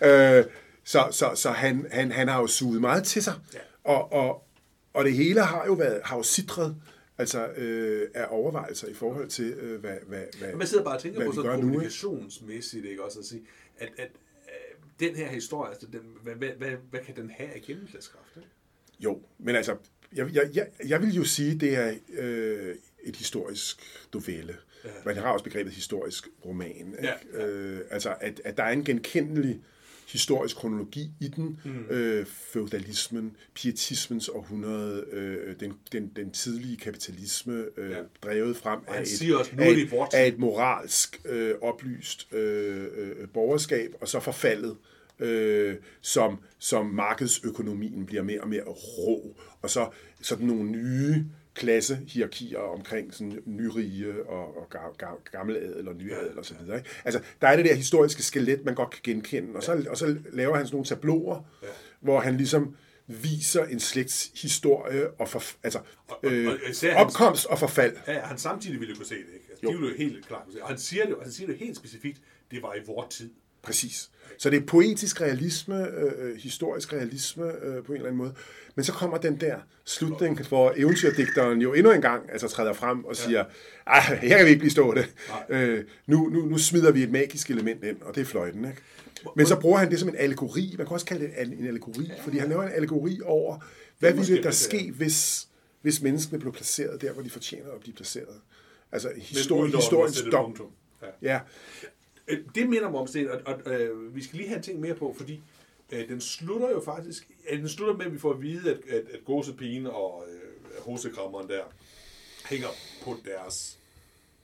ja. 0.00 0.38
øh, 0.38 0.44
så 0.84 1.08
så, 1.10 1.30
så 1.34 1.50
han, 1.50 1.86
han, 1.90 2.12
han 2.12 2.28
har 2.28 2.40
jo 2.40 2.46
suget 2.46 2.80
meget 2.80 3.04
til 3.04 3.22
sig. 3.22 3.34
Ja. 3.54 3.58
Og, 3.84 4.12
og, 4.12 4.42
og 4.94 5.04
det 5.04 5.12
hele 5.12 5.40
har 5.40 5.64
jo 5.66 5.72
været, 5.72 6.00
har 6.04 6.16
jo 6.16 6.22
sidret 6.22 6.76
altså 7.20 7.46
øh, 7.46 8.08
af 8.14 8.26
overvejelser 8.30 8.88
i 8.88 8.94
forhold 8.94 9.28
til, 9.28 9.52
øh, 9.52 9.80
hvad, 9.80 9.96
hvad, 10.06 10.24
hvad 10.38 10.54
Man 10.54 10.66
sidder 10.66 10.84
bare 10.84 10.96
og 10.96 11.02
tænker 11.02 11.24
på 11.24 11.32
sådan 11.32 11.60
kommunikationsmæssigt, 11.60 12.84
ikke? 12.84 13.04
Også 13.04 13.18
at 13.18 13.24
sige, 13.24 13.42
at, 13.78 13.88
at 13.98 14.10
øh, 14.48 15.08
den 15.08 15.16
her 15.16 15.28
historie, 15.28 15.70
altså, 15.70 15.86
den, 15.92 16.00
hvad, 16.22 16.34
hvad, 16.34 16.48
hvad, 16.48 16.70
hvad 16.90 17.00
kan 17.00 17.16
den 17.16 17.30
have 17.30 17.50
af 17.50 17.62
gennemslagskraft? 17.62 18.38
Jo, 19.00 19.22
men 19.38 19.56
altså, 19.56 19.76
jeg, 20.12 20.34
jeg, 20.34 20.50
jeg, 20.54 20.68
jeg 20.86 21.02
vil 21.02 21.14
jo 21.14 21.24
sige, 21.24 21.58
det 21.58 21.76
er 21.76 21.94
øh, 22.12 22.74
et 23.02 23.16
historisk 23.16 23.82
novelle. 24.14 24.56
Ja. 24.84 25.10
Jeg 25.12 25.22
har 25.22 25.32
også 25.32 25.44
begrebet 25.44 25.72
historisk 25.72 26.28
roman. 26.44 26.76
Ikke? 26.76 26.96
Ja, 27.02 27.14
ja. 27.34 27.46
Øh, 27.46 27.80
altså, 27.90 28.14
at, 28.20 28.40
at 28.44 28.56
der 28.56 28.62
er 28.62 28.72
en 28.72 28.84
genkendelig 28.84 29.62
historisk 30.12 30.56
kronologi 30.56 31.10
i 31.20 31.28
den. 31.28 31.60
Mm. 31.64 31.84
Øh, 31.90 32.26
feudalismen, 32.26 33.36
pietismens 33.54 34.28
århundrede, 34.28 35.04
øh, 35.12 35.54
den, 35.60 35.74
den, 35.92 36.12
den 36.16 36.30
tidlige 36.30 36.76
kapitalisme, 36.76 37.64
øh, 37.76 37.90
ja. 37.90 37.96
drevet 38.22 38.56
frem 38.56 38.80
af 38.88 39.00
et, 39.00 39.34
også, 39.34 39.52
af, 39.58 39.70
et, 39.70 40.14
af 40.14 40.28
et 40.28 40.38
moralsk 40.38 41.20
øh, 41.24 41.54
oplyst 41.62 42.32
øh, 42.32 42.86
øh, 42.96 43.28
borgerskab, 43.28 43.94
og 44.00 44.08
så 44.08 44.20
forfaldet 44.20 44.76
øh, 45.20 45.76
som, 46.00 46.38
som 46.58 46.86
markedsøkonomien 46.86 48.06
bliver 48.06 48.22
mere 48.22 48.40
og 48.40 48.48
mere 48.48 48.64
rå, 48.64 49.36
og 49.62 49.70
så 49.70 49.88
sådan 50.20 50.46
nogle 50.46 50.70
nye 50.70 51.24
klassehierarkier 51.60 52.58
omkring 52.58 53.14
sådan 53.14 53.42
nyrige 53.46 54.28
og, 54.28 54.56
og 54.56 54.68
gammel 55.32 55.56
adel 55.56 55.88
og 55.88 55.94
ny 55.94 56.12
adel 56.12 56.38
og 56.38 56.44
så 56.44 56.54
videre. 56.60 56.76
Ikke? 56.78 56.90
Altså, 57.04 57.20
der 57.40 57.48
er 57.48 57.56
det 57.56 57.64
der 57.64 57.74
historiske 57.74 58.22
skelet, 58.22 58.64
man 58.64 58.74
godt 58.74 58.90
kan 58.90 59.00
genkende, 59.02 59.56
og 59.56 59.62
så, 59.62 59.84
og 59.90 59.96
så 59.96 60.16
laver 60.32 60.56
han 60.56 60.66
sådan 60.66 60.74
nogle 60.74 60.86
tabloer, 60.86 61.48
ja. 61.62 61.68
hvor 62.00 62.20
han 62.20 62.36
ligesom 62.36 62.76
viser 63.06 63.64
en 63.64 63.80
slægts 63.80 64.30
historie 64.42 65.10
og, 65.10 65.28
for, 65.28 65.42
altså, 65.62 65.80
øh, 66.22 66.48
og, 66.48 66.54
og 66.96 67.06
opkomst 67.06 67.46
og 67.46 67.58
forfald. 67.58 67.96
Ja, 68.06 68.20
han 68.20 68.38
samtidig 68.38 68.80
ville 68.80 68.94
kunne 68.94 69.06
se 69.06 69.14
det, 69.14 69.34
ikke? 69.34 69.46
Altså, 69.50 69.62
jo. 69.62 69.72
De 69.72 69.76
ville 69.76 69.90
jo 69.90 69.96
helt 69.96 70.26
klart 70.26 70.44
kunne 70.44 70.54
se. 70.54 70.62
Og 70.62 70.68
han 70.68 70.78
siger 70.78 71.06
det, 71.06 71.16
han 71.22 71.32
siger 71.32 71.46
det 71.46 71.56
helt 71.58 71.76
specifikt, 71.76 72.20
det 72.50 72.62
var 72.62 72.74
i 72.74 72.78
vor 72.86 73.06
tid. 73.10 73.30
Præcis. 73.62 74.10
Så 74.38 74.50
det 74.50 74.62
er 74.62 74.66
poetisk 74.66 75.20
realisme, 75.20 75.88
øh, 75.88 76.12
øh, 76.18 76.36
historisk 76.36 76.92
realisme 76.92 77.44
øh, 77.44 77.84
på 77.84 77.92
en 77.92 77.96
eller 77.96 78.08
anden 78.08 78.16
måde. 78.16 78.34
Men 78.74 78.84
så 78.84 78.92
kommer 78.92 79.18
den 79.18 79.40
der 79.40 79.56
slutning, 79.84 80.48
hvor 80.48 80.72
eventyrdigteren 80.76 81.62
jo 81.62 81.72
endnu 81.74 81.92
en 81.92 82.00
gang 82.00 82.32
altså, 82.32 82.48
træder 82.48 82.72
frem 82.72 83.04
og 83.04 83.16
siger, 83.16 83.44
ja. 83.86 84.00
her 84.00 84.36
kan 84.36 84.46
vi 84.46 84.50
ikke 84.50 84.58
blive 84.58 84.70
stående. 84.70 85.04
Øh, 85.48 85.84
nu, 86.06 86.28
nu, 86.28 86.46
nu 86.46 86.58
smider 86.58 86.92
vi 86.92 87.02
et 87.02 87.10
magisk 87.10 87.50
element 87.50 87.84
ind, 87.84 88.02
og 88.02 88.14
det 88.14 88.20
er 88.20 88.24
fløjten. 88.24 88.64
Ikke? 88.64 88.78
Men 89.36 89.46
så 89.46 89.60
bruger 89.60 89.78
han 89.78 89.90
det 89.90 90.00
som 90.00 90.08
en 90.08 90.16
allegori. 90.16 90.74
Man 90.78 90.86
kan 90.86 90.94
også 90.94 91.06
kalde 91.06 91.24
det 91.24 91.58
en 91.58 91.66
allegori, 91.66 92.04
ja. 92.04 92.22
fordi 92.24 92.38
han 92.38 92.48
laver 92.48 92.62
en 92.62 92.72
allegori 92.72 93.20
over, 93.24 93.58
hvad 93.98 94.12
ville 94.12 94.42
der 94.42 94.50
ske, 94.50 94.92
hvis, 94.96 95.48
hvis 95.82 96.02
menneskene 96.02 96.38
blev 96.38 96.52
placeret 96.52 97.02
der, 97.02 97.12
hvor 97.12 97.22
de 97.22 97.30
fortjener 97.30 97.70
at 97.74 97.80
blive 97.80 97.94
placeret. 97.94 98.40
Altså 98.92 99.08
histori- 99.08 99.76
historiens 99.76 100.24
dom. 100.32 100.56
Ja. 101.02 101.32
ja. 101.32 101.40
Øh, 102.30 102.38
det 102.54 102.68
minder 102.68 102.90
mig 102.90 103.00
om 103.00 103.06
stedet, 103.06 103.30
og, 103.30 103.60
og 103.66 103.72
øh, 103.72 104.14
vi 104.14 104.22
skal 104.22 104.36
lige 104.36 104.48
have 104.48 104.56
en 104.56 104.62
ting 104.62 104.80
mere 104.80 104.94
på, 104.94 105.14
fordi 105.18 105.42
øh, 105.92 106.08
den 106.08 106.20
slutter 106.20 106.70
jo 106.70 106.80
faktisk, 106.80 107.30
øh, 107.50 107.58
den 107.58 107.68
slutter 107.68 107.96
med, 107.96 108.06
at 108.06 108.12
vi 108.12 108.18
får 108.18 108.32
at 108.32 108.42
vide, 108.42 108.70
at, 108.70 108.80
at, 108.88 109.08
at 109.08 109.24
gåsepigen 109.24 109.86
og 109.86 110.24
øh, 110.28 110.82
hosekrammeren 110.82 111.48
der 111.48 111.62
hænger 112.48 112.68
på 113.04 113.16
deres 113.24 113.78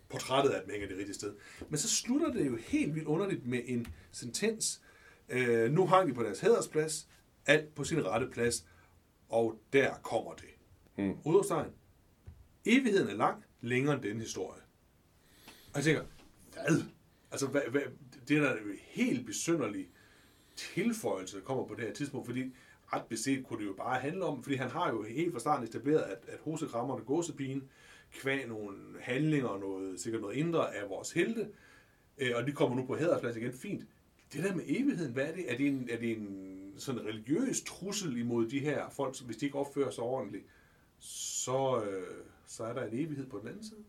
portrættet 0.09 0.51
af 0.51 0.63
dem 0.63 0.71
hænger 0.71 0.89
det 0.89 0.99
rigtige 0.99 1.15
sted. 1.15 1.35
Men 1.69 1.79
så 1.79 1.89
slutter 1.89 2.33
det 2.33 2.47
jo 2.47 2.57
helt 2.57 2.95
vildt 2.95 3.07
underligt 3.07 3.47
med 3.47 3.61
en 3.67 3.87
sentens. 4.13 4.81
Øh, 5.29 5.73
nu 5.73 5.87
hang 5.87 6.09
de 6.09 6.15
på 6.15 6.23
deres 6.23 6.41
hædersplads, 6.41 7.09
alt 7.47 7.75
på 7.75 7.85
sin 7.85 8.07
rette 8.07 8.27
plads, 8.27 8.67
og 9.29 9.61
der 9.73 9.95
kommer 10.03 10.35
det. 10.35 10.49
Mm. 10.97 11.17
Udopstegn. 11.25 11.71
Evigheden 12.65 13.09
er 13.09 13.15
lang, 13.15 13.45
længere 13.61 13.95
end 13.95 14.03
den 14.03 14.21
historie. 14.21 14.61
Og 15.47 15.77
jeg 15.77 15.85
tænker, 15.85 16.03
hvad? 16.53 16.83
Altså, 17.31 17.47
hvad, 17.47 17.63
hvad, 17.71 17.81
det 18.29 18.37
er 18.37 18.43
da 18.43 18.53
en 18.53 18.79
helt 18.79 19.27
besynderlig 19.27 19.89
tilføjelse, 20.57 21.37
der 21.37 21.43
kommer 21.43 21.67
på 21.67 21.75
det 21.75 21.85
her 21.85 21.93
tidspunkt, 21.93 22.27
fordi 22.27 22.53
ret 22.93 23.05
beset 23.09 23.47
kunne 23.47 23.61
det 23.61 23.67
jo 23.67 23.73
bare 23.73 24.01
handle 24.01 24.25
om, 24.25 24.43
fordi 24.43 24.57
han 24.57 24.71
har 24.71 24.91
jo 24.91 25.03
helt 25.03 25.33
fra 25.33 25.41
starten 25.41 25.69
etableret, 25.69 26.03
at, 26.03 26.19
at 26.29 26.39
hosekrammerne 26.39 27.05
gåsepigen, 27.05 27.69
kvæg 28.13 28.49
nogle 28.49 28.77
handlinger, 29.01 29.59
noget, 29.59 30.01
sikkert 30.01 30.23
noget 30.23 30.37
indre 30.37 30.75
af 30.75 30.89
vores 30.89 31.13
helte, 31.13 31.49
øh, 32.19 32.31
og 32.35 32.47
de 32.47 32.53
kommer 32.53 32.77
nu 32.77 32.87
på 32.87 32.97
hædersplads 32.97 33.37
igen, 33.37 33.53
fint. 33.53 33.87
Det 34.33 34.45
der 34.45 34.55
med 34.55 34.65
evigheden, 34.67 35.13
hvad 35.13 35.27
er 35.27 35.35
det? 35.35 35.53
Er 35.53 35.57
det 35.57 35.67
en, 35.67 35.89
er 35.91 35.99
det 35.99 36.11
en 36.11 36.75
sådan 36.77 37.07
religiøs 37.07 37.63
trussel 37.63 38.17
imod 38.17 38.47
de 38.49 38.59
her 38.59 38.91
folk, 38.91 39.21
hvis 39.21 39.37
de 39.37 39.47
ikke 39.47 39.59
opfører 39.59 39.91
sig 39.91 40.05
ordentligt, 40.05 40.45
så, 40.99 41.85
øh, 41.85 42.25
så 42.47 42.65
er 42.65 42.73
der 42.73 42.85
en 42.85 42.99
evighed 42.99 43.27
på 43.27 43.39
den 43.39 43.49
anden 43.49 43.65
side? 43.65 43.85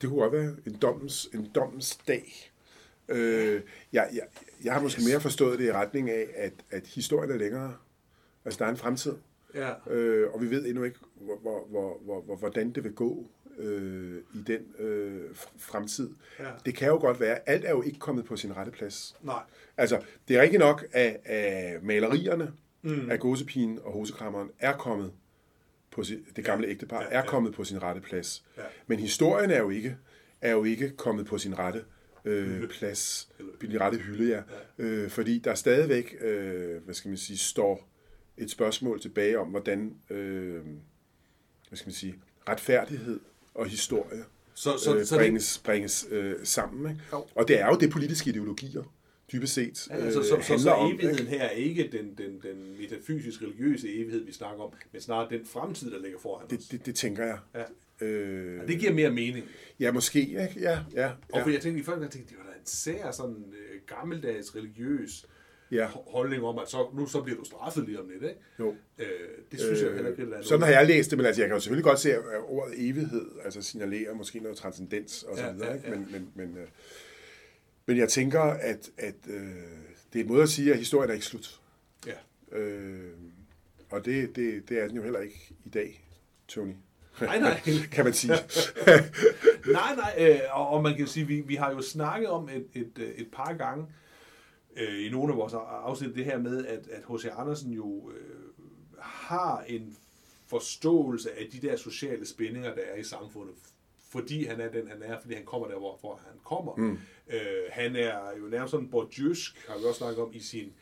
Det 0.00 0.08
kunne 0.08 0.20
godt 0.20 0.32
være 0.32 0.56
en 0.66 0.76
dommens, 0.82 1.28
en 1.34 1.50
dommens 1.54 1.96
dag. 2.08 2.52
Øh, 3.08 3.60
jeg, 3.92 4.08
jeg, 4.12 4.22
jeg 4.64 4.72
har 4.72 4.80
måske 4.80 5.02
mere 5.08 5.20
forstået 5.20 5.58
det 5.58 5.64
i 5.64 5.72
retning 5.72 6.10
af, 6.10 6.26
at, 6.34 6.52
at 6.70 6.86
historien 6.86 7.30
er 7.30 7.36
længere. 7.36 7.76
Altså, 8.44 8.58
der 8.58 8.64
er 8.64 8.70
en 8.70 8.76
fremtid. 8.76 9.14
Ja. 9.54 9.92
Øh, 9.94 10.30
og 10.34 10.42
vi 10.42 10.50
ved 10.50 10.66
endnu 10.66 10.84
ikke, 10.84 10.98
hvor, 11.14 11.38
hvor, 11.38 11.66
hvor, 11.70 12.00
hvor, 12.04 12.20
hvor, 12.20 12.36
hvordan 12.36 12.70
det 12.70 12.84
vil 12.84 12.92
gå 12.92 13.26
øh, 13.58 14.22
i 14.34 14.42
den 14.46 14.86
øh, 14.86 15.30
fremtid. 15.58 16.10
Ja. 16.38 16.50
Det 16.64 16.74
kan 16.74 16.88
jo 16.88 16.98
godt 16.98 17.20
være, 17.20 17.48
alt 17.48 17.64
er 17.64 17.70
jo 17.70 17.82
ikke 17.82 17.98
kommet 17.98 18.24
på 18.24 18.36
sin 18.36 18.56
rette 18.56 18.72
plads. 18.72 19.16
Nej. 19.22 19.42
Altså, 19.76 20.02
det 20.28 20.36
er 20.36 20.42
rigtig 20.42 20.58
nok, 20.58 20.84
at, 20.92 21.20
at 21.24 21.82
malerierne 21.82 22.52
mm. 22.82 23.10
af 23.10 23.20
gåsepigen 23.20 23.78
og 23.82 23.92
hosekrammeren 23.92 24.50
er 24.58 24.72
kommet 24.72 25.12
på 25.96 26.04
sin, 26.04 26.26
det 26.36 26.44
gamle 26.44 26.68
ægtepar, 26.68 27.02
ja, 27.02 27.08
ja, 27.10 27.22
er 27.22 27.26
kommet 27.26 27.54
på 27.54 27.64
sin 27.64 27.82
rette 27.82 28.00
plads. 28.00 28.44
Ja. 28.56 28.62
Men 28.86 28.98
historien 28.98 29.50
er 29.50 29.58
jo 29.58 29.70
ikke, 29.70 29.96
er 30.40 30.50
jo 30.50 30.64
ikke 30.64 30.90
kommet 30.90 31.26
på 31.26 31.38
sin 31.38 31.58
rette 31.58 31.84
øh, 32.24 32.68
plads, 32.68 33.28
på 33.60 33.66
den 33.66 33.80
rette 33.80 33.98
hylde, 33.98 34.28
ja. 34.28 34.42
ja. 34.78 34.84
Øh, 34.84 35.10
fordi 35.10 35.38
der 35.38 35.54
stadigvæk, 35.54 36.14
øh, 36.20 36.82
hvad 36.84 36.94
skal 36.94 37.08
man 37.08 37.18
sige, 37.18 37.38
står 37.38 37.88
et 38.36 38.50
spørgsmål 38.50 39.00
tilbage 39.00 39.38
om, 39.38 39.48
hvordan, 39.48 39.96
øh, 40.10 40.62
hvad 41.68 41.76
skal 41.76 41.86
man 41.86 41.94
sige, 41.94 42.14
retfærdighed 42.48 43.20
og 43.54 43.66
historie 43.66 44.24
så, 44.54 44.78
så, 44.78 44.96
øh, 44.96 45.06
bringes, 45.18 45.44
så 45.44 45.58
det... 45.58 45.64
bringes 45.64 46.06
øh, 46.10 46.34
sammen. 46.44 46.90
Ikke? 46.90 47.02
Og 47.34 47.48
det 47.48 47.60
er 47.60 47.66
jo 47.66 47.76
det 47.76 47.90
politiske 47.90 48.30
ideologier, 48.30 48.82
dybest 49.32 49.54
set 49.54 49.88
ja, 49.90 49.94
altså, 49.94 50.22
så, 50.22 50.36
øh, 50.36 50.42
så, 50.42 50.58
så, 50.58 50.62
så 50.62 50.90
evigheden 50.92 51.26
her 51.26 51.42
er 51.42 51.50
ikke 51.50 51.88
den, 51.92 52.14
den, 52.18 52.40
den 52.42 52.76
metafysisk 52.80 53.42
religiøse 53.42 53.94
evighed, 53.94 54.24
vi 54.24 54.32
snakker 54.32 54.64
om, 54.64 54.72
men 54.92 55.02
snart 55.02 55.30
den 55.30 55.44
fremtid, 55.44 55.90
der 55.90 56.02
ligger 56.02 56.18
foran 56.18 56.46
det, 56.50 56.58
os. 56.58 56.64
Det, 56.64 56.86
det 56.86 56.94
tænker 56.94 57.24
jeg. 57.24 57.38
Ja. 57.54 57.64
Øh, 58.06 58.56
ja, 58.56 58.66
det 58.66 58.80
giver 58.80 58.92
mere 58.92 59.10
mening. 59.10 59.44
Ja, 59.80 59.92
måske. 59.92 60.30
Ja, 60.32 60.48
ja, 60.60 60.78
ja. 60.94 61.10
Og 61.32 61.42
for 61.42 61.50
jeg 61.50 61.60
tænkte, 61.60 61.80
i 61.80 61.84
første 61.84 62.00
gang 62.00 62.12
det 62.12 62.36
var 62.38 62.52
da 62.52 62.58
en 62.58 62.66
sær 62.66 63.10
sådan 63.10 63.44
øh, 63.52 63.80
gammeldags 63.86 64.56
religiøs 64.56 65.26
ja. 65.70 65.86
holdning 66.06 66.44
om, 66.44 66.58
at 66.58 66.68
så, 66.68 66.86
nu 66.94 67.06
så 67.06 67.20
bliver 67.20 67.38
du 67.38 67.44
straffet 67.44 67.84
lige 67.84 68.00
om 68.00 68.08
lidt, 68.08 68.22
ikke? 68.22 68.40
Jo. 68.58 68.74
Øh, 68.98 69.06
det 69.52 69.60
synes 69.60 69.80
øh, 69.80 69.86
jeg 69.86 69.94
heller 69.94 70.10
ikke, 70.10 70.26
Sådan 70.42 70.62
har 70.62 70.70
jeg 70.70 70.86
læst 70.86 71.10
det, 71.10 71.18
men 71.18 71.26
altså, 71.26 71.42
jeg 71.42 71.48
kan 71.48 71.56
jo 71.56 71.60
selvfølgelig 71.60 71.84
godt 71.84 71.98
se, 71.98 72.14
at 72.14 72.20
ordet 72.46 72.74
evighed 72.88 73.26
altså 73.44 73.62
signalerer 73.62 74.14
måske 74.14 74.40
noget 74.40 74.56
transcendens 74.56 75.22
og 75.22 75.36
så 75.36 75.44
ja, 75.44 75.52
videre, 75.52 75.68
ja, 75.68 75.74
ikke? 75.74 75.90
Men, 75.90 76.08
men, 76.12 76.28
men, 76.34 76.58
øh, 76.58 76.66
men 77.86 77.96
jeg 77.96 78.08
tænker, 78.08 78.40
at, 78.42 78.90
at 78.96 79.14
øh, 79.28 79.40
det 80.12 80.20
er 80.20 80.24
en 80.24 80.28
måde 80.28 80.42
at 80.42 80.48
sige, 80.48 80.72
at 80.72 80.78
historien 80.78 81.10
er 81.10 81.14
ikke 81.14 81.26
slut. 81.26 81.60
Ja. 82.06 82.58
Øh, 82.58 83.12
og 83.90 84.04
det, 84.04 84.36
det, 84.36 84.68
det 84.68 84.82
er 84.82 84.86
den 84.88 84.96
jo 84.96 85.02
heller 85.02 85.20
ikke 85.20 85.54
i 85.64 85.68
dag, 85.68 86.04
Tony. 86.48 86.72
Nej, 87.20 87.38
nej. 87.38 87.60
kan 87.92 88.04
man 88.04 88.14
sige. 88.14 88.32
nej, 89.72 89.94
nej. 89.96 90.14
Øh, 90.18 90.40
og, 90.52 90.68
og 90.68 90.82
man 90.82 90.96
kan 90.96 91.06
sige, 91.06 91.26
vi, 91.26 91.40
vi 91.40 91.54
har 91.54 91.70
jo 91.70 91.82
snakket 91.82 92.28
om 92.28 92.48
et, 92.48 92.66
et, 92.74 93.12
et 93.16 93.28
par 93.32 93.54
gange 93.54 93.86
øh, 94.76 95.06
i 95.06 95.10
nogle 95.10 95.32
af 95.32 95.38
vores 95.38 95.54
afsnit 95.54 96.14
det 96.14 96.24
her 96.24 96.38
med, 96.38 96.66
at, 96.66 96.88
at 96.88 97.02
H.C. 97.08 97.26
Andersen 97.38 97.72
jo 97.72 98.10
øh, 98.10 98.64
har 98.98 99.64
en 99.66 99.96
forståelse 100.46 101.38
af 101.38 101.46
de 101.52 101.68
der 101.68 101.76
sociale 101.76 102.26
spændinger, 102.26 102.74
der 102.74 102.82
er 102.82 102.96
i 102.96 103.04
samfundet, 103.04 103.54
fordi 104.08 104.44
han 104.44 104.60
er 104.60 104.68
den, 104.68 104.88
han 104.88 105.02
er, 105.02 105.20
fordi 105.20 105.34
han 105.34 105.44
kommer 105.44 105.68
der, 105.68 105.78
hvorfor 105.78 106.20
han 106.26 106.38
kommer. 106.44 106.76
Mm. 106.76 106.98
Øh, 107.28 107.62
han 107.70 107.96
er 107.96 108.36
jo 108.38 108.44
nærmest 108.44 108.70
sådan 108.70 108.90
bourdieusk, 108.90 109.66
har 109.68 109.78
vi 109.78 109.84
også 109.84 109.98
snakket 109.98 110.18
om, 110.18 110.30
i 110.34 110.40
sin 110.40 110.72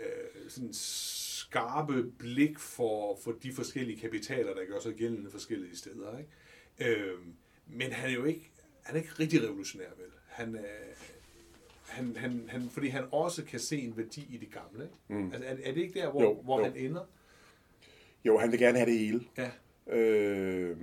øh, 0.00 0.50
sådan 0.50 0.72
skarpe 0.72 2.02
blik 2.18 2.58
for, 2.58 3.18
for 3.24 3.32
de 3.32 3.52
forskellige 3.52 4.00
kapitaler, 4.00 4.54
der 4.54 4.64
gør 4.64 4.80
sig 4.80 4.94
gældende 4.94 5.30
forskellige 5.30 5.76
steder. 5.76 6.18
Ikke? 6.18 7.00
Øh, 7.00 7.18
men 7.66 7.92
han 7.92 8.10
er 8.10 8.14
jo 8.14 8.24
ikke, 8.24 8.50
han 8.82 8.96
er 8.96 9.00
ikke 9.00 9.12
rigtig 9.20 9.42
revolutionær, 9.42 9.88
vel? 9.96 10.10
Han 10.28 10.54
er, 10.54 10.60
han, 11.86 12.16
han, 12.16 12.44
han, 12.48 12.70
fordi 12.70 12.88
han 12.88 13.04
også 13.10 13.44
kan 13.44 13.60
se 13.60 13.78
en 13.78 13.96
værdi 13.96 14.26
i 14.34 14.36
det 14.36 14.52
gamle. 14.52 14.84
Ikke? 14.84 15.22
Mm. 15.22 15.32
Altså, 15.32 15.48
er, 15.48 15.56
er 15.62 15.74
det 15.74 15.80
ikke 15.80 16.00
der, 16.00 16.10
hvor, 16.10 16.22
jo, 16.22 16.34
hvor 16.42 16.58
jo. 16.58 16.64
han 16.64 16.76
ender? 16.76 17.04
Jo, 18.24 18.38
han 18.38 18.52
vil 18.52 18.58
gerne 18.58 18.78
have 18.78 18.90
det 18.90 18.98
hele. 18.98 19.24
Ja. 19.38 19.50
Øh, 19.96 20.76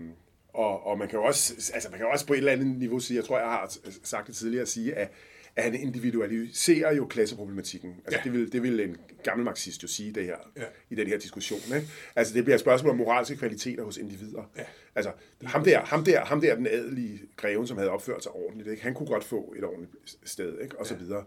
og, 0.54 0.88
og 0.88 0.97
man 0.97 1.08
kan 1.08 1.20
jo 1.20 1.26
også, 1.26 1.72
altså 1.74 1.89
man 1.89 1.99
kan 1.99 2.08
også 2.08 2.28
på 2.28 2.34
et 2.34 2.38
eller 2.38 2.51
andet 2.51 2.68
niveau 2.68 2.99
sige, 2.99 3.18
jeg 3.18 3.26
tror, 3.26 3.38
jeg 3.39 3.47
har 3.47 3.78
sagt 4.04 4.28
det 4.28 4.36
tidligere, 4.36 4.62
at 4.62 4.68
sige, 4.68 4.93
at, 4.93 5.12
at 5.56 5.64
han 5.64 5.76
individualiserer 5.76 6.93
jo 6.93 7.06
klasseproblematikken. 7.06 7.95
Altså 8.06 8.20
ja. 8.20 8.24
det, 8.24 8.39
vil, 8.39 8.51
det 8.51 8.64
vil 8.64 8.80
en 8.80 8.97
gammel 9.24 9.45
marxist 9.45 9.84
jo 9.84 9.88
sige 9.88 10.12
det 10.12 10.26
her, 10.26 10.38
ja. 10.58 10.64
i 10.89 10.95
den 10.95 11.08
her 11.08 11.18
diskussion. 11.18 11.60
Ikke? 11.76 11.88
Altså 12.16 12.34
det 12.34 12.43
bliver 12.43 12.56
et 12.56 12.62
spørgsmål 12.62 12.91
om 12.91 12.97
moralske 12.97 13.36
kvaliteter 13.36 13.84
hos 13.84 13.97
individer. 13.97 14.51
Ja. 14.58 14.64
Altså 14.95 15.12
ham 15.43 15.64
der, 15.64 15.80
ham, 15.80 16.04
der, 16.06 16.26
ham 16.26 16.41
der, 16.41 16.56
den 16.56 16.68
adelige 16.68 17.22
greven, 17.36 17.68
som 17.68 17.78
havde 17.78 17.89
opført 17.89 18.24
sig 18.24 18.32
ordentligt, 18.32 18.70
ikke? 18.70 18.84
han 18.84 18.93
kunne 18.93 19.08
godt 19.08 19.24
få 19.24 19.54
et 19.58 19.64
ordentligt 19.64 20.16
sted, 20.24 20.60
ikke? 20.60 20.80
og 20.80 20.88
så 20.88 20.95
videre. 20.95 21.24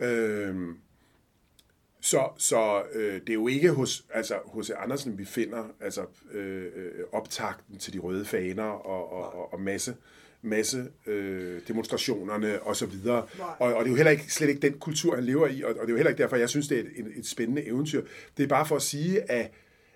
Øhm, 0.00 0.78
Så, 2.00 2.28
så 2.36 2.82
øh, 2.92 3.14
det 3.14 3.28
er 3.28 3.34
jo 3.34 3.48
ikke 3.48 3.70
hos 3.70 4.04
altså, 4.14 4.34
hos 4.44 4.70
Andersen, 4.70 5.18
vi 5.18 5.24
finder 5.24 5.64
altså, 5.80 6.04
øh, 6.32 6.64
øh, 6.76 6.92
optakten 7.12 7.78
til 7.78 7.92
de 7.92 7.98
røde 7.98 8.24
faner 8.24 8.64
og, 8.64 9.12
og, 9.12 9.34
og, 9.34 9.52
og 9.52 9.60
masse, 9.60 9.96
masse 10.42 10.86
øh, 11.06 11.60
demonstrationerne 11.68 12.62
og 12.62 12.76
så 12.76 12.86
videre. 12.86 13.26
Og, 13.38 13.74
og 13.74 13.84
det 13.84 13.86
er 13.86 13.90
jo 13.90 13.96
heller 13.96 14.10
ikke, 14.10 14.32
slet 14.32 14.48
ikke 14.48 14.60
den 14.60 14.78
kultur, 14.78 15.14
han 15.14 15.24
lever 15.24 15.46
i, 15.46 15.62
og, 15.62 15.70
og 15.70 15.74
det 15.74 15.84
er 15.84 15.88
jo 15.88 15.96
heller 15.96 16.10
ikke 16.10 16.22
derfor, 16.22 16.36
jeg 16.36 16.48
synes, 16.48 16.68
det 16.68 16.78
er 16.78 16.82
et, 16.82 16.90
et, 16.96 17.18
et 17.18 17.26
spændende 17.26 17.66
eventyr. 17.66 18.02
Det 18.36 18.42
er 18.42 18.48
bare 18.48 18.66
for 18.66 18.76
at 18.76 18.82
sige, 18.82 19.30
at 19.30 19.50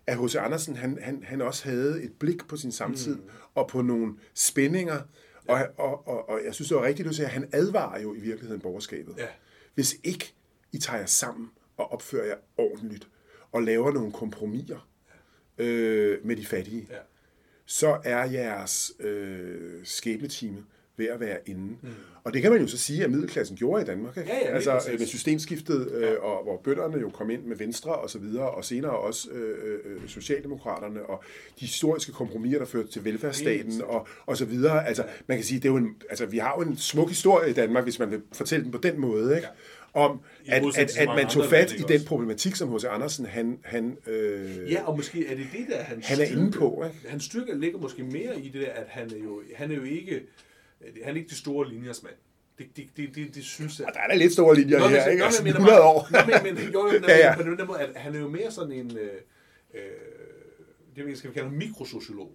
at 0.07 0.25
H.C. 0.25 0.35
Andersen, 0.35 0.77
han, 0.77 0.99
han, 1.03 1.23
han 1.27 1.43
også 1.43 1.65
havde 1.65 2.03
et 2.03 2.13
blik 2.13 2.49
på 2.49 2.57
sin 2.57 2.73
samtid, 2.73 3.17
mm. 3.17 3.31
og 3.55 3.69
på 3.69 3.83
nogle 3.83 4.15
spændinger, 4.35 5.01
ja. 5.49 5.63
og, 5.63 5.69
og, 5.79 6.09
og, 6.09 6.29
og 6.29 6.41
jeg 6.45 6.55
synes, 6.55 6.69
det 6.69 6.77
var 6.77 6.85
rigtigt, 6.85 7.09
du 7.09 7.15
siger, 7.15 7.27
at 7.27 7.33
han 7.33 7.49
advarer 7.53 8.01
jo 8.01 8.15
i 8.15 8.21
virkeligheden 8.21 8.61
borgerskabet. 8.61 9.15
Ja. 9.19 9.27
Hvis 9.75 9.97
ikke 10.05 10.35
I 10.73 10.79
tager 10.79 10.99
jer 10.99 11.07
sammen 11.07 11.51
og 11.83 11.93
opfører 11.93 12.27
jer 12.27 12.37
ordentligt, 12.57 13.09
og 13.53 13.63
laver 13.63 13.93
nogle 13.93 14.13
kompromiser 14.13 14.89
øh, 15.59 16.19
med 16.25 16.37
de 16.37 16.47
fattige, 16.47 16.87
ja. 16.91 16.97
så 17.67 18.01
er 18.05 18.25
jeres 18.25 18.93
øh, 19.01 19.81
skæbnetime 19.85 20.65
ved 20.97 21.07
at 21.07 21.21
være 21.21 21.39
inde. 21.47 21.77
Mm. 21.83 21.89
Og 22.25 22.35
det 22.35 22.43
kan 22.43 22.53
man 22.53 22.61
jo 22.61 22.67
så 22.67 22.79
sige, 22.79 23.05
at 23.05 23.11
middelklassen 23.11 23.57
gjorde 23.57 23.83
i 23.83 23.85
Danmark. 23.85 24.17
Ikke? 24.17 24.31
Ja, 24.31 24.39
ja, 24.39 24.55
altså 24.55 24.81
øh, 24.93 24.99
med 24.99 25.07
systemskiftet, 25.07 25.93
øh, 25.93 26.17
og 26.21 26.43
hvor 26.43 26.61
bønderne 26.65 26.99
jo 27.01 27.11
kom 27.11 27.31
ind 27.31 27.45
med 27.45 27.57
Venstre 27.57 27.95
og 27.95 28.11
så 28.11 28.19
videre, 28.19 28.51
og 28.51 28.65
senere 28.65 28.91
også 28.91 29.31
øh, 29.31 29.79
øh, 29.85 30.09
Socialdemokraterne, 30.09 31.03
og 31.03 31.25
de 31.61 31.67
historiske 31.67 32.13
kompromiser, 32.13 32.59
der 32.59 32.67
førte 32.67 32.89
til 32.89 33.05
velfærdsstaten, 33.05 33.83
og, 33.83 34.09
og 34.27 34.37
så 34.37 34.45
videre. 34.45 34.87
Altså, 34.87 35.05
man 35.27 35.39
kan 35.39 35.45
sige, 35.45 35.59
det 35.61 35.65
er 35.65 35.73
jo 35.73 35.77
en, 35.77 35.97
altså, 36.11 36.27
vi 36.27 36.39
har 36.39 36.55
jo 36.59 36.71
en 36.71 36.77
smuk 36.77 37.09
historie 37.09 37.51
i 37.51 37.53
Danmark, 37.53 37.85
hvis 37.85 37.99
man 37.99 38.11
vil 38.11 38.23
fortælle 38.33 38.65
den 38.65 38.73
på 38.73 38.79
den 38.79 39.01
måde. 39.01 39.37
Ikke? 39.37 39.47
Ja 39.47 39.55
om, 39.95 40.21
at, 40.49 40.65
at, 40.79 40.97
at 40.97 41.09
man 41.09 41.29
tog 41.29 41.45
fat 41.45 41.73
i 41.73 41.83
den 41.89 42.05
problematik, 42.05 42.57
som 42.57 42.75
H.C. 42.75 42.85
Andersen, 42.85 43.27
han... 43.27 43.59
han 43.65 43.99
øh, 44.07 44.73
ja, 44.73 44.83
og 44.85 44.97
måske 44.97 45.27
er 45.27 45.35
det 45.35 45.47
det, 45.53 45.67
der 45.69 45.83
han, 45.83 46.03
han 46.03 46.21
er 46.21 46.25
inde 46.25 46.51
på. 46.51 46.85
Ikke? 46.87 47.09
Hans 47.09 47.25
styrke 47.25 47.61
ligger 47.61 47.79
måske 47.79 48.03
mere 48.03 48.41
i 48.41 48.49
det 48.49 48.61
der, 48.61 48.73
at 48.73 48.87
han 48.89 49.11
er 49.13 49.19
jo, 49.25 49.43
han 49.55 49.71
er 49.71 49.77
jo 49.77 49.83
ikke 49.83 50.23
han 51.05 51.15
er 51.15 51.19
ikke 51.19 51.31
de 51.31 51.37
store 51.37 51.69
linjers 51.69 52.03
mand. 52.03 52.15
Det, 52.59 52.77
det, 52.77 52.87
det, 52.97 53.15
det, 53.15 53.35
det 53.35 53.45
synes 53.45 53.79
jeg... 53.79 53.87
Og 53.87 53.93
der 53.95 54.01
er 54.01 54.09
da 54.09 54.15
lidt 54.15 54.33
store 54.33 54.55
linjer 54.55 54.79
nå, 54.79 54.89
her, 54.89 55.07
ikke? 55.07 55.25
Altså, 55.25 55.45
100 55.47 55.83
år. 55.83 56.09
Nå, 56.11 56.19
men, 56.43 56.55
men, 56.55 56.73
jo, 56.73 56.93
jo, 56.93 57.01
ja, 57.09 57.17
ja. 57.17 57.37
på 57.37 57.43
den 57.43 57.67
måde, 57.67 57.81
at 57.81 57.97
han 57.97 58.15
er 58.15 58.19
jo 58.19 58.29
mere 58.29 58.51
sådan 58.51 58.73
en... 58.73 58.99
Øh, 58.99 59.11
øh, 59.75 59.81
det 60.97 61.19
skal 61.19 61.31
vi 61.31 61.35
kalde 61.35 61.49
en 61.49 61.59
mikrosociolog. 61.59 62.33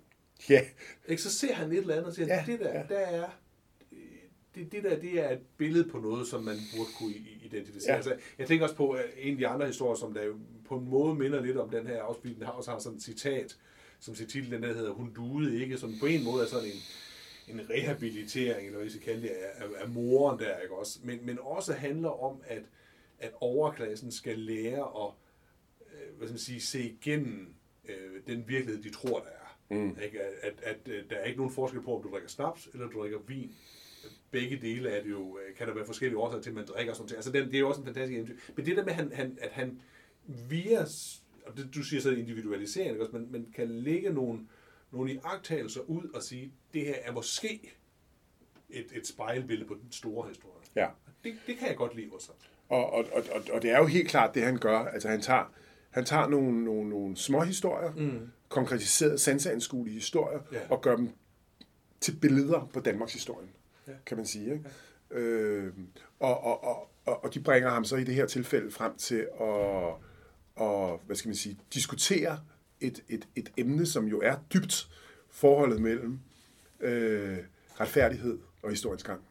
Ja. 0.49 0.61
Ikke? 1.07 1.21
Så 1.21 1.39
ser 1.39 1.53
han 1.53 1.71
et 1.71 1.77
eller 1.77 1.93
andet 1.93 2.07
og 2.07 2.13
siger, 2.13 2.35
ja, 2.35 2.43
det 2.47 2.59
der, 2.59 2.73
ja. 2.73 2.83
der 2.89 2.99
er... 2.99 3.23
Det, 4.57 4.71
det 4.71 4.83
der, 4.83 4.99
det 4.99 5.19
er 5.19 5.29
et 5.29 5.41
billede 5.57 5.89
på 5.89 5.97
noget, 5.97 6.27
som 6.27 6.43
man 6.43 6.55
burde 6.75 6.89
kunne 6.99 7.15
identificere. 7.43 7.91
Ja. 7.91 7.95
Altså, 7.95 8.15
jeg 8.37 8.47
tænker 8.47 8.65
også 8.65 8.75
på 8.75 8.91
at 8.91 9.05
en 9.17 9.31
af 9.31 9.37
de 9.37 9.47
andre 9.47 9.65
historier, 9.65 9.95
som 9.95 10.13
der 10.13 10.23
jo 10.23 10.35
på 10.65 10.77
en 10.77 10.89
måde 10.89 11.15
minder 11.15 11.41
lidt 11.41 11.57
om 11.57 11.69
den 11.69 11.87
her 11.87 12.01
afspilning, 12.01 12.45
har 12.45 12.51
også 12.51 12.71
har 12.71 12.79
sådan 12.79 12.97
et 12.97 13.03
citat, 13.03 13.57
som 13.99 14.15
til 14.15 14.27
titlen 14.27 14.51
den 14.51 14.63
der 14.63 14.73
hedder, 14.73 14.91
hun 14.91 15.13
duede 15.13 15.61
ikke, 15.61 15.77
som 15.77 15.93
på 15.99 16.05
en 16.05 16.23
måde 16.23 16.43
er 16.43 16.47
sådan 16.47 16.67
en, 16.67 17.59
en 17.59 17.69
rehabilitering, 17.69 18.65
eller 18.65 18.77
hvad 18.77 18.85
vi 18.85 18.91
skal 18.91 19.03
kalde 19.03 19.21
det, 19.21 19.29
af, 19.29 19.63
af 19.77 19.89
moren 19.89 20.39
der, 20.39 20.59
ikke 20.59 20.75
også? 20.75 20.99
Men, 21.03 21.19
men 21.25 21.39
også 21.41 21.73
handler 21.73 22.23
om, 22.23 22.41
at, 22.47 22.63
at 23.19 23.31
overklassen 23.41 24.11
skal 24.11 24.39
lære 24.39 24.81
at 24.81 25.11
øh, 25.91 26.17
hvad 26.17 26.27
skal 26.27 26.33
man 26.33 26.39
sige, 26.39 26.61
se 26.61 26.83
igennem 26.83 27.55
øh, 27.89 28.21
den 28.27 28.43
virkelighed, 28.47 28.83
de 28.83 28.89
tror, 28.89 29.19
der 29.19 29.27
er. 29.27 29.47
Mm. 29.69 29.97
Ikke? 30.03 30.21
At, 30.21 30.33
at, 30.41 30.53
at, 30.63 30.87
øh, 30.87 31.09
der 31.09 31.15
er 31.15 31.23
ikke 31.23 31.37
nogen 31.37 31.53
forskel 31.53 31.81
på, 31.81 31.95
om 31.95 32.03
du 32.03 32.11
drikker 32.11 32.29
snaps 32.29 32.69
eller 32.73 32.87
du 32.87 32.99
drikker 32.99 33.19
vin. 33.27 33.55
Begge 34.31 34.59
dele 34.61 34.89
er 34.89 35.03
det 35.03 35.09
jo, 35.09 35.37
øh, 35.37 35.55
kan 35.55 35.67
der 35.67 35.73
være 35.73 35.85
forskellige 35.85 36.17
årsager 36.17 36.41
til, 36.41 36.49
at 36.49 36.55
man 36.55 36.65
drikker 36.65 36.93
sådan 36.93 37.03
noget. 37.05 37.15
Altså, 37.15 37.31
den, 37.31 37.47
det 37.47 37.55
er 37.55 37.59
jo 37.59 37.69
også 37.69 37.81
en 37.81 37.85
fantastisk 37.85 38.15
eventyr. 38.15 38.35
Men 38.55 38.65
det 38.65 38.77
der 38.77 38.85
med, 38.85 38.93
han, 38.93 39.11
han, 39.13 39.37
at 39.41 39.51
han 39.51 39.79
via, 40.49 40.81
og 41.45 41.57
det, 41.57 41.69
du 41.75 41.83
siger 41.83 42.01
så 42.01 42.11
individualisering, 42.11 43.01
også, 43.01 43.13
men, 43.13 43.31
men 43.31 43.47
kan 43.55 43.69
lægge 43.69 44.09
nogle, 44.09 44.39
nogle 44.91 45.13
iagtagelser 45.13 45.81
ud 45.81 46.09
og 46.13 46.23
sige, 46.23 46.53
det 46.73 46.85
her 46.85 46.95
er 47.01 47.11
måske 47.11 47.73
et, 48.69 48.87
et 48.95 49.07
spejlbillede 49.07 49.67
på 49.67 49.73
den 49.73 49.91
store 49.91 50.27
historie. 50.27 50.65
Ja. 50.75 50.87
Det, 51.23 51.35
det 51.47 51.57
kan 51.57 51.67
jeg 51.67 51.77
godt 51.77 51.95
lide 51.95 52.09
også. 52.13 52.31
Og, 52.69 52.93
og, 52.93 53.05
og, 53.11 53.41
og 53.53 53.61
det 53.61 53.71
er 53.71 53.77
jo 53.77 53.85
helt 53.85 54.09
klart 54.09 54.35
det, 54.35 54.43
han 54.43 54.57
gør. 54.57 54.79
Altså 54.79 55.09
han 55.09 55.21
tager, 55.21 55.53
han 55.89 56.05
tager 56.05 56.27
nogle, 56.27 56.63
nogle, 56.63 56.89
nogle 56.89 57.17
små 57.17 57.41
historier, 57.41 57.91
mm. 57.95 58.31
konkretiserede, 58.49 59.17
sanseanskuelige 59.17 59.93
historier, 59.93 60.39
ja. 60.51 60.59
og 60.69 60.81
gør 60.81 60.95
dem 60.95 61.09
til 61.99 62.15
billeder 62.21 62.69
på 62.73 62.79
Danmarks 62.79 63.13
historien, 63.13 63.49
ja. 63.87 63.93
kan 64.05 64.17
man 64.17 64.25
sige. 64.25 64.53
Ikke? 64.53 64.69
Ja. 65.11 65.17
Øh, 65.17 65.73
og, 66.19 66.43
og, 66.43 66.63
og, 66.63 66.89
og, 67.05 67.23
og 67.23 67.33
de 67.33 67.39
bringer 67.39 67.69
ham 67.69 67.85
så 67.85 67.95
i 67.95 68.03
det 68.03 68.15
her 68.15 68.25
tilfælde 68.25 68.71
frem 68.71 68.97
til 68.97 69.27
at, 69.41 69.93
og, 70.55 71.01
hvad 71.05 71.15
skal 71.15 71.29
man 71.29 71.35
sige, 71.35 71.59
diskutere 71.73 72.39
et, 72.81 73.03
et, 73.09 73.27
et 73.35 73.51
emne, 73.57 73.85
som 73.85 74.05
jo 74.05 74.19
er 74.19 74.35
dybt 74.53 74.89
forholdet 75.29 75.81
mellem 75.81 76.19
øh, 76.79 77.37
retfærdighed 77.79 78.39
og 78.61 78.69
historiens 78.69 79.03
gang. 79.03 79.21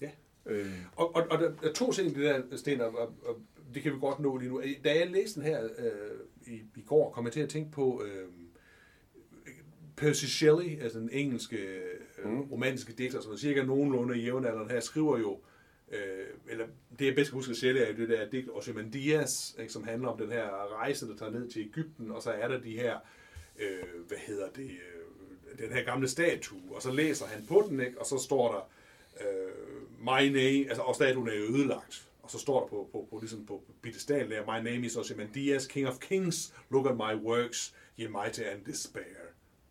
Ja. 0.00 0.10
Øh. 0.46 0.72
Og, 0.96 1.16
og, 1.16 1.26
og 1.30 1.38
der 1.38 1.52
er 1.62 1.72
to 1.72 1.92
ting 1.92 2.14
det 2.14 2.24
der, 2.50 2.56
Sten, 2.56 2.80
og, 2.80 2.98
og 2.98 3.40
det 3.74 3.82
kan 3.82 3.92
vi 3.92 3.98
godt 3.98 4.20
nå 4.20 4.36
lige 4.36 4.50
nu. 4.50 4.62
Da 4.84 4.98
jeg 4.98 5.10
læste 5.10 5.40
den 5.40 5.48
her 5.48 5.64
øh, 5.64 6.52
i, 6.54 6.60
i 6.76 6.82
går, 6.86 7.12
kom 7.12 7.24
jeg 7.24 7.32
til 7.32 7.40
at 7.40 7.48
tænke 7.48 7.70
på 7.70 8.02
øh, 8.04 8.28
Percy 9.96 10.24
Shelley, 10.24 10.80
altså 10.82 10.98
den 10.98 11.10
engelske 11.12 11.56
mm. 12.24 12.40
romantiske 12.40 12.92
digter, 12.92 13.20
som 13.20 13.32
er 13.32 13.36
cirka 13.36 13.62
nogenlunde 13.62 14.18
i 14.18 14.22
jævnaldrende 14.22 14.72
her, 14.72 14.80
skriver 14.80 15.18
jo 15.18 15.38
øh, 15.92 16.26
eller 16.48 16.66
det 16.98 17.06
jeg 17.06 17.14
bedst 17.14 17.30
kan 17.30 17.36
huske 17.36 17.68
at 17.68 17.76
er 17.76 17.88
jo 17.88 17.96
det 17.96 18.08
der 18.08 18.30
digt 18.30 18.48
Ozymandias, 18.52 19.56
ikke, 19.60 19.72
som 19.72 19.84
handler 19.84 20.08
om 20.08 20.18
den 20.18 20.30
her 20.30 20.74
rejse, 20.76 21.08
der 21.08 21.16
tager 21.16 21.32
ned 21.32 21.50
til 21.50 21.62
Ægypten, 21.62 22.10
og 22.10 22.22
så 22.22 22.30
er 22.30 22.48
der 22.48 22.60
de 22.60 22.70
her, 22.70 22.98
øh, 23.58 24.06
hvad 24.08 24.18
hedder 24.18 24.48
det, 24.48 24.70
øh, 24.70 25.58
den 25.58 25.72
her 25.72 25.84
gamle 25.84 26.08
statue, 26.08 26.76
og 26.76 26.82
så 26.82 26.92
læser 26.92 27.26
han 27.26 27.46
på 27.48 27.66
den, 27.68 27.80
ikke, 27.80 28.00
og 28.00 28.06
så 28.06 28.18
står 28.18 28.52
der, 28.52 28.70
øh, 29.26 29.82
my 30.00 30.28
name, 30.28 30.68
altså, 30.68 30.82
og 30.82 30.94
statuen 30.94 31.28
er 31.28 31.34
jo 31.34 31.44
ødelagt, 31.44 32.08
og 32.22 32.30
så 32.30 32.38
står 32.38 32.60
der 32.60 32.66
på, 32.66 32.88
på, 32.92 33.06
på, 33.10 33.18
ligesom 33.18 33.46
på 33.46 33.62
pedestal 33.82 34.30
der, 34.30 34.42
my 34.42 34.70
name 34.70 34.86
is 34.86 34.96
Ozymandias, 34.96 35.66
king 35.66 35.88
of 35.88 35.98
kings, 35.98 36.54
look 36.70 36.86
at 36.86 36.96
my 36.96 37.24
works, 37.24 37.74
ye 37.98 38.08
mighty 38.08 38.40
and 38.40 38.64
despair. 38.64 39.21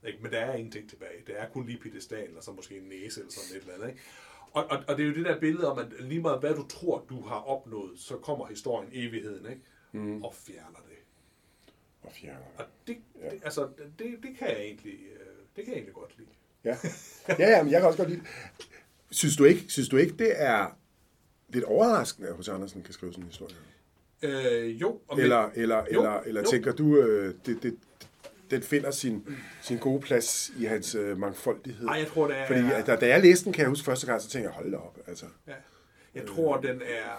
Ikke? 0.07 0.19
Men 0.21 0.31
der 0.31 0.39
er 0.39 0.55
ingenting 0.55 0.89
tilbage. 0.89 1.23
Der 1.27 1.33
er 1.33 1.49
kun 1.49 1.65
lige 1.65 1.79
pedestal, 1.79 2.37
og 2.37 2.43
så 2.43 2.51
måske 2.51 2.77
en 2.77 2.83
næse 2.83 3.19
eller 3.19 3.31
sådan 3.31 3.57
et 3.57 3.61
eller 3.61 3.73
andet. 3.73 3.87
Ikke? 3.87 4.01
Og, 4.51 4.65
og, 4.65 4.83
og 4.87 4.97
det 4.97 5.03
er 5.03 5.07
jo 5.07 5.15
det 5.15 5.25
der 5.25 5.39
billede 5.39 5.71
om, 5.71 5.79
at 5.79 5.87
lige 5.99 6.21
meget 6.21 6.39
hvad 6.39 6.55
du 6.55 6.67
tror, 6.67 7.05
du 7.09 7.21
har 7.21 7.39
opnået, 7.39 7.99
så 7.99 8.17
kommer 8.17 8.45
historien 8.45 8.89
evigheden, 8.93 9.45
ikke? 9.49 9.61
Mm. 9.91 10.23
Og 10.23 10.33
fjerner 10.33 10.79
det. 10.89 10.97
Og 12.01 12.11
fjerner 12.11 12.39
det. 12.39 12.57
Og 12.57 12.65
det, 12.87 12.97
ja. 13.21 13.29
det, 13.29 13.41
altså, 13.43 13.69
det, 13.99 14.19
det 14.23 14.37
kan 14.37 14.47
jeg 14.47 14.61
egentlig, 14.61 14.93
øh, 14.93 15.27
det 15.55 15.63
kan 15.63 15.67
jeg 15.67 15.73
egentlig 15.73 15.93
godt 15.93 16.17
lide. 16.17 16.29
Ja, 16.63 16.77
ja, 17.39 17.49
ja 17.49 17.63
men 17.63 17.71
jeg 17.71 17.81
kan 17.81 17.87
også 17.87 17.97
godt 17.97 18.09
lide 18.09 18.21
Synes 19.11 19.37
du 19.37 19.43
ikke, 19.43 19.65
synes 19.67 19.89
du 19.89 19.97
ikke 19.97 20.13
det 20.17 20.31
er 20.35 20.77
lidt 21.49 21.63
overraskende, 21.63 22.29
at 22.29 22.37
H.C. 22.37 22.49
Andersen 22.49 22.83
kan 22.83 22.93
skrive 22.93 23.13
sådan 23.13 23.23
en 23.23 23.29
historie? 23.29 23.55
Øh, 24.21 24.81
jo. 24.81 24.99
Og 25.07 25.21
eller, 25.21 25.47
men, 25.47 25.61
eller, 25.61 25.77
jo, 25.77 25.99
eller, 25.99 26.19
eller 26.19 26.41
jo. 26.41 26.47
tænker 26.47 26.71
du, 26.71 26.97
øh, 26.97 27.35
det, 27.45 27.63
det, 27.63 27.77
den 28.51 28.63
finder 28.63 28.91
sin, 28.91 29.27
sin 29.61 29.77
gode 29.77 30.01
plads 30.01 30.51
i 30.57 30.65
hans 30.65 30.95
øh, 30.95 31.17
mangfoldighed. 31.17 31.85
Nej, 31.85 31.95
jeg 31.95 32.07
tror, 32.07 32.27
det 32.27 32.37
er... 32.37 32.47
Fordi 32.47 32.59
at, 32.59 32.87
da, 32.87 32.95
da 32.95 33.07
jeg 33.07 33.21
læste 33.21 33.45
den, 33.45 33.53
kan 33.53 33.61
jeg 33.61 33.69
huske 33.69 33.85
første 33.85 34.07
gang, 34.07 34.21
så 34.21 34.29
tænkte 34.29 34.49
jeg, 34.49 34.55
hold 34.55 34.71
da 34.71 34.77
op. 34.77 34.97
Altså. 35.07 35.25
Ja. 35.47 35.53
Jeg 36.15 36.27
tror, 36.27 36.57
øh, 36.57 36.63
den 36.63 36.81
er... 36.81 37.11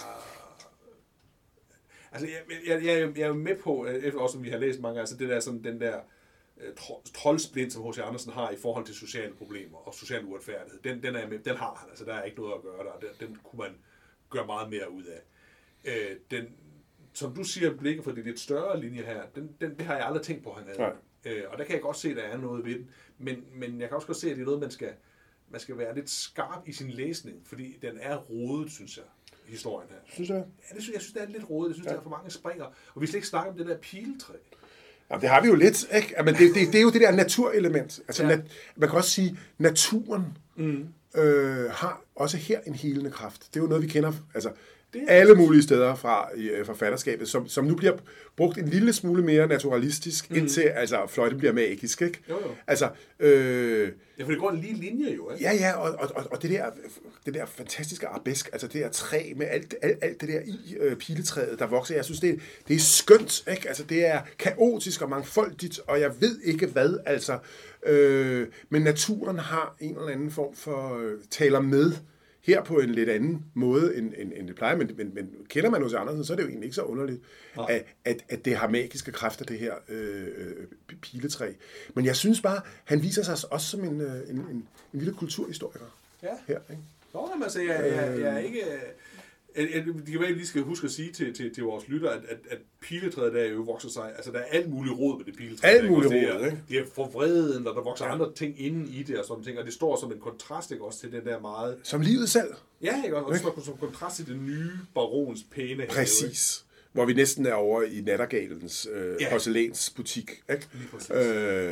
Altså, 2.13 2.29
jeg, 2.29 2.59
jeg, 2.67 2.85
jeg, 2.85 3.19
jeg 3.19 3.29
er 3.29 3.33
med 3.33 3.57
på, 3.57 3.87
øh, 3.87 4.15
også 4.15 4.33
som 4.33 4.45
vi 4.45 4.51
har 4.51 4.59
læst 4.59 4.81
mange, 4.81 5.01
altså 5.01 5.17
det 5.17 5.29
der 5.29 5.41
sådan, 5.41 5.65
den 5.65 5.81
der 5.81 6.01
øh, 6.61 6.75
troldsplint, 7.15 7.73
som 7.73 7.83
H.C. 7.91 7.99
Andersen 7.99 8.33
har 8.33 8.51
i 8.51 8.57
forhold 8.57 8.85
til 8.85 8.95
sociale 8.95 9.35
problemer 9.35 9.79
og 9.79 9.95
social 9.95 10.25
uretfærdighed, 10.25 10.81
den, 10.85 11.03
den, 11.03 11.17
er 11.17 11.29
med, 11.29 11.39
den 11.39 11.57
har 11.57 11.75
han, 11.81 11.89
altså 11.89 12.05
der 12.05 12.15
er 12.15 12.23
ikke 12.23 12.41
noget 12.41 12.55
at 12.55 12.63
gøre 12.63 12.85
der, 12.85 13.09
den, 13.09 13.29
den 13.29 13.39
kunne 13.45 13.59
man 13.59 13.75
gøre 14.31 14.47
meget 14.47 14.71
mere 14.71 14.91
ud 14.91 15.05
af. 15.05 15.21
Øh, 15.85 16.17
den, 16.31 16.45
som 17.13 17.35
du 17.35 17.45
siger, 17.45 17.77
blikket 17.77 18.05
for 18.05 18.13
det 18.13 18.25
lidt 18.25 18.41
større 18.41 18.81
linje 18.81 19.03
her, 19.03 19.23
den, 19.35 19.57
den, 19.61 19.75
det 19.79 19.87
har 19.87 19.97
jeg 19.97 20.07
aldrig 20.07 20.23
tænkt 20.23 20.45
på, 20.45 20.53
han 20.53 20.65
havde. 20.65 20.79
Nej. 20.79 20.93
Øh, 21.27 21.43
og 21.49 21.59
der 21.59 21.65
kan 21.65 21.75
jeg 21.75 21.83
godt 21.83 21.97
se, 21.97 22.11
at 22.11 22.17
der 22.17 22.23
er 22.23 22.37
noget 22.37 22.65
ved 22.65 22.75
den. 22.75 22.91
Men, 23.19 23.45
men 23.55 23.81
jeg 23.81 23.89
kan 23.89 23.95
også 23.95 24.07
godt 24.07 24.19
se, 24.19 24.31
at 24.31 24.37
det 24.37 24.43
er 24.43 24.47
noget, 24.47 24.61
man 24.61 24.71
skal, 24.71 24.93
man 25.51 25.61
skal 25.61 25.79
være 25.79 25.95
lidt 25.95 26.11
skarp 26.11 26.69
i 26.69 26.73
sin 26.73 26.91
læsning, 26.91 27.37
fordi 27.45 27.79
den 27.83 27.99
er 28.01 28.17
rodet, 28.17 28.71
synes 28.71 28.97
jeg, 28.97 29.05
historien 29.45 29.89
her. 29.91 29.97
Synes 30.13 30.31
jeg? 30.31 30.37
Ja, 30.37 30.75
det 30.75 30.83
synes, 30.83 30.95
jeg 30.95 31.03
synes, 31.03 31.13
det 31.13 31.23
er 31.23 31.27
lidt 31.27 31.51
rodet. 31.51 31.69
Jeg 31.69 31.75
synes, 31.75 31.87
ja. 31.87 31.93
der 31.93 31.99
er 31.99 32.03
for 32.03 32.11
mange 32.11 32.31
springer. 32.31 32.65
Og 32.95 33.03
vi 33.03 33.07
skal 33.07 33.17
ikke 33.17 33.29
snakke 33.29 33.51
om 33.51 33.57
det 33.57 33.67
der 33.67 33.77
piletræ. 33.77 34.35
Ja, 35.11 35.19
det 35.19 35.29
har 35.29 35.41
vi 35.43 35.49
jo 35.49 35.55
lidt, 35.55 35.95
ikke? 35.95 36.15
Men 36.25 36.35
det, 36.35 36.55
det, 36.55 36.67
det 36.67 36.75
er 36.75 36.83
jo 36.83 36.91
det 36.91 37.01
der 37.01 37.11
naturelement. 37.11 38.01
Altså, 38.09 38.23
ja. 38.23 38.29
nat, 38.29 38.41
man 38.77 38.89
kan 38.89 38.99
også 38.99 39.11
sige, 39.11 39.39
naturen 39.59 40.39
mm. 40.57 40.89
øh, 41.15 41.71
har 41.71 42.03
også 42.15 42.37
her 42.37 42.61
en 42.61 42.75
helende 42.75 43.11
kraft. 43.11 43.49
Det 43.55 43.57
er 43.57 43.63
jo 43.65 43.69
noget, 43.69 43.83
vi 43.83 43.89
kender. 43.89 44.13
Altså, 44.35 44.53
alle 45.09 45.35
mulige 45.35 45.63
steder 45.63 45.95
fra 45.95 46.29
i 46.37 46.49
øh, 46.49 46.67
forfatterskabet, 46.67 47.29
som, 47.29 47.49
som 47.49 47.65
nu 47.65 47.75
bliver 47.75 47.97
brugt 48.37 48.59
en 48.59 48.69
lille 48.69 48.93
smule 48.93 49.23
mere 49.23 49.47
naturalistisk, 49.47 50.31
mm. 50.31 50.37
indtil 50.37 50.61
altså, 50.61 51.07
fløjten 51.09 51.39
bliver 51.39 51.53
magisk. 51.53 52.03
Ikke? 52.03 52.19
Jo, 52.29 52.35
jo. 52.35 52.55
Altså, 52.67 52.89
øh, 53.21 53.93
ja, 54.19 54.25
for 54.25 54.31
det 54.31 54.41
går 54.41 54.51
en 54.51 54.61
lige 54.61 54.75
linje 54.75 55.15
jo. 55.15 55.31
Ikke? 55.31 55.45
Ja, 55.45 55.55
ja, 55.55 55.73
og, 55.73 56.11
og, 56.15 56.27
og 56.31 56.43
det, 56.43 56.51
der, 56.51 56.67
det 57.27 57.35
der 57.35 57.47
fantastiske 57.47 58.07
arabesk, 58.07 58.49
altså 58.53 58.67
det 58.67 58.83
der 58.83 58.89
træ 58.89 59.33
med 59.37 59.47
alt, 59.51 59.75
alt, 59.83 59.99
alt 60.03 60.21
det 60.21 60.29
der 60.29 60.41
i 60.41 60.77
øh, 60.81 60.97
piletræet, 60.97 61.59
der 61.59 61.67
vokser, 61.67 61.95
jeg 61.95 62.05
synes, 62.05 62.21
det, 62.21 62.41
det 62.69 62.77
er 62.77 62.81
skønt. 62.81 63.45
Ikke? 63.51 63.69
Altså, 63.69 63.85
det 63.85 64.07
er 64.07 64.21
kaotisk 64.39 65.03
og 65.03 65.11
mangfoldigt, 65.11 65.81
og 65.87 66.01
jeg 66.01 66.11
ved 66.21 66.41
ikke 66.41 66.67
hvad, 66.67 66.99
altså. 67.07 67.39
Øh, 67.87 68.47
men 68.71 68.83
naturen 68.83 69.39
har 69.39 69.77
en 69.81 69.97
eller 69.97 70.09
anden 70.09 70.31
form 70.31 70.55
for 70.55 70.99
øh, 70.99 71.19
taler 71.31 71.61
med 71.61 71.93
her 72.43 72.63
på 72.63 72.79
en 72.79 72.91
lidt 72.91 73.09
anden 73.09 73.45
måde, 73.55 73.97
end, 73.97 74.13
end, 74.19 74.33
end 74.37 74.49
det 74.49 74.57
plejer. 74.57 74.77
Men, 74.77 74.91
men, 74.97 75.15
men 75.15 75.31
kender 75.49 75.71
man 75.71 75.83
hos 75.83 75.95
Andersen, 75.95 76.25
så 76.25 76.33
er 76.33 76.37
det 76.37 76.43
jo 76.43 76.49
egentlig 76.49 76.67
ikke 76.67 76.75
så 76.75 76.83
underligt, 76.83 77.23
at, 77.69 77.85
at, 78.05 78.25
at 78.29 78.45
det 78.45 78.57
har 78.57 78.69
magiske 78.69 79.13
kræfter, 79.13 79.45
det 79.45 79.59
her 79.59 79.75
øh, 79.89 80.27
øh, 80.37 80.67
piletræ. 81.03 81.53
Men 81.95 82.05
jeg 82.05 82.17
synes 82.17 82.41
bare, 82.41 82.61
han 82.85 83.03
viser 83.03 83.23
sig 83.23 83.53
også 83.53 83.67
som 83.67 83.85
en, 83.85 84.01
øh, 84.01 84.17
en, 84.29 84.37
en, 84.37 84.47
en 84.47 84.67
lille 84.93 85.15
kulturhistoriker. 85.15 85.99
Ja. 86.23 86.29
Her, 86.47 86.59
ikke? 86.71 86.83
Nå, 87.15 87.31
altså, 87.43 87.61
jeg, 87.61 87.69
jeg, 87.69 88.21
jeg 88.21 88.35
er 88.35 88.39
ikke... 88.39 88.63
Det 89.57 90.07
kan 90.07 90.21
være, 90.21 90.29
at 90.29 90.39
vi 90.39 90.47
skal 90.47 90.63
huske 90.63 90.85
at 90.85 90.91
sige 90.91 91.13
til, 91.13 91.35
til, 91.35 91.55
til 91.55 91.63
vores 91.63 91.89
lytter, 91.89 92.11
at, 92.11 92.21
at, 92.29 92.39
at 92.51 92.59
piletræet 92.81 93.33
der 93.33 93.45
jo 93.45 93.61
vokser 93.61 93.89
sig, 93.89 94.13
altså 94.17 94.33
der 94.33 94.39
er 94.39 94.45
alt 94.45 94.71
muligt 94.71 94.99
råd 94.99 95.19
med 95.19 95.25
det 95.25 95.37
piletræ. 95.37 95.69
Alt 95.69 95.91
muligt 95.91 96.13
råd, 96.13 96.45
ikke? 96.45 96.59
Det 96.69 96.79
er 96.79 96.85
forvreden, 96.95 97.67
og 97.67 97.75
der 97.75 97.83
vokser 97.83 98.05
ja. 98.05 98.13
andre 98.13 98.33
ting 98.33 98.61
inde 98.61 98.93
i 98.93 99.03
det 99.03 99.19
og 99.19 99.25
sådan 99.25 99.45
ting, 99.45 99.59
og 99.59 99.65
det 99.65 99.73
står 99.73 100.01
som 100.01 100.13
en 100.13 100.21
kontrast, 100.21 100.71
ikke 100.71 100.85
også, 100.85 101.01
til 101.01 101.13
den 101.13 101.25
der 101.25 101.41
meget... 101.41 101.77
Som 101.83 102.01
livet 102.01 102.29
selv. 102.29 102.55
Ja, 102.83 103.05
ikke 103.05 103.17
og 103.17 103.33
det 103.33 103.41
står 103.41 103.61
som 103.65 103.77
kontrast 103.77 104.17
til 104.17 104.27
den 104.27 104.47
nye 104.47 104.71
barons 104.95 105.45
pæne 105.51 105.87
Præcis. 105.89 106.57
Have, 106.57 106.93
Hvor 106.93 107.05
vi 107.05 107.13
næsten 107.13 107.47
er 107.47 107.55
over 107.55 107.83
i 107.83 108.01
Nattergalens 108.01 108.89
øh, 108.93 109.17
ja. 109.21 109.31
porcelænsbutik, 109.31 110.31
ikke? 110.51 110.69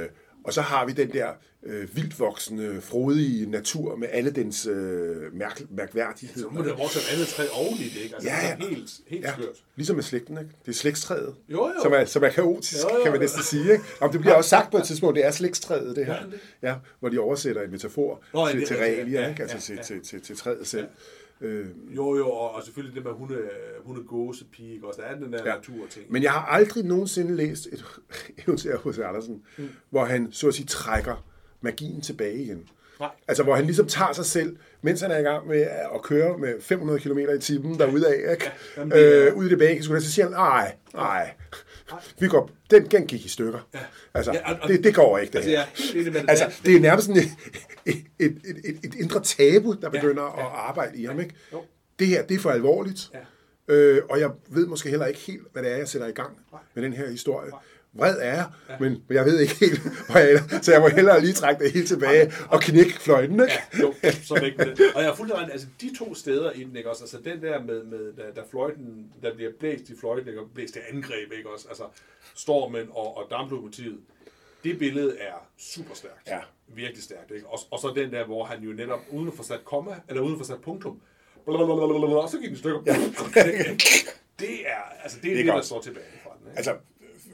Øh, 0.02 0.08
og 0.44 0.52
så 0.52 0.60
har 0.60 0.86
vi 0.86 0.92
den 0.92 1.12
der 1.12 1.28
øh, 1.62 1.96
vildt 1.96 2.20
voksende, 2.20 2.80
frodige 2.80 3.50
natur 3.50 3.96
med 3.96 4.08
alle 4.10 4.30
dens 4.30 4.66
øh, 4.66 5.34
mærk, 5.34 5.62
mærkværdigheder. 5.70 6.48
Så 6.48 6.54
må 6.54 6.62
der 6.62 6.76
vokse 6.76 6.98
et 6.98 7.12
andet 7.12 7.28
træ 7.28 7.44
oven 7.52 7.74
i 7.78 7.84
det, 7.84 8.00
ikke? 8.02 8.14
Altså, 8.14 8.30
ja, 8.30 8.48
ja. 8.48 8.56
Det 8.56 8.64
er 8.64 8.68
helt, 8.68 8.90
helt 9.06 9.24
ja. 9.24 9.32
skørt. 9.32 9.56
Ligesom 9.76 9.96
med 9.96 10.02
slægten, 10.02 10.38
ikke? 10.38 10.50
Det 10.66 10.70
er 10.70 10.76
slægtstræet, 10.76 11.34
jo, 11.48 11.66
jo. 11.66 11.72
Som, 11.82 11.92
er, 11.92 12.04
som 12.04 12.24
er 12.24 12.28
kaotisk, 12.28 12.84
jo, 12.84 12.96
jo, 12.96 13.02
kan 13.02 13.12
man 13.12 13.20
næsten 13.20 13.42
sige. 13.42 13.72
Ikke? 13.72 13.84
Om 14.00 14.12
det 14.12 14.20
bliver 14.20 14.34
også 14.34 14.50
sagt 14.50 14.70
på 14.70 14.76
et 14.76 14.84
tidspunkt, 14.84 15.16
det 15.16 15.26
er 15.26 15.30
slægtstræet, 15.30 15.96
det 15.96 16.06
her. 16.06 16.14
Ja, 16.14 16.20
det. 16.20 16.40
ja 16.62 16.74
hvor 17.00 17.08
de 17.08 17.18
oversætter 17.18 17.62
en 17.62 17.70
metafor 17.70 18.22
Nå, 18.34 18.48
til, 18.48 18.66
til 18.66 18.76
realia, 18.76 19.20
ja, 19.20 19.28
ikke? 19.28 19.42
Altså 19.42 19.72
ja, 19.72 19.78
ja. 19.78 19.82
Til, 19.82 20.00
til, 20.00 20.10
til, 20.10 20.22
til 20.22 20.36
træet 20.36 20.66
selv. 20.66 20.82
Ja. 20.82 20.88
Øh, 21.40 21.66
jo, 21.96 22.16
jo, 22.16 22.30
og 22.30 22.62
selvfølgelig 22.64 22.96
det 22.96 23.04
med 23.04 23.12
hunde, 23.12 23.38
hunde 23.84 24.02
gåsepige, 24.02 24.74
ikke 24.74 24.86
også? 24.86 25.00
Der 25.00 25.06
er 25.06 25.14
den 25.14 25.32
der 25.32 25.42
ja. 25.44 25.54
natur-ting. 25.54 26.12
Men 26.12 26.22
jeg 26.22 26.32
har 26.32 26.46
aldrig 26.46 26.84
nogensinde 26.84 27.36
læst 27.36 27.66
et 27.72 27.84
eventyr 28.46 28.78
hos 28.78 28.98
Andersen, 28.98 29.42
mm. 29.58 29.68
hvor 29.90 30.04
han 30.04 30.32
så 30.32 30.48
at 30.48 30.54
sige 30.54 30.66
trækker 30.66 31.24
magien 31.60 32.00
tilbage 32.00 32.42
igen. 32.42 32.68
Nej. 33.00 33.10
Altså, 33.28 33.42
hvor 33.42 33.54
han 33.54 33.64
ligesom 33.64 33.86
tager 33.86 34.12
sig 34.12 34.24
selv, 34.24 34.56
mens 34.82 35.00
han 35.00 35.10
er 35.10 35.18
i 35.18 35.22
gang 35.22 35.46
med 35.46 35.60
at 35.94 36.02
køre 36.02 36.38
med 36.38 36.60
500 36.60 37.00
km 37.00 37.18
i 37.18 37.38
timen 37.38 37.78
derudad, 37.78 38.12
ikke? 38.12 38.50
Ja, 38.76 38.80
jamen, 38.80 38.98
øh, 38.98 39.36
ud 39.36 39.46
i 39.46 39.48
det 39.48 39.58
bag, 39.58 39.84
så 39.84 40.12
siger 40.12 40.24
han, 40.24 40.32
nej, 40.32 40.74
nej, 40.94 41.30
vi 42.18 42.28
går, 42.28 42.50
den, 42.70 42.86
den 42.86 43.06
gik 43.06 43.24
i 43.24 43.28
stykker. 43.28 43.68
Ja. 43.74 43.78
Altså, 44.14 44.32
ja, 44.32 44.52
og, 44.52 44.58
og, 44.62 44.68
det, 44.68 44.84
det 44.84 44.94
går 44.94 45.18
ikke, 45.18 45.32
det 45.32 45.38
altså, 45.38 45.50
her. 45.50 46.12
Jeg 46.12 46.16
er 46.16 46.28
altså, 46.28 46.60
det 46.64 46.76
er 46.76 46.80
nærmest 46.80 47.06
sådan 47.06 47.22
et, 47.22 47.30
et, 47.86 48.04
et, 48.18 48.36
et, 48.64 48.78
et 48.84 48.94
indre 48.94 49.22
tabu, 49.22 49.72
der 49.72 49.90
begynder 49.90 50.22
ja, 50.22 50.40
ja. 50.40 50.46
at 50.46 50.52
arbejde 50.54 50.98
i 50.98 51.04
ham, 51.04 51.20
ikke? 51.20 51.34
Jo. 51.52 51.64
Det 51.98 52.06
her, 52.06 52.22
det 52.22 52.34
er 52.34 52.38
for 52.38 52.50
alvorligt. 52.50 53.10
Ja. 53.68 53.74
Øh, 53.74 54.02
og 54.10 54.20
jeg 54.20 54.30
ved 54.48 54.66
måske 54.66 54.90
heller 54.90 55.06
ikke 55.06 55.20
helt, 55.20 55.42
hvad 55.52 55.62
det 55.62 55.72
er, 55.72 55.76
jeg 55.76 55.88
sætter 55.88 56.08
i 56.08 56.12
gang 56.12 56.38
Nej. 56.52 56.60
med 56.74 56.82
den 56.82 56.92
her 56.92 57.10
historie. 57.10 57.50
Nej 57.50 57.58
vred 57.92 58.16
er 58.20 58.34
jeg, 58.34 58.46
ja. 58.68 58.76
men 58.80 59.02
jeg 59.10 59.24
ved 59.24 59.40
ikke 59.40 59.54
helt, 59.60 59.80
hvor 59.80 60.18
jeg 60.18 60.32
er. 60.32 60.60
Så 60.62 60.72
jeg 60.72 60.80
må 60.80 60.88
hellere 60.88 61.20
lige 61.20 61.32
trække 61.32 61.64
det 61.64 61.72
helt 61.72 61.88
tilbage 61.88 62.32
og 62.48 62.60
knække 62.60 62.92
fløjten, 62.92 63.40
ikke? 63.40 63.52
Ja, 63.52 63.80
jo, 63.80 63.94
så 64.22 64.34
ikke 64.34 64.64
det. 64.64 64.80
Og 64.94 65.02
jeg 65.02 65.10
er 65.10 65.14
fuldt 65.14 65.52
altså 65.52 65.66
de 65.80 65.98
to 65.98 66.14
steder 66.14 66.50
i 66.50 66.64
den, 66.64 66.76
ikke 66.76 66.90
også? 66.90 67.02
Altså 67.02 67.18
den 67.24 67.42
der 67.42 67.62
med, 67.62 67.84
med 67.84 68.12
da, 68.12 68.22
da 68.36 68.40
fløjten, 68.50 69.12
der 69.22 69.34
bliver 69.34 69.50
blæst 69.58 69.88
i 69.88 69.96
fløjten, 70.00 70.28
ikke? 70.28 70.40
Og 70.40 70.48
blæst 70.54 70.72
til 70.72 70.82
angreb, 70.92 71.32
ikke 71.32 71.50
også? 71.50 71.68
Altså 71.68 71.84
stormen 72.34 72.88
og, 72.90 73.16
og 73.16 73.26
damplokomotivet. 73.30 73.98
Det 74.64 74.78
billede 74.78 75.18
er 75.18 75.48
super 75.58 75.94
stærkt. 75.94 76.28
Ja. 76.28 76.38
Virkelig 76.74 77.02
stærkt, 77.02 77.30
ikke? 77.30 77.46
Og, 77.46 77.58
og 77.70 77.78
så 77.78 77.92
den 77.96 78.12
der, 78.12 78.26
hvor 78.26 78.44
han 78.44 78.62
jo 78.62 78.72
netop, 78.72 79.00
uden 79.10 79.28
at 79.28 79.34
få 79.34 79.42
sat 79.42 79.64
komma, 79.64 79.94
eller 80.08 80.22
uden 80.22 80.34
at 80.34 80.38
få 80.38 80.44
sat 80.44 80.60
punktum, 80.60 81.00
og 81.46 82.30
så 82.30 82.38
gik 82.40 82.48
den 82.48 82.56
stykker. 82.56 82.80
Ja. 82.86 82.92
det 84.40 84.68
er, 84.68 84.82
altså 85.02 85.18
det 85.22 85.32
er 85.32 85.36
det, 85.36 85.46
det 85.46 85.54
der 85.54 85.62
står 85.62 85.80
tilbage 85.80 86.04
fra 86.22 86.30
den. 86.38 86.46
Ikke? 86.46 86.56
Altså, 86.56 86.76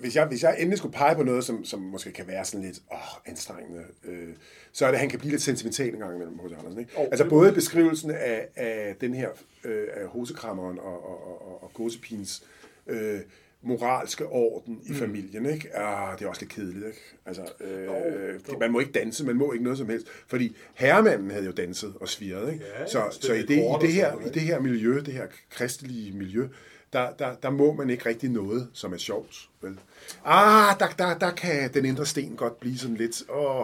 hvis 0.00 0.16
jeg, 0.16 0.26
hvis 0.26 0.42
jeg 0.42 0.56
endelig 0.58 0.78
skulle 0.78 0.94
pege 0.94 1.14
på 1.14 1.22
noget, 1.22 1.44
som, 1.44 1.64
som 1.64 1.80
måske 1.80 2.12
kan 2.12 2.26
være 2.26 2.44
sådan 2.44 2.66
lidt 2.66 2.80
åh, 2.92 2.98
anstrengende, 3.26 3.84
øh, 4.04 4.28
så 4.72 4.86
er 4.86 4.90
det, 4.90 4.94
at 4.94 5.00
han 5.00 5.08
kan 5.08 5.18
blive 5.18 5.30
lidt 5.30 5.42
sentimental 5.42 5.92
en 5.94 5.98
gang 5.98 6.14
imellem 6.14 6.38
hos 6.38 6.52
Andersen. 6.52 6.80
Ikke? 6.80 6.92
Oh, 6.96 7.04
altså 7.04 7.28
både 7.28 7.52
beskrivelsen 7.52 8.10
af, 8.10 8.48
af 8.56 8.96
den 9.00 9.14
her, 9.14 9.28
øh, 9.64 9.88
af 9.94 10.06
hosekrammeren 10.06 10.78
og, 10.78 11.08
og, 11.08 11.42
og, 11.42 11.62
og 11.62 11.70
gåsepins 11.74 12.42
øh, 12.86 13.20
moralske 13.62 14.26
orden 14.26 14.80
i 14.84 14.90
mm. 14.90 14.96
familien, 14.96 15.46
ikke? 15.46 15.76
Ah, 15.76 16.18
det 16.18 16.24
er 16.24 16.28
også 16.28 16.42
lidt 16.42 16.52
kedeligt, 16.52 16.86
ikke? 16.86 17.00
Altså, 17.26 17.42
øh, 17.60 17.88
oh, 17.90 18.60
man 18.60 18.70
må 18.70 18.80
ikke 18.80 18.92
danse, 18.92 19.24
man 19.24 19.36
må 19.36 19.52
ikke 19.52 19.64
noget 19.64 19.78
som 19.78 19.88
helst, 19.88 20.06
fordi 20.26 20.56
herremanden 20.74 21.30
havde 21.30 21.44
jo 21.44 21.52
danset 21.52 21.94
og 22.00 22.08
sviret, 22.08 22.52
ikke? 22.52 22.64
Ja, 22.78 22.86
så, 22.86 23.18
så 23.20 23.32
i, 23.32 23.42
det, 23.42 23.50
i, 23.50 23.86
det 23.86 23.92
her, 23.92 24.20
i 24.26 24.28
det 24.28 24.42
her 24.42 24.60
miljø, 24.60 25.00
det 25.00 25.14
her 25.14 25.26
kristelige 25.50 26.12
miljø, 26.12 26.48
der, 26.92 27.10
der, 27.18 27.34
der 27.34 27.50
må 27.50 27.72
man 27.72 27.90
ikke 27.90 28.08
rigtig 28.08 28.30
noget, 28.30 28.68
som 28.72 28.92
er 28.92 28.96
sjovt. 28.96 29.48
Vel? 29.60 29.78
Ah, 30.24 30.78
der, 30.78 30.86
der, 30.98 31.18
der 31.18 31.30
kan 31.30 31.74
den 31.74 31.84
indre 31.84 32.06
sten 32.06 32.36
godt 32.36 32.60
blive 32.60 32.78
sådan 32.78 32.96
lidt. 32.96 33.22
Oh. 33.28 33.56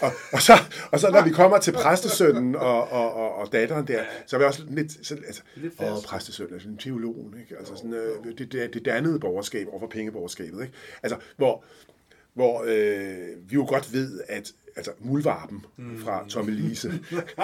Og, 0.00 0.12
og, 0.32 0.42
så, 0.42 0.52
og 0.92 1.00
så 1.00 1.10
når 1.10 1.24
vi 1.24 1.30
kommer 1.30 1.58
til 1.58 1.72
præstesønnen 1.72 2.54
og, 2.54 2.88
og, 2.88 3.14
og, 3.14 3.34
og 3.34 3.52
datteren 3.52 3.86
der, 3.86 4.04
så 4.26 4.36
er 4.36 4.38
vi 4.40 4.44
også 4.44 4.64
lidt 4.68 5.06
sådan, 5.06 5.24
altså, 5.26 5.42
åh, 5.80 6.02
præstesønnen 6.02 6.54
er 6.54 6.58
sådan 6.58 6.72
en 6.72 6.78
teolog, 6.78 7.34
ikke? 7.40 7.56
Altså 7.58 7.76
sådan, 7.76 7.94
øh, 7.94 8.38
det, 8.38 8.52
det, 8.52 8.74
det 8.74 8.84
dannede 8.84 9.20
borgerskab 9.20 9.66
overfor 9.70 9.86
pengeborgerskabet, 9.86 10.62
ikke? 10.62 10.74
Altså, 11.02 11.18
hvor, 11.36 11.64
hvor 12.36 12.64
øh, 12.66 13.50
vi 13.50 13.54
jo 13.54 13.66
godt 13.68 13.92
ved, 13.92 14.20
at 14.28 14.52
altså 14.76 14.92
Mulvarpen 14.98 15.66
mm. 15.76 15.98
fra 15.98 16.24
Tommy 16.28 16.50
Lise, 16.50 16.92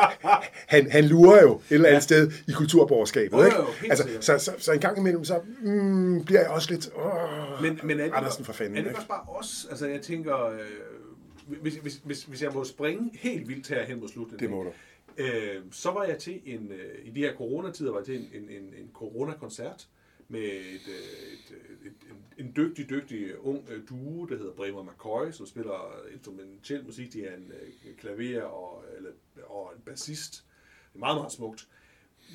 han, 0.75 0.91
han 0.91 1.05
lurer 1.05 1.43
jo 1.43 1.55
et 1.55 1.63
eller 1.71 1.89
andet 1.89 1.97
ja. 1.97 2.01
sted 2.01 2.33
i 2.49 2.53
kulturborgerskabet. 2.53 3.39
Oh, 3.39 3.47
ikke? 3.47 3.57
Jo, 3.57 3.67
altså, 3.91 4.09
så, 4.21 4.39
så, 4.39 4.53
så 4.59 4.73
en 4.73 4.81
gang 4.81 4.99
imellem, 4.99 5.25
så 5.25 5.41
mm, 5.63 6.25
bliver 6.25 6.41
jeg 6.41 6.51
også 6.51 6.71
lidt, 6.71 6.91
åh, 6.97 7.63
men, 7.63 7.81
men 7.83 8.01
er 8.01 8.05
det, 8.05 8.13
Andersen 8.15 8.45
for 8.45 8.53
fanden. 8.53 8.79
Er 8.79 8.83
det 8.83 8.95
også 8.95 9.09
bare 9.09 9.23
os? 9.29 9.67
Altså 9.71 9.87
jeg 9.87 10.01
tænker, 10.01 10.47
øh, 10.47 10.59
hvis, 11.63 11.75
hvis, 11.75 12.01
hvis, 12.05 12.23
hvis 12.23 12.43
jeg 12.43 12.51
må 12.55 12.65
springe 12.65 13.11
helt 13.15 13.49
vildt 13.49 13.69
her 13.69 13.85
hen 13.85 14.01
mod 14.01 14.09
slutningen. 14.09 14.49
Det 14.49 14.51
må 14.57 14.63
du. 14.63 14.71
Øh, 15.19 15.63
så 15.71 15.91
var 15.91 16.05
jeg 16.05 16.19
til 16.19 16.41
en, 16.45 16.73
øh, 16.73 17.07
i 17.07 17.11
de 17.11 17.21
her 17.21 17.35
coronatider, 17.35 17.91
var 17.91 17.99
jeg 17.99 18.07
til 18.07 18.15
en, 18.15 18.29
en, 18.35 18.43
en, 18.43 18.63
en 18.63 18.91
corona-koncert 18.95 19.89
med 20.33 20.41
et, 20.41 20.89
øh, 20.89 21.57
øh, 21.57 21.87
et, 21.87 21.87
et, 21.87 22.11
en, 22.11 22.47
en 22.47 22.53
dygtig, 22.57 22.91
dygtig 22.91 23.23
øh, 23.23 23.47
ung 23.47 23.69
øh, 23.71 23.89
duo, 23.89 24.25
der 24.25 24.37
hedder 24.37 24.53
Bremer 24.53 24.83
McCoy, 24.83 25.31
som 25.31 25.47
spiller 25.47 26.07
instrumentel 26.13 26.85
musik. 26.85 27.13
De 27.13 27.25
er 27.25 27.37
en 27.37 27.53
klaver 27.99 28.43
og, 28.43 28.85
eller, 28.97 29.11
og 29.47 29.73
en 29.77 29.83
bassist. 29.83 30.33
Det 30.33 30.95
er 30.95 30.99
meget, 30.99 31.17
meget 31.17 31.33
smukt. 31.33 31.69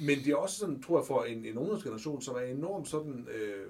Men 0.02 0.18
det 0.18 0.28
er 0.28 0.36
også 0.36 0.58
sådan, 0.58 0.82
tror 0.82 1.00
jeg, 1.00 1.08
for 1.08 1.24
en, 1.24 1.46
en 1.46 1.58
ungdomsgeneration, 1.58 2.22
som 2.22 2.36
er 2.36 2.40
enormt 2.40 2.88
sådan... 2.88 3.28
Øh, 3.32 3.68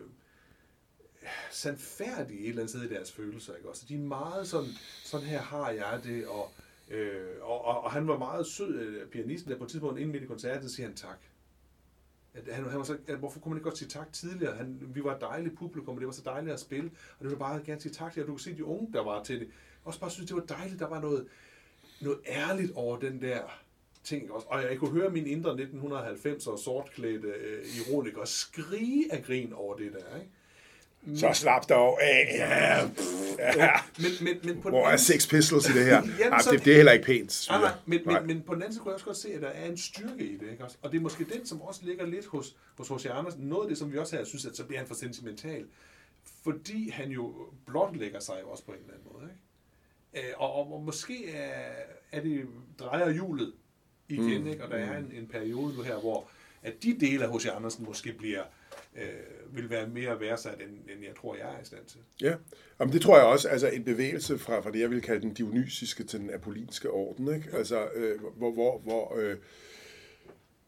sandfærdige 1.52 2.40
et 2.40 2.50
eller 2.50 2.62
andet 2.62 2.70
sted 2.70 2.84
i 2.84 2.94
deres 2.94 3.12
følelser. 3.12 3.56
Ikke? 3.56 3.70
Også 3.70 3.86
de 3.90 3.96
er 3.96 4.00
meget 4.00 4.48
sådan, 4.48 4.70
sådan 5.04 5.28
her 5.28 5.42
har 5.42 5.70
jeg 5.70 6.02
det, 6.04 6.28
og, 6.28 6.52
øh, 6.90 7.42
og, 7.42 7.66
og, 7.66 7.84
og 7.84 7.92
han 7.92 8.08
var 8.08 8.18
meget 8.18 8.48
sød, 8.48 9.08
pianisten, 9.08 9.52
der 9.52 9.58
på 9.58 9.64
et 9.64 9.70
tidspunkt 9.70 10.00
inden 10.00 10.12
midt 10.12 10.24
i 10.24 10.28
koncerten, 10.28 10.70
siger 10.70 10.88
han 10.88 10.96
tak 10.96 11.20
at 12.38 12.56
han, 12.56 12.70
han 12.70 12.78
var 12.78 12.84
så, 12.84 12.98
at 13.08 13.18
hvorfor 13.18 13.40
kunne 13.40 13.50
man 13.50 13.58
ikke 13.58 13.64
godt 13.64 13.78
sige 13.78 13.90
tak 13.90 14.14
tidligere? 14.14 14.56
Han, 14.56 14.82
vi 14.94 15.04
var 15.04 15.16
et 15.16 15.22
dejligt 15.22 15.58
publikum, 15.58 15.96
og 15.96 16.00
det 16.00 16.08
var 16.08 16.14
så 16.14 16.22
dejligt 16.26 16.54
at 16.54 16.60
spille, 16.60 16.92
og 17.20 17.24
det 17.24 17.32
var 17.32 17.38
bare 17.38 17.62
gerne 17.66 17.82
sige 17.82 17.94
tak 17.94 18.14
til, 18.14 18.22
og 18.22 18.28
du 18.28 18.34
kunne 18.34 18.40
se 18.40 18.58
de 18.58 18.66
unge, 18.66 18.94
der 18.94 19.04
var 19.04 19.24
til 19.24 19.40
det. 19.40 19.48
Også 19.84 20.00
bare 20.00 20.12
synes, 20.12 20.28
det 20.28 20.36
var 20.36 20.44
dejligt, 20.44 20.80
der 20.80 20.88
var 20.88 21.02
noget, 21.02 21.28
noget 22.02 22.20
ærligt 22.28 22.72
over 22.76 23.00
den 23.00 23.22
der 23.22 23.42
ting. 24.04 24.32
Også. 24.32 24.48
Og 24.50 24.64
jeg 24.64 24.78
kunne 24.78 24.92
høre 24.92 25.10
min 25.10 25.28
indre 25.28 25.54
1990'er 25.54 26.64
sortklædte 26.64 27.28
øh, 27.28 27.66
ironiker 27.80 28.26
skrige 28.26 29.14
af 29.14 29.24
grin 29.24 29.54
over 29.54 29.78
det 29.78 29.94
der. 29.94 30.20
Ikke? 30.20 30.32
Så 31.16 31.30
slap 31.34 31.70
dog 31.70 32.04
af. 32.04 32.36
Ja. 32.38 32.82
ja. 33.56 33.72
Men, 33.98 34.12
men, 34.22 34.38
men 34.44 34.62
på 34.62 34.70
Hvor 34.70 34.88
er 34.88 34.98
Sex 34.98 35.30
Pistols 35.30 35.70
i 35.70 35.74
det 35.74 35.86
her? 35.86 35.96
Jamen, 36.20 36.34
ah, 36.34 36.44
det, 36.52 36.66
det 36.66 36.72
er 36.72 36.76
heller 36.76 36.92
ikke 36.92 37.06
pænt. 37.06 37.48
Nej, 37.50 37.62
nej, 37.62 37.72
men, 37.86 38.02
nej. 38.06 38.20
Men, 38.20 38.28
men 38.28 38.42
på 38.42 38.54
den 38.54 38.62
anden 38.62 38.74
side 38.74 38.84
kunne 38.84 38.90
jeg 38.90 38.94
også 38.94 39.06
godt 39.06 39.18
se, 39.18 39.34
at 39.34 39.42
der 39.42 39.48
er 39.48 39.70
en 39.70 39.78
styrke 39.78 40.26
i 40.26 40.38
det. 40.38 40.52
Ikke? 40.52 40.64
Og 40.82 40.92
det 40.92 40.98
er 40.98 41.02
måske 41.02 41.26
den, 41.34 41.46
som 41.46 41.62
også 41.62 41.82
ligger 41.84 42.06
lidt 42.06 42.26
hos, 42.26 42.56
hos 42.78 42.88
H.C. 42.90 43.06
Andersen. 43.06 43.42
Noget 43.42 43.64
af 43.64 43.70
det, 43.70 43.78
som 43.78 43.92
vi 43.94 43.98
også 43.98 44.16
her 44.16 44.24
synes, 44.24 44.46
at 44.46 44.58
så 44.58 44.66
bliver 44.66 44.80
han 44.80 44.88
for 44.88 44.96
sentimental. 44.96 45.66
Fordi 46.44 46.90
han 46.90 47.10
jo 47.10 47.34
lægger 47.94 48.20
sig 48.20 48.44
også 48.44 48.64
på 48.66 48.72
en 48.72 48.78
eller 48.78 48.94
anden 48.94 49.08
måde. 49.14 49.24
Ikke? 49.24 50.28
Øh, 50.30 50.34
og, 50.38 50.54
og, 50.54 50.74
og 50.74 50.84
måske 50.84 51.32
er, 51.32 51.74
er 52.12 52.22
det 52.22 52.46
drejer 52.80 53.10
hjulet 53.10 53.54
igen, 54.10 54.42
mm. 54.42 54.48
ikke? 54.48 54.64
og 54.64 54.72
der 54.72 54.78
er 54.78 54.98
en, 54.98 55.12
en 55.14 55.28
periode 55.28 55.76
nu 55.76 55.82
her, 55.82 56.00
hvor 56.00 56.28
at 56.64 56.84
de 56.84 56.98
dele 57.00 57.26
af 57.26 57.38
H.C. 57.38 57.46
Andersen 57.46 57.86
måske 57.86 58.14
bliver 58.14 58.44
øh, 58.98 59.56
vil 59.56 59.70
være 59.70 59.88
mere 59.88 60.20
værdsat, 60.20 60.62
end, 60.62 60.70
end 60.70 61.04
jeg 61.04 61.16
tror, 61.16 61.36
jeg 61.36 61.56
er 61.58 61.62
i 61.62 61.66
stand 61.66 61.86
til. 61.86 62.00
Ja, 62.22 62.36
Jamen, 62.80 62.94
det 62.94 63.02
tror 63.02 63.18
jeg 63.18 63.26
også, 63.26 63.50
altså 63.50 63.68
en 63.68 63.84
bevægelse 63.84 64.38
fra, 64.38 64.60
fra 64.60 64.72
det, 64.72 64.80
jeg 64.80 64.90
vil 64.90 65.02
kalde 65.02 65.22
den 65.22 65.34
dionysiske 65.34 66.04
til 66.04 66.20
den 66.20 66.34
apollinske 66.34 66.90
orden, 66.90 67.36
ikke? 67.36 67.50
Altså, 67.54 67.88
øh, 67.96 68.20
hvor, 68.38 68.52
hvor, 68.52 68.80
hvor 68.80 69.18
øh, 69.18 69.38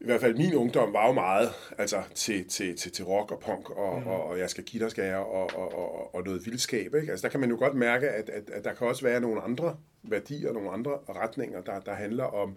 i 0.00 0.04
hvert 0.04 0.20
fald 0.20 0.36
min 0.36 0.54
ungdom 0.54 0.92
var 0.92 1.06
jo 1.06 1.12
meget 1.12 1.48
altså, 1.78 2.02
til, 2.14 2.48
til, 2.48 2.76
til, 2.76 2.92
til 2.92 3.04
rock 3.04 3.30
og 3.30 3.40
punk, 3.40 3.70
og, 3.70 4.00
mm. 4.00 4.06
og, 4.06 4.24
og 4.24 4.38
jeg 4.38 4.50
skal 4.50 4.64
give 4.64 4.82
dig 4.82 4.90
skære, 4.90 5.26
og, 5.26 5.50
og, 5.54 5.74
og, 5.74 6.14
og 6.14 6.24
noget 6.24 6.46
vildskab. 6.46 6.94
Ikke? 6.94 7.10
Altså, 7.10 7.22
der 7.22 7.30
kan 7.30 7.40
man 7.40 7.50
jo 7.50 7.56
godt 7.56 7.74
mærke, 7.74 8.08
at, 8.08 8.28
at, 8.28 8.50
at 8.50 8.64
der 8.64 8.74
kan 8.74 8.86
også 8.86 9.02
være 9.02 9.20
nogle 9.20 9.40
andre 9.40 9.76
værdier, 10.02 10.52
nogle 10.52 10.70
andre 10.70 10.98
retninger, 11.08 11.60
der, 11.60 11.80
der 11.80 11.94
handler 11.94 12.24
om 12.24 12.56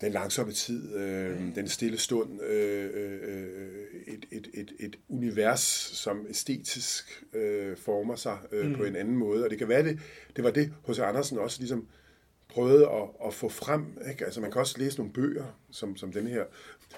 den 0.00 0.12
langsomme 0.12 0.52
tid, 0.52 0.96
øh, 0.96 1.40
mm. 1.40 1.52
den 1.52 1.68
stille 1.68 1.98
stund, 1.98 2.42
øh, 2.42 2.90
øh, 2.94 3.68
et, 4.06 4.26
et, 4.30 4.48
et, 4.54 4.72
et 4.80 4.96
univers, 5.08 5.60
som 5.94 6.26
æstetisk 6.30 7.24
øh, 7.32 7.76
former 7.76 8.16
sig 8.16 8.38
øh, 8.52 8.66
mm. 8.66 8.74
på 8.74 8.84
en 8.84 8.96
anden 8.96 9.16
måde. 9.16 9.44
Og 9.44 9.50
det 9.50 9.58
kan 9.58 9.68
være, 9.68 9.82
det, 9.82 9.98
det 10.36 10.44
var 10.44 10.50
det, 10.50 10.72
hos 10.84 10.98
Andersen 10.98 11.38
også 11.38 11.60
ligesom 11.60 11.88
prøvede 12.48 12.88
at, 12.88 13.26
at 13.26 13.34
få 13.34 13.48
frem. 13.48 13.98
Ikke? 14.10 14.24
Altså, 14.24 14.40
man 14.40 14.52
kan 14.52 14.60
også 14.60 14.78
læse 14.78 14.98
nogle 14.98 15.12
bøger, 15.12 15.58
som, 15.70 15.96
som 15.96 16.12
den 16.12 16.26
her 16.26 16.44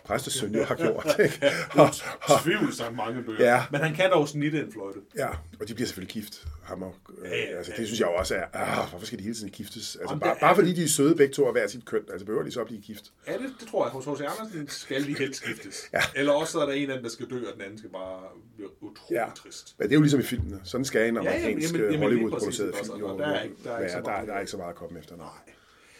præstesøn 0.05 0.55
jo 0.55 0.65
har 0.65 0.75
gjort. 0.75 1.17
Ikke? 1.25 1.51
og, 1.71 1.91
og, 2.23 2.43
Tvivlsomt 2.43 2.97
mange 2.97 3.23
bøger. 3.23 3.53
Ja. 3.53 3.65
Men 3.71 3.81
han 3.81 3.95
kan 3.95 4.11
dog 4.11 4.29
snitte 4.29 4.61
en 4.61 4.73
fløjte. 4.73 4.99
Ja, 5.17 5.29
og 5.61 5.69
de 5.69 5.75
bliver 5.75 5.87
selvfølgelig 5.87 6.13
gift. 6.13 6.47
Ham 6.63 6.83
og, 6.83 6.95
ja, 7.25 7.29
ja, 7.29 7.57
altså, 7.57 7.73
det 7.77 7.87
synes 7.87 8.01
jeg 8.01 8.09
også 8.09 8.35
er, 8.35 8.45
ah, 8.53 8.89
hvorfor 8.91 9.07
skal 9.07 9.19
de 9.19 9.23
hele 9.23 9.35
tiden 9.35 9.51
giftes? 9.51 9.97
Altså, 10.01 10.17
bare, 10.17 10.37
bare 10.41 10.55
fordi 10.55 10.73
de 10.73 10.85
er 10.85 10.89
søde 10.89 11.15
begge 11.15 11.35
to 11.35 11.45
og 11.45 11.53
hver 11.53 11.67
sit 11.67 11.85
køn, 11.85 12.01
altså 12.13 12.27
behøver 12.27 12.45
de 12.45 12.51
så 12.51 12.61
at 12.61 12.67
blive 12.67 12.81
gift. 12.81 13.05
Ja, 13.27 13.33
det, 13.33 13.55
det 13.61 13.69
tror 13.69 13.85
jeg. 13.85 13.93
Hos 13.93 14.05
H.C. 14.05 14.21
Andersen 14.21 14.69
skal 14.69 15.07
de 15.07 15.19
helst 15.19 15.45
giftes. 15.45 15.89
ja. 15.93 16.01
Eller 16.15 16.33
også 16.33 16.61
er 16.61 16.67
der 16.67 16.73
en 16.73 16.91
af 16.91 16.97
dem, 16.97 17.03
der 17.03 17.11
skal 17.11 17.31
dø, 17.31 17.37
og 17.37 17.53
den 17.55 17.63
anden 17.63 17.79
skal 17.79 17.91
bare 17.91 18.21
blive 18.57 18.83
utrolig 18.83 19.17
ja. 19.17 19.27
trist. 19.37 19.75
Men 19.79 19.89
det 19.89 19.95
er 19.95 19.97
jo 19.97 20.03
ligesom 20.03 20.21
i 20.21 20.23
filmene. 20.23 20.61
Sådan 20.65 20.85
skal 20.85 21.09
en 21.09 21.17
amerikansk 21.17 21.75
ja, 21.75 21.99
Hollywood-produceret 21.99 22.75
film 22.77 22.99
jo 22.99 23.19
der 23.19 23.27
er, 23.27 23.43
ikke, 23.43 23.57
der, 23.65 23.73
er 23.73 23.81
ikke 23.81 23.95
der, 23.95 24.03
der, 24.03 24.25
der 24.25 24.33
er 24.33 24.41
ikke 24.41 24.51
så 24.51 24.57
meget 24.57 24.71
at 24.71 24.77
komme 24.77 24.99
efter. 24.99 25.17
Nej. 25.17 25.27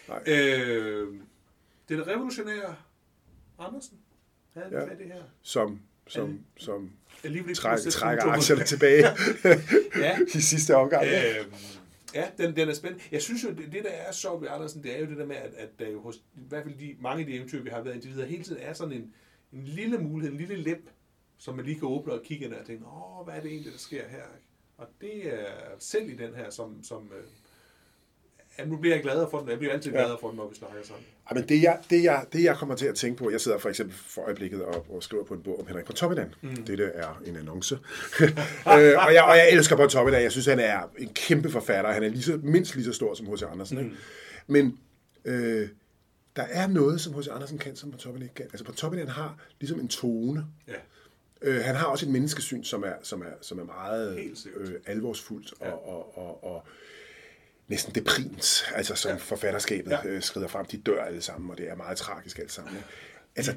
Nej. 0.07 0.21
Øh, 0.27 1.07
det 1.89 1.99
er 1.99 2.03
det 2.03 2.07
revolutionære 2.07 2.75
Andersen. 3.67 3.97
Ja, 4.55 4.61
ja. 4.71 4.85
det 4.85 5.05
her? 5.05 5.23
Som, 5.41 5.81
som, 6.07 6.39
som 6.57 6.91
træk, 7.55 7.79
trækker 7.79 8.23
aktierne 8.23 8.63
tilbage 8.63 9.05
ja. 10.05 10.19
i 10.35 10.41
sidste 10.41 10.75
omgang. 10.75 11.05
Øh, 11.05 11.45
ja, 12.13 12.27
den, 12.37 12.55
den 12.55 12.69
er 12.69 12.73
spændende. 12.73 13.03
Jeg 13.11 13.21
synes 13.21 13.43
jo, 13.43 13.49
det, 13.49 13.71
det 13.71 13.83
der 13.83 13.89
er 13.89 14.11
sjovt 14.11 14.41
ved 14.41 14.49
Andersen, 14.51 14.83
det 14.83 14.95
er 14.95 14.99
jo 14.99 15.05
det 15.05 15.17
der 15.17 15.25
med, 15.25 15.35
at, 15.35 15.53
at 15.53 15.69
der 15.79 15.89
jo 15.89 16.01
hos, 16.01 16.15
i 16.15 16.19
hvert 16.49 16.63
fald 16.63 16.75
de, 16.77 16.95
mange 16.99 17.19
af 17.19 17.25
de 17.25 17.35
eventyr, 17.35 17.63
vi 17.63 17.69
har 17.69 17.81
været 17.81 17.93
indtil 17.93 18.11
videre, 18.11 18.27
hele 18.27 18.43
tiden 18.43 18.61
er 18.61 18.73
sådan 18.73 18.93
en, 18.93 19.13
en 19.53 19.63
lille 19.63 19.97
mulighed, 19.97 20.31
en 20.31 20.47
lille 20.47 20.55
lem, 20.55 20.89
som 21.37 21.55
man 21.55 21.65
lige 21.65 21.79
kan 21.79 21.87
åbne 21.87 22.13
og 22.13 22.23
kigge 22.23 22.45
ind 22.45 22.53
og 22.53 22.65
tænke, 22.65 22.85
åh, 22.85 23.25
hvad 23.25 23.35
er 23.35 23.41
det 23.41 23.51
egentlig, 23.51 23.71
der 23.71 23.79
sker 23.79 24.07
her? 24.07 24.23
Og 24.77 24.87
det 25.01 25.33
er 25.33 25.51
selv 25.79 26.09
i 26.09 26.15
den 26.15 26.35
her, 26.35 26.49
som, 26.49 26.83
som 26.83 27.11
øh, 27.17 27.23
Ja, 28.59 28.65
nu 28.65 28.77
bliver 28.77 28.95
jeg 28.95 29.03
gladere 29.03 29.27
for 29.31 29.39
den. 29.39 29.49
Jeg 29.49 29.57
bliver 29.57 29.73
altid 29.73 29.91
gladere 29.91 30.17
for 30.21 30.27
den, 30.27 30.37
når 30.37 30.49
vi 30.49 30.55
snakker 30.55 30.77
sammen. 30.83 31.05
Ja, 31.29 31.35
men 31.35 31.49
det 31.49 31.61
jeg, 31.61 31.79
det, 31.89 32.03
jeg, 32.03 32.25
det, 32.33 32.43
jeg 32.43 32.55
kommer 32.55 32.75
til 32.75 32.85
at 32.85 32.95
tænke 32.95 33.23
på, 33.23 33.31
jeg 33.31 33.41
sidder 33.41 33.57
for 33.57 33.69
eksempel 33.69 33.95
for 33.95 34.21
øjeblikket 34.21 34.63
og, 34.63 34.85
og 34.89 35.03
skriver 35.03 35.23
på 35.23 35.33
en 35.33 35.41
bog 35.43 35.59
om 35.59 35.67
Henrik 35.67 35.85
Pontoppidan. 35.85 36.33
Mm. 36.41 36.65
Dette 36.65 36.83
er 36.83 37.21
en 37.25 37.35
annonce. 37.35 37.75
øh, 38.19 38.31
og, 38.65 39.13
jeg, 39.13 39.23
og 39.23 39.37
jeg 39.37 39.49
elsker 39.51 39.75
Pontoppidan. 39.75 40.23
Jeg 40.23 40.31
synes, 40.31 40.45
han 40.45 40.59
er 40.59 40.79
en 40.97 41.09
kæmpe 41.13 41.49
forfatter. 41.49 41.91
Han 41.91 42.03
er 42.03 42.09
lige 42.09 42.23
så, 42.23 42.39
mindst 42.43 42.75
lige 42.75 42.85
så 42.85 42.93
stor 42.93 43.13
som 43.13 43.33
H.C. 43.33 43.43
Andersen. 43.43 43.77
Mm. 43.77 43.83
Ikke? 43.83 43.97
Men 44.47 44.79
øh, 45.25 45.69
der 46.35 46.43
er 46.43 46.67
noget, 46.67 47.01
som 47.01 47.13
H.C. 47.13 47.27
Andersen 47.27 47.57
kan, 47.57 47.75
som 47.75 47.91
Pontoppidan 47.91 48.23
ikke 48.23 48.35
kan. 48.35 48.45
Altså 48.45 48.65
Pontoppidan 48.65 49.07
har 49.07 49.37
ligesom 49.59 49.79
en 49.79 49.87
tone. 49.87 50.45
Ja. 50.67 50.73
Øh, 51.41 51.63
han 51.63 51.75
har 51.75 51.85
også 51.85 52.05
et 52.05 52.11
menneskesyn, 52.11 52.63
som 52.63 52.83
er, 52.83 52.93
som 53.03 53.21
er, 53.21 53.33
som 53.41 53.59
er 53.59 53.63
meget 53.63 54.17
øh, 54.55 54.71
alvorsfuldt 54.85 55.53
og, 55.59 55.67
ja. 55.67 55.71
og, 55.71 56.17
og, 56.17 56.43
og 56.43 56.63
næsten 57.71 57.95
deprimt, 57.95 58.63
altså 58.75 58.95
som 58.95 59.11
ja. 59.11 59.17
forfatterskabet 59.17 59.91
ja. 59.91 60.05
øh, 60.05 60.21
skrider 60.21 60.47
frem. 60.47 60.65
De 60.65 60.77
dør 60.77 61.03
alle 61.03 61.21
sammen, 61.21 61.51
og 61.51 61.57
det 61.57 61.69
er 61.69 61.75
meget 61.75 61.97
tragisk 61.97 62.39
alt 62.39 62.51
sammen. 62.51 62.77
Altså, 63.35 63.51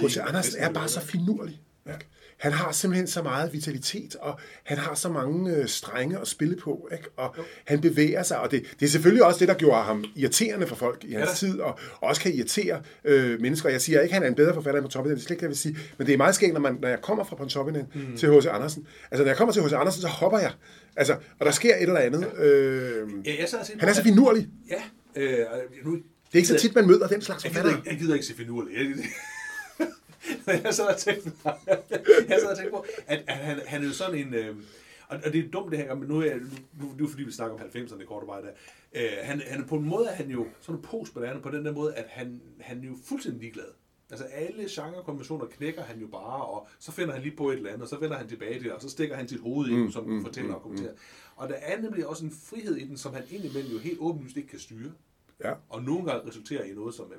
H.C. 0.00 0.16
Andersen 0.16 0.60
er 0.60 0.72
bare 0.72 0.88
så 0.88 1.00
finurlig. 1.00 1.60
Ja. 1.86 1.92
Han 2.36 2.52
har 2.52 2.72
simpelthen 2.72 3.06
så 3.06 3.22
meget 3.22 3.52
vitalitet, 3.52 4.16
og 4.20 4.40
han 4.64 4.78
har 4.78 4.94
så 4.94 5.08
mange 5.08 5.56
øh, 5.56 5.68
strenge 5.68 6.18
at 6.20 6.28
spille 6.28 6.56
på, 6.56 6.88
ikke? 6.92 7.04
og 7.16 7.34
jo. 7.38 7.42
han 7.64 7.80
bevæger 7.80 8.22
sig, 8.22 8.40
og 8.40 8.50
det, 8.50 8.64
det 8.80 8.86
er 8.86 8.90
selvfølgelig 8.90 9.24
også 9.24 9.40
det, 9.40 9.48
der 9.48 9.54
gjorde 9.54 9.82
ham 9.82 10.04
irriterende 10.16 10.66
for 10.66 10.76
folk 10.76 11.04
i 11.04 11.12
hans 11.12 11.42
ja, 11.42 11.46
tid, 11.48 11.60
og, 11.60 11.78
og 12.00 12.08
også 12.08 12.22
kan 12.22 12.32
irritere 12.32 12.82
øh, 13.04 13.40
mennesker. 13.40 13.68
Jeg 13.68 13.80
siger 13.80 14.00
ikke, 14.00 14.12
at 14.12 14.14
han 14.14 14.22
er 14.22 14.26
en 14.26 14.34
bedre 14.34 14.54
forfatter 14.54 14.80
end 14.80 14.84
Pontoppidan, 14.84 15.16
det 15.16 15.22
er 15.22 15.26
slet 15.26 15.34
ikke, 15.34 15.42
jeg 15.42 15.48
vil 15.48 15.56
sige, 15.56 15.78
men 15.98 16.06
det 16.06 16.12
er 16.12 16.16
meget 16.16 16.34
skægt, 16.34 16.52
når, 16.52 16.60
man, 16.60 16.78
når 16.80 16.88
jeg 16.88 17.00
kommer 17.00 17.24
fra 17.24 17.36
Pontoppidan 17.36 17.86
mm. 17.94 18.16
til 18.16 18.28
H.C. 18.28 18.46
Andersen. 18.46 18.86
Altså, 19.10 19.24
når 19.24 19.30
jeg 19.30 19.36
kommer 19.36 19.52
til 19.52 19.62
H.C. 19.62 19.72
Andersen, 19.72 20.02
så 20.02 20.08
hopper 20.08 20.38
jeg, 20.38 20.52
altså, 20.96 21.16
og 21.38 21.46
der 21.46 21.52
sker 21.52 21.76
et 21.76 21.82
eller 21.82 22.00
andet. 22.00 22.38
Øh, 22.38 23.08
ja, 23.24 23.34
jeg 23.38 23.48
han 23.78 23.88
er 23.88 23.92
så 23.92 24.02
finurlig. 24.02 24.48
Ja, 24.70 24.82
øh, 25.22 25.46
nu, 25.84 25.92
det 25.92 26.02
er 26.32 26.36
ikke 26.36 26.48
så 26.48 26.58
tit, 26.58 26.74
man 26.74 26.86
møder 26.86 27.06
den 27.06 27.22
slags 27.22 27.46
forfatter. 27.46 27.70
Jeg 27.70 27.78
gider, 27.78 27.90
jeg 27.90 28.00
gider 28.00 28.14
ikke 28.14 28.26
se 28.26 28.34
finurlig. 28.34 28.72
Jeg, 30.46 30.60
jeg 30.64 30.74
sad 30.74 30.86
og 30.86 30.96
tænkte, 30.96 31.32
jeg 32.28 32.38
sad 32.40 32.50
og 32.50 32.56
tænkte 32.56 32.70
på, 32.70 32.84
at, 33.06 33.24
at 33.26 33.36
han, 33.36 33.60
han 33.66 33.82
er 33.82 33.86
jo 33.86 33.92
sådan 33.92 34.18
en... 34.18 34.34
Øh, 34.34 34.56
og, 35.08 35.18
og 35.26 35.32
det 35.32 35.44
er 35.44 35.50
dumt 35.50 35.70
det 35.70 35.78
her, 35.78 35.94
men 35.94 36.08
nu 36.08 36.20
er, 36.20 36.34
nu, 36.80 36.92
nu 36.98 37.04
er 37.04 37.08
fordi, 37.08 37.22
vi 37.22 37.32
snakker 37.32 37.56
om 37.56 37.60
90'erne 37.60 38.04
kort 38.04 38.22
og 38.22 38.28
bare 38.28 38.42
der. 38.42 38.50
Øh, 38.94 39.10
han, 39.22 39.42
han, 39.46 39.66
på 39.66 39.76
en 39.76 39.84
måde 39.84 40.06
er 40.06 40.14
han 40.14 40.28
jo 40.28 40.46
sådan 40.60 40.78
en 40.78 40.82
postmoderne 40.82 41.40
på 41.40 41.50
den 41.50 41.64
der 41.64 41.72
måde, 41.72 41.94
at 41.94 42.06
han, 42.08 42.40
han 42.60 42.84
er 42.84 42.88
jo 42.88 42.96
fuldstændig 43.04 43.40
ligeglad. 43.40 43.68
Altså 44.10 44.24
alle 44.24 44.64
genrekonventioner 44.70 45.46
knækker 45.46 45.82
han 45.82 46.00
jo 46.00 46.06
bare, 46.06 46.44
og 46.44 46.68
så 46.78 46.92
finder 46.92 47.14
han 47.14 47.22
lige 47.22 47.36
på 47.36 47.50
et 47.50 47.56
eller 47.56 47.70
andet, 47.70 47.82
og 47.82 47.88
så 47.88 47.96
vender 47.96 48.16
han 48.16 48.28
tilbage 48.28 48.54
til 48.54 48.64
det, 48.64 48.72
og 48.72 48.82
så 48.82 48.88
stikker 48.88 49.16
han 49.16 49.28
sit 49.28 49.40
hoved 49.40 49.68
ind, 49.68 49.78
mm, 49.78 49.90
som 49.90 50.04
mm, 50.08 50.24
fortæller 50.24 50.50
mm, 50.50 50.54
og 50.54 50.62
kommenterer. 50.62 50.92
Mm. 50.92 50.98
Og 51.36 51.48
der 51.48 51.54
er 51.54 51.80
nemlig 51.80 52.06
også 52.06 52.24
en 52.24 52.30
frihed 52.30 52.76
i 52.76 52.84
den, 52.88 52.96
som 52.96 53.14
han 53.14 53.22
indimellem 53.30 53.72
jo 53.72 53.78
helt 53.78 53.98
åbenlyst 54.00 54.36
ikke 54.36 54.48
kan 54.48 54.58
styre. 54.58 54.92
Ja. 55.44 55.52
Og 55.68 55.82
nogle 55.82 56.04
gange 56.10 56.28
resulterer 56.28 56.64
i 56.64 56.72
noget, 56.72 56.94
som 56.94 57.12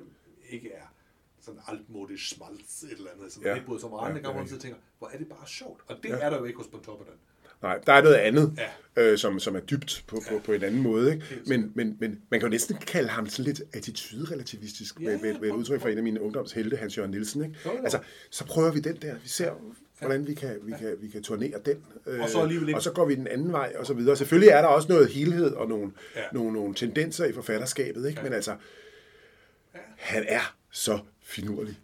ikke 0.50 0.72
er 0.72 0.92
sådan 1.40 1.60
altmodisk 1.68 2.28
smalts, 2.28 2.82
et 2.82 2.92
eller 2.92 3.10
andet, 3.14 3.32
sådan 3.32 3.48
ja. 3.48 3.54
ikke 3.54 3.66
bryder 3.66 3.80
sig 3.80 3.88
andre 3.92 4.20
gange, 4.20 4.32
hvor 4.32 4.50
man 4.50 4.60
tænker, 4.60 4.78
hvor 4.98 5.08
er 5.08 5.18
det 5.18 5.28
bare 5.28 5.46
sjovt. 5.46 5.80
Og 5.86 5.96
det 6.02 6.08
ja. 6.08 6.16
er 6.16 6.30
der 6.30 6.38
jo 6.38 6.44
ikke 6.44 6.56
hos 6.56 6.66
Pontoppidan. 6.66 7.14
Nej, 7.62 7.78
der 7.86 7.92
er 7.92 8.02
noget 8.02 8.14
andet, 8.14 8.58
ja. 8.96 9.02
øh, 9.02 9.18
som, 9.18 9.38
som 9.38 9.56
er 9.56 9.60
dybt 9.60 10.04
på, 10.06 10.22
på, 10.28 10.40
på 10.44 10.52
en 10.52 10.62
anden 10.62 10.82
måde. 10.82 11.12
Ikke? 11.12 11.24
Men, 11.46 11.72
men, 11.74 11.96
men 12.00 12.22
man 12.30 12.40
kan 12.40 12.46
jo 12.46 12.50
næsten 12.50 12.76
kalde 12.76 13.08
ham 13.08 13.28
sådan 13.28 13.44
lidt 13.44 13.62
attitudrelativistisk, 13.72 15.00
ja, 15.00 15.04
med, 15.04 15.18
med, 15.18 15.40
med 15.40 15.48
et 15.48 15.54
udtryk 15.54 15.80
fra 15.80 15.90
en 15.90 15.98
af 15.98 16.04
mine 16.04 16.20
ungdomshelte, 16.20 16.76
Hans 16.76 16.98
Jørgen 16.98 17.10
Nielsen. 17.10 17.44
Ikke? 17.44 17.56
Jo, 17.64 17.70
jo. 17.72 17.82
Altså, 17.82 17.98
så 18.30 18.46
prøver 18.46 18.72
vi 18.72 18.80
den 18.80 18.96
der. 18.96 19.14
Vi 19.22 19.28
ser, 19.28 19.52
hvordan 19.98 20.26
vi 20.26 20.34
kan, 20.34 20.58
vi 20.62 20.72
kan, 20.78 20.96
vi 21.00 21.08
kan 21.08 21.22
turnere 21.22 21.58
den. 21.64 21.76
Øh, 22.06 22.20
og, 22.20 22.28
så 22.28 22.48
ikke... 22.48 22.74
og 22.74 22.82
så 22.82 22.92
går 22.92 23.06
vi 23.06 23.14
den 23.14 23.26
anden 23.26 23.52
vej, 23.52 23.72
og 23.78 23.86
så 23.86 23.94
videre. 23.94 24.16
Selvfølgelig 24.16 24.50
er 24.50 24.60
der 24.60 24.68
også 24.68 24.88
noget 24.88 25.08
helhed 25.08 25.54
og 25.54 25.68
nogle, 25.68 25.92
ja. 26.16 26.22
nogle, 26.32 26.52
nogle 26.52 26.74
tendenser 26.74 27.24
i 27.24 27.32
forfatterskabet, 27.32 28.08
ikke? 28.08 28.20
Ja. 28.20 28.24
men 28.24 28.32
altså, 28.32 28.56
han 29.96 30.24
er 30.28 30.54
så 30.70 30.98
finurlig. 31.28 31.76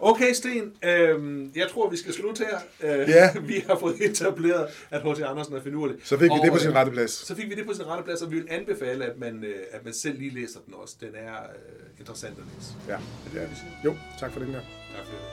okay, 0.10 0.32
Sten. 0.32 0.72
Øhm, 0.84 1.52
jeg 1.56 1.68
tror, 1.70 1.90
vi 1.90 1.96
skal 1.96 2.12
slutte 2.12 2.44
her. 2.44 2.58
Øh, 2.80 3.08
ja. 3.08 3.30
Vi 3.50 3.64
har 3.66 3.78
fået 3.78 3.96
etableret, 4.00 4.66
at 4.90 5.02
H.C. 5.02 5.20
Andersen 5.20 5.54
er 5.54 5.62
finurlig. 5.62 5.96
Så 6.04 6.18
fik 6.18 6.30
vi 6.30 6.38
og, 6.38 6.44
det 6.44 6.52
på 6.52 6.58
sin 6.58 6.74
rette 6.74 6.92
plads. 6.92 7.10
Så 7.10 7.36
fik 7.36 7.50
vi 7.50 7.54
det 7.54 7.66
på 7.66 7.74
sin 7.74 7.86
rette 7.86 8.04
plads, 8.04 8.22
og 8.22 8.30
vi 8.30 8.36
vil 8.36 8.46
anbefale, 8.50 9.04
at 9.04 9.18
man, 9.18 9.44
øh, 9.44 9.56
at 9.70 9.84
man 9.84 9.94
selv 9.94 10.18
lige 10.18 10.34
læser 10.40 10.60
den 10.66 10.74
også. 10.74 10.96
Den 11.00 11.14
er 11.14 11.34
øh, 11.34 12.00
interessant 12.00 12.38
at 12.38 12.44
læse. 12.56 12.72
Ja, 12.88 12.98
det 13.32 13.42
er 13.42 13.46
det. 13.46 13.56
Jo, 13.84 13.96
tak 14.20 14.32
for 14.32 14.40
den 14.40 14.48
her. 14.48 14.60
Tak 14.96 15.06
for 15.06 15.12
det. 15.12 15.29